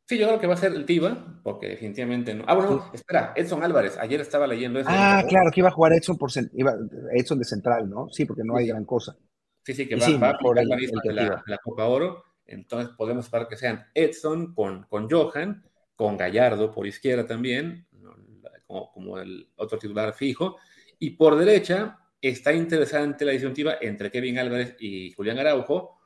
Sí, 0.08 0.20
yo 0.20 0.28
creo 0.28 0.40
que 0.40 0.46
va 0.46 0.54
a 0.54 0.58
ser 0.58 0.72
el 0.74 0.86
Tiva, 0.86 1.42
porque 1.44 1.68
definitivamente 1.68 2.36
no. 2.36 2.46
Ah, 2.48 2.54
bueno, 2.54 2.92
espera, 2.94 3.34
Edson 3.36 3.64
Álvarez, 3.64 3.98
ayer 3.98 4.22
estaba 4.22 4.46
leyendo 4.46 4.80
eso. 4.80 4.90
Ah, 4.92 5.24
claro, 5.28 5.50
que 5.52 5.62
iba 5.62 5.70
a 5.70 5.74
jugar 5.74 5.94
Edson, 5.94 6.16
por, 6.16 6.30
iba, 6.54 6.76
Edson 7.12 7.40
de 7.40 7.46
central, 7.46 7.90
¿no? 7.90 8.08
Sí, 8.10 8.26
porque 8.26 8.44
no 8.44 8.56
hay 8.56 8.68
gran 8.68 8.86
cosa. 8.86 9.18
Sí, 9.66 9.74
sí, 9.74 9.88
que 9.88 9.96
va, 9.96 10.38
por 10.38 10.60
el, 10.60 10.68
la 10.68 10.76
de 10.76 11.14
la, 11.14 11.58
Copa 11.64 11.86
Oro. 11.86 12.24
Entonces 12.46 12.94
podemos 12.96 13.26
esperar 13.26 13.48
que 13.48 13.58
sean 13.58 13.88
Edson 13.96 14.54
con, 14.54 14.84
con 14.84 15.10
Johan, 15.10 15.66
con 15.96 16.16
Gallardo 16.16 16.72
por 16.72 16.86
izquierda 16.86 17.26
también, 17.26 17.88
como, 18.68 18.92
como 18.92 19.20
el 19.20 19.50
otro 19.56 19.80
titular 19.80 20.14
fijo. 20.14 20.58
Y 21.00 21.12
por 21.12 21.36
derecha, 21.36 22.00
Está 22.26 22.54
interesante 22.54 23.24
la 23.24 23.34
disyuntiva 23.34 23.76
entre 23.80 24.10
Kevin 24.10 24.40
Álvarez 24.40 24.76
y 24.80 25.12
Julián 25.12 25.38
Araujo. 25.38 26.00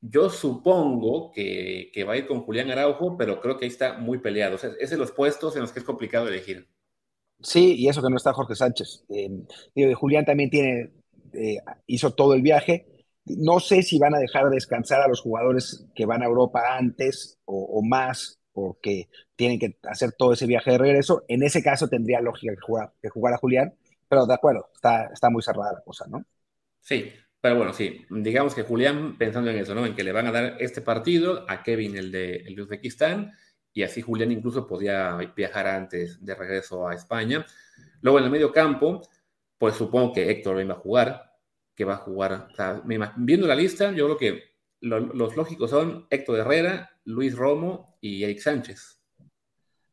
Yo 0.00 0.30
supongo 0.30 1.30
que, 1.32 1.92
va 2.08 2.14
a 2.14 2.16
ir 2.16 2.26
con 2.26 2.40
Julián 2.40 2.70
Araujo, 2.70 3.14
pero 3.18 3.42
creo 3.42 3.58
que 3.58 3.66
ahí 3.66 3.70
está 3.70 3.98
muy 3.98 4.20
peleado. 4.20 4.56
es 4.56 4.88
de 4.88 4.96
los 4.96 5.12
puestos 5.12 5.54
en 5.54 5.60
los 5.60 5.72
que 5.72 5.80
es 5.80 5.84
complicado 5.84 6.28
elegir. 6.28 6.66
Sí, 7.42 7.74
y 7.76 7.88
eso 7.88 8.00
que 8.00 8.08
no 8.08 8.16
está 8.16 8.32
Jorge 8.32 8.54
Sánchez. 8.54 9.04
Eh, 9.10 9.94
Julián 9.94 10.24
también 10.24 10.48
tiene, 10.48 10.92
eh, 11.32 11.58
hizo 11.86 12.14
todo 12.14 12.34
el 12.34 12.42
viaje. 12.42 12.86
No 13.24 13.60
sé 13.60 13.82
si 13.82 13.98
van 13.98 14.14
a 14.14 14.18
dejar 14.18 14.48
descansar 14.50 15.00
a 15.02 15.08
los 15.08 15.20
jugadores 15.20 15.86
que 15.94 16.06
van 16.06 16.22
a 16.22 16.26
Europa 16.26 16.76
antes 16.76 17.38
o, 17.44 17.82
más, 17.82 18.40
porque 18.52 19.08
tienen 19.36 19.58
que 19.58 19.78
hacer 19.84 20.12
todo 20.12 20.32
ese 20.32 20.46
viaje 20.46 20.72
de 20.72 20.78
regreso. 20.78 21.24
En 21.28 21.42
ese 21.42 21.62
caso 21.62 21.88
tendría 21.88 22.20
lógica 22.20 22.54
que, 22.54 22.60
que 23.02 23.08
jugara 23.08 23.36
Julián, 23.36 23.74
pero 24.08 24.26
de 24.26 24.34
acuerdo, 24.34 24.70
está, 24.74 25.06
está 25.12 25.30
muy 25.30 25.42
cerrada 25.42 25.74
la 25.74 25.82
cosa, 25.82 26.06
¿no? 26.08 26.24
Sí, 26.80 27.12
pero 27.40 27.56
bueno, 27.56 27.72
sí, 27.72 28.04
digamos 28.10 28.54
que 28.54 28.64
Julián, 28.64 29.16
pensando 29.16 29.50
en 29.50 29.58
eso, 29.58 29.74
¿no? 29.74 29.86
En 29.86 29.94
que 29.94 30.04
le 30.04 30.12
van 30.12 30.26
a 30.26 30.32
dar 30.32 30.56
este 30.58 30.82
partido 30.82 31.44
a 31.48 31.62
Kevin, 31.62 31.96
el 31.96 32.12
de, 32.12 32.36
el 32.36 32.54
de 32.54 32.62
Uzbekistán, 32.62 33.32
y 33.72 33.82
así 33.82 34.02
Julián 34.02 34.32
incluso 34.32 34.66
podía 34.66 35.16
viajar 35.34 35.66
antes 35.66 36.22
de 36.24 36.34
regreso 36.34 36.88
a 36.88 36.94
España. 36.94 37.46
Luego 38.02 38.18
en 38.18 38.24
el 38.24 38.30
medio 38.30 38.52
campo, 38.52 39.02
pues 39.60 39.74
supongo 39.74 40.14
que 40.14 40.30
Héctor 40.30 40.58
iba 40.62 40.72
a 40.72 40.78
jugar, 40.78 41.34
que 41.76 41.84
va 41.84 41.92
a 41.92 41.98
jugar. 41.98 42.48
viendo 43.18 43.46
la 43.46 43.54
lista, 43.54 43.92
yo 43.92 44.06
creo 44.06 44.16
que 44.16 44.42
los 44.80 45.36
lógicos 45.36 45.68
son 45.68 46.06
Héctor 46.08 46.38
Herrera, 46.38 46.90
Luis 47.04 47.36
Romo 47.36 47.98
y 48.00 48.24
Eric 48.24 48.38
Sánchez. 48.38 49.02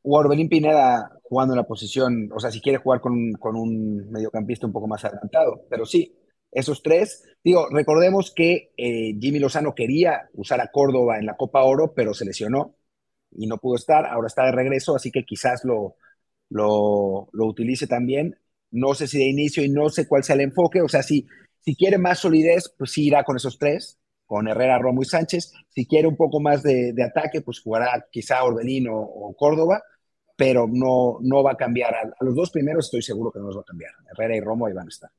O 0.04 0.18
Orbelín 0.18 0.48
Pineda 0.48 1.20
jugando 1.22 1.54
en 1.54 1.58
la 1.58 1.68
posición, 1.68 2.30
o 2.34 2.40
sea, 2.40 2.50
si 2.50 2.62
quiere 2.62 2.78
jugar 2.78 3.02
con, 3.02 3.34
con 3.34 3.58
un 3.58 4.10
mediocampista 4.10 4.66
un 4.66 4.72
poco 4.72 4.88
más 4.88 5.04
adelantado, 5.04 5.66
pero 5.70 5.86
sí, 5.86 6.18
esos 6.50 6.82
tres. 6.82 7.26
Digo, 7.44 7.68
recordemos 7.70 8.32
que 8.34 8.72
eh, 8.78 9.18
Jimmy 9.20 9.40
Lozano 9.40 9.76
quería 9.76 10.30
usar 10.32 10.62
a 10.62 10.72
Córdoba 10.72 11.20
en 11.20 11.26
la 11.26 11.36
Copa 11.36 11.64
Oro, 11.64 11.94
pero 11.94 12.14
se 12.14 12.24
lesionó 12.24 12.78
y 13.32 13.48
no 13.48 13.58
pudo 13.58 13.76
estar. 13.76 14.06
Ahora 14.06 14.28
está 14.28 14.46
de 14.46 14.54
regreso, 14.54 14.96
así 14.96 15.12
que 15.12 15.26
quizás 15.26 15.66
lo, 15.66 15.98
lo, 16.48 17.28
lo 17.34 17.46
utilice 17.46 17.86
también. 17.86 18.40
No 18.72 18.94
sé 18.94 19.08
si 19.08 19.18
de 19.18 19.26
inicio 19.26 19.64
y 19.64 19.70
no 19.70 19.90
sé 19.90 20.08
cuál 20.08 20.24
sea 20.24 20.36
el 20.36 20.42
enfoque. 20.42 20.82
O 20.82 20.88
sea, 20.88 21.04
si, 21.04 21.28
si 21.60 21.76
quiere 21.76 21.98
más 21.98 22.20
solidez, 22.20 22.74
pues 22.78 22.92
sí 22.92 23.08
irá 23.08 23.24
con 23.24 23.38
esos 23.38 23.58
tres, 23.58 24.00
con 24.26 24.48
Herrera, 24.48 24.80
Romo 24.80 25.02
y 25.02 25.06
Sánchez. 25.06 25.54
Si 25.70 25.86
quiere 25.86 26.08
un 26.08 26.16
poco 26.16 26.40
más 26.40 26.64
de, 26.64 26.94
ataque, 27.04 27.42
pues 27.42 27.60
jugará 27.60 28.08
quizá 28.12 28.44
Orbelín 28.44 28.88
o, 28.90 29.34
Córdoba, 29.38 29.82
pero 30.36 30.68
no, 30.72 31.18
no 31.22 31.44
va 31.44 31.54
a 31.54 31.58
cambiar. 31.58 31.96
A, 31.96 32.00
a, 32.02 32.26
los 32.26 32.36
dos 32.36 32.52
primeros 32.52 32.86
estoy 32.86 33.02
seguro 33.02 33.32
que 33.32 33.40
no 33.40 33.48
los 33.48 33.58
va 33.58 33.62
a 33.62 33.66
cambiar. 33.66 33.92
Herrera 34.12 34.36
y 34.36 34.42
Romo 34.42 34.68
ahí 34.68 34.74
van 34.74 34.88
a 34.88 34.90
estar 34.90 35.12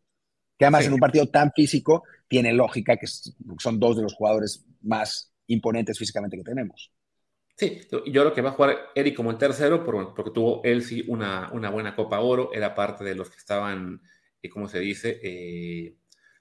que 0.59 0.65
además 0.65 0.87
en 0.87 0.93
un 0.93 0.99
partido 0.99 1.27
tan 1.29 1.53
físico 1.53 2.03
tiene 2.27 2.53
lógica 2.53 2.97
que 2.97 3.07
son 3.07 3.79
dos 3.79 3.97
de 3.97 4.03
los 4.03 4.15
jugadores 4.15 4.67
más 4.83 5.33
imponentes 5.47 5.99
físicamente 5.99 6.37
que 6.37 6.43
tenemos. 6.43 6.91
Sí, 7.59 7.81
yo 7.91 8.03
creo 8.05 8.33
que 8.33 8.41
va 8.41 8.51
a 8.51 8.53
jugar 8.53 8.91
Eric 8.95 9.17
como 9.17 9.33
el 9.33 9.37
tercero, 9.37 9.85
porque 9.85 10.31
tuvo 10.31 10.63
él 10.63 10.83
sí 10.85 11.05
una, 11.09 11.51
una 11.53 11.71
buena 11.71 11.97
Copa 11.97 12.21
Oro, 12.21 12.51
era 12.55 12.73
parte 12.73 13.03
de 13.03 13.17
los 13.17 13.31
que 13.31 13.37
estaban, 13.37 14.01
eh, 14.41 14.49
¿cómo 14.49 14.69
se 14.69 14.79
dice? 14.79 15.19
Eh, 15.25 15.97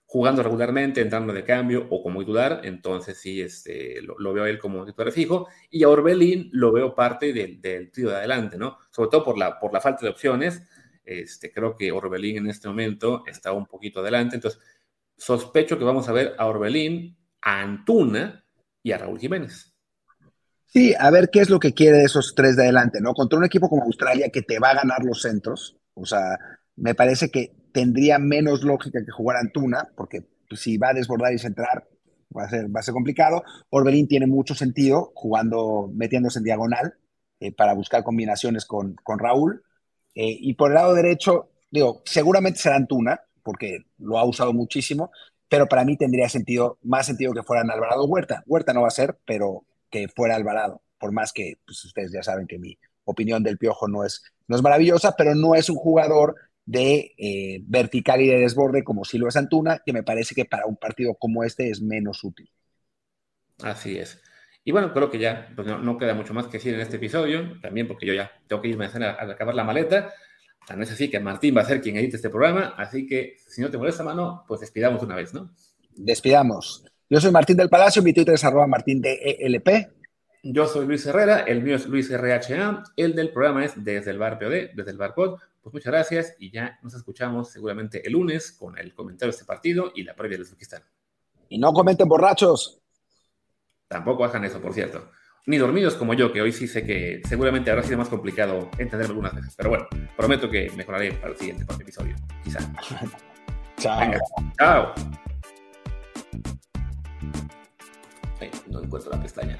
jugando 0.05 0.43
regularmente, 0.43 1.01
entrando 1.01 1.33
de 1.33 1.43
cambio 1.43 1.87
o 1.89 2.03
como 2.03 2.19
titular, 2.19 2.61
entonces 2.65 3.17
sí, 3.17 3.41
este, 3.41 3.99
lo, 4.03 4.31
veo 4.31 4.43
a 4.43 4.49
él 4.49 4.59
como 4.59 4.85
titular 4.85 5.11
fijo, 5.11 5.47
y 5.71 5.83
a 5.83 5.89
Orbelín 5.89 6.49
lo 6.53 6.71
veo 6.71 6.93
parte 6.93 7.33
del, 7.33 7.61
del 7.61 7.91
de 7.91 8.15
adelante, 8.15 8.59
¿no? 8.59 8.77
Sobre 8.91 9.09
todo 9.09 9.23
por 9.23 9.39
la, 9.39 9.59
por 9.59 9.73
la 9.73 9.81
falta 9.81 10.05
de 10.05 10.11
opciones, 10.11 10.61
este, 11.03 11.51
creo 11.51 11.75
que 11.75 11.91
Orbelín 11.91 12.37
en 12.37 12.47
este 12.47 12.67
momento 12.67 13.23
está 13.25 13.53
un 13.53 13.65
poquito 13.65 14.01
adelante. 14.01 14.35
Entonces, 14.35 14.61
sospecho 15.17 15.79
que 15.79 15.85
vamos 15.85 16.07
a 16.09 16.13
ver 16.13 16.35
a 16.37 16.45
Orbelín, 16.45 17.17
a 17.41 17.61
Antuna 17.61 18.45
y 18.83 18.91
a 18.91 18.99
Raúl 18.99 19.19
Jiménez. 19.19 19.76
Sí, 20.67 20.93
a 20.99 21.09
ver 21.11 21.29
qué 21.31 21.39
es 21.39 21.49
lo 21.49 21.59
que 21.59 21.73
quiere 21.73 22.03
esos 22.03 22.35
tres 22.35 22.55
de 22.55 22.63
adelante, 22.63 22.99
¿no? 23.01 23.13
Contra 23.13 23.39
un 23.39 23.45
equipo 23.45 23.69
como 23.69 23.83
Australia 23.83 24.29
que 24.29 24.41
te 24.41 24.59
va 24.59 24.71
a 24.71 24.75
ganar 24.75 25.03
los 25.03 25.21
centros, 25.21 25.77
o 25.93 26.05
sea, 26.05 26.37
me 26.75 26.93
parece 26.93 27.29
que 27.29 27.53
tendría 27.71 28.19
menos 28.19 28.63
lógica 28.63 29.03
que 29.03 29.11
jugar 29.11 29.37
Antuna, 29.37 29.89
porque 29.95 30.23
pues, 30.49 30.61
si 30.61 30.77
va 30.77 30.89
a 30.89 30.93
desbordar 30.93 31.33
y 31.33 31.39
centrar, 31.39 31.87
va 32.35 32.43
a 32.43 32.49
ser, 32.49 32.73
va 32.75 32.79
a 32.81 32.83
ser 32.83 32.93
complicado. 32.93 33.43
Orbelín 33.69 34.07
tiene 34.07 34.27
mucho 34.27 34.55
sentido 34.55 35.11
jugando, 35.15 35.89
metiéndose 35.93 36.39
en 36.39 36.45
diagonal 36.45 36.95
eh, 37.39 37.51
para 37.51 37.73
buscar 37.73 38.03
combinaciones 38.03 38.65
con, 38.65 38.95
con 39.03 39.19
Raúl. 39.19 39.63
Eh, 40.15 40.37
y 40.39 40.53
por 40.55 40.71
el 40.71 40.75
lado 40.75 40.93
derecho, 40.93 41.49
digo, 41.71 42.01
seguramente 42.05 42.59
será 42.59 42.75
Antuna, 42.75 43.21
porque 43.43 43.85
lo 43.97 44.19
ha 44.19 44.25
usado 44.25 44.53
muchísimo, 44.53 45.11
pero 45.49 45.67
para 45.67 45.85
mí 45.85 45.97
tendría 45.97 46.29
sentido, 46.29 46.77
más 46.83 47.05
sentido 47.05 47.33
que 47.33 47.43
fueran 47.43 47.71
Alvarado 47.71 48.05
Huerta. 48.05 48.43
Huerta 48.45 48.73
no 48.73 48.81
va 48.81 48.87
a 48.89 48.91
ser, 48.91 49.17
pero 49.25 49.63
que 49.89 50.07
fuera 50.07 50.35
Alvarado, 50.35 50.81
por 50.97 51.11
más 51.11 51.33
que 51.33 51.59
pues, 51.65 51.83
ustedes 51.85 52.11
ya 52.11 52.23
saben 52.23 52.47
que 52.47 52.59
mi 52.59 52.77
opinión 53.05 53.43
del 53.43 53.57
Piojo 53.57 53.87
no 53.87 54.03
es, 54.03 54.23
no 54.47 54.55
es 54.55 54.61
maravillosa, 54.61 55.15
pero 55.17 55.35
no 55.35 55.55
es 55.55 55.69
un 55.69 55.77
jugador 55.77 56.35
de 56.65 57.13
eh, 57.17 57.61
vertical 57.63 58.21
y 58.21 58.27
de 58.27 58.39
desborde 58.39 58.83
como 58.83 59.05
si 59.05 59.17
lo 59.17 59.27
es 59.27 59.37
Antuna, 59.37 59.81
que 59.85 59.93
me 59.93 60.03
parece 60.03 60.35
que 60.35 60.45
para 60.45 60.65
un 60.65 60.75
partido 60.75 61.15
como 61.15 61.43
este 61.43 61.69
es 61.69 61.81
menos 61.81 62.23
útil. 62.23 62.49
Así 63.63 63.97
es. 63.97 64.21
Y 64.63 64.71
bueno, 64.73 64.91
creo 64.91 65.09
que 65.09 65.17
ya 65.17 65.49
pues 65.55 65.65
no, 65.65 65.97
queda 65.97 66.13
mucho 66.13 66.33
más 66.33 66.47
que 66.47 66.57
decir 66.57 66.73
en 66.73 66.81
este 66.81 66.97
episodio, 66.97 67.57
también 67.61 67.87
porque 67.87 68.05
yo 68.05 68.13
ya 68.13 68.29
tengo 68.47 68.61
que 68.61 68.67
irme 68.67 68.85
a, 68.85 68.89
a, 68.89 69.11
a 69.11 69.31
acabar 69.31 69.55
la 69.55 69.63
maleta. 69.63 70.13
Tan 70.67 70.81
es 70.81 70.91
así 70.91 71.09
que 71.09 71.21
Martín 71.21 71.55
va 71.55 71.61
a 71.61 71.65
ser 71.65 71.79
quien 71.79 71.95
edite 71.95 72.17
este 72.17 72.29
programa, 72.29 72.75
así 72.77 73.07
que 73.07 73.37
si 73.47 73.61
no 73.61 73.69
te 73.69 73.77
molesta, 73.77 74.03
mano, 74.03 74.43
pues 74.45 74.59
despidamos 74.59 75.01
una 75.01 75.15
vez, 75.15 75.33
¿no? 75.33 75.49
Despidamos. 75.95 76.83
Yo 77.09 77.21
soy 77.21 77.31
Martín 77.31 77.55
del 77.55 77.69
Palacio, 77.69 78.03
mi 78.03 78.11
Twitter 78.11 78.33
es 78.33 78.43
arroba 78.43 78.67
martín 78.67 79.01
de 79.01 79.37
ELP. 79.39 79.69
Yo 80.43 80.67
soy 80.67 80.85
Luis 80.85 81.05
Herrera, 81.05 81.39
el 81.39 81.63
mío 81.63 81.77
es 81.77 81.87
Luis 81.87 82.11
RHA, 82.11 82.83
el 82.97 83.15
del 83.15 83.31
programa 83.31 83.63
es 83.63 83.81
Desde 83.81 84.11
el 84.11 84.17
Bar 84.17 84.37
POD, 84.37 84.75
Desde 84.75 84.91
el 84.91 84.97
Bar 84.97 85.15
Pod. 85.15 85.39
Pues 85.61 85.73
muchas 85.73 85.91
gracias 85.91 86.35
y 86.37 86.51
ya 86.51 86.77
nos 86.83 86.93
escuchamos 86.93 87.49
seguramente 87.49 88.05
el 88.05 88.13
lunes 88.13 88.51
con 88.51 88.77
el 88.77 88.93
comentario 88.93 89.31
de 89.31 89.35
este 89.35 89.45
partido 89.45 89.91
y 89.95 90.03
la 90.03 90.15
previa 90.15 90.37
del 90.37 90.45
Uzbekistán. 90.45 90.83
Y 91.47 91.57
no 91.59 91.71
comenten 91.71 92.09
borrachos. 92.09 92.81
Tampoco 93.87 94.25
hagan 94.25 94.43
eso, 94.43 94.61
por 94.61 94.73
cierto. 94.73 95.09
Ni 95.45 95.57
dormidos 95.57 95.95
como 95.95 96.13
yo, 96.13 96.33
que 96.33 96.41
hoy 96.41 96.51
sí 96.51 96.67
sé 96.67 96.85
que 96.85 97.21
seguramente 97.25 97.71
habrá 97.71 97.83
sido 97.83 97.99
más 97.99 98.09
complicado 98.09 98.69
entender 98.77 99.07
algunas 99.07 99.33
veces. 99.33 99.53
Pero 99.55 99.69
bueno, 99.69 99.87
prometo 100.17 100.49
que 100.49 100.69
mejoraré 100.75 101.13
para 101.13 101.31
el 101.31 101.37
siguiente 101.37 101.65
episodio. 101.79 102.15
Quizá. 102.43 102.59
Chao. 103.77 104.11
chao. 104.57 104.93
No 108.67 108.81
encuentro 108.81 109.11
la 109.11 109.21
pestaña. 109.21 109.59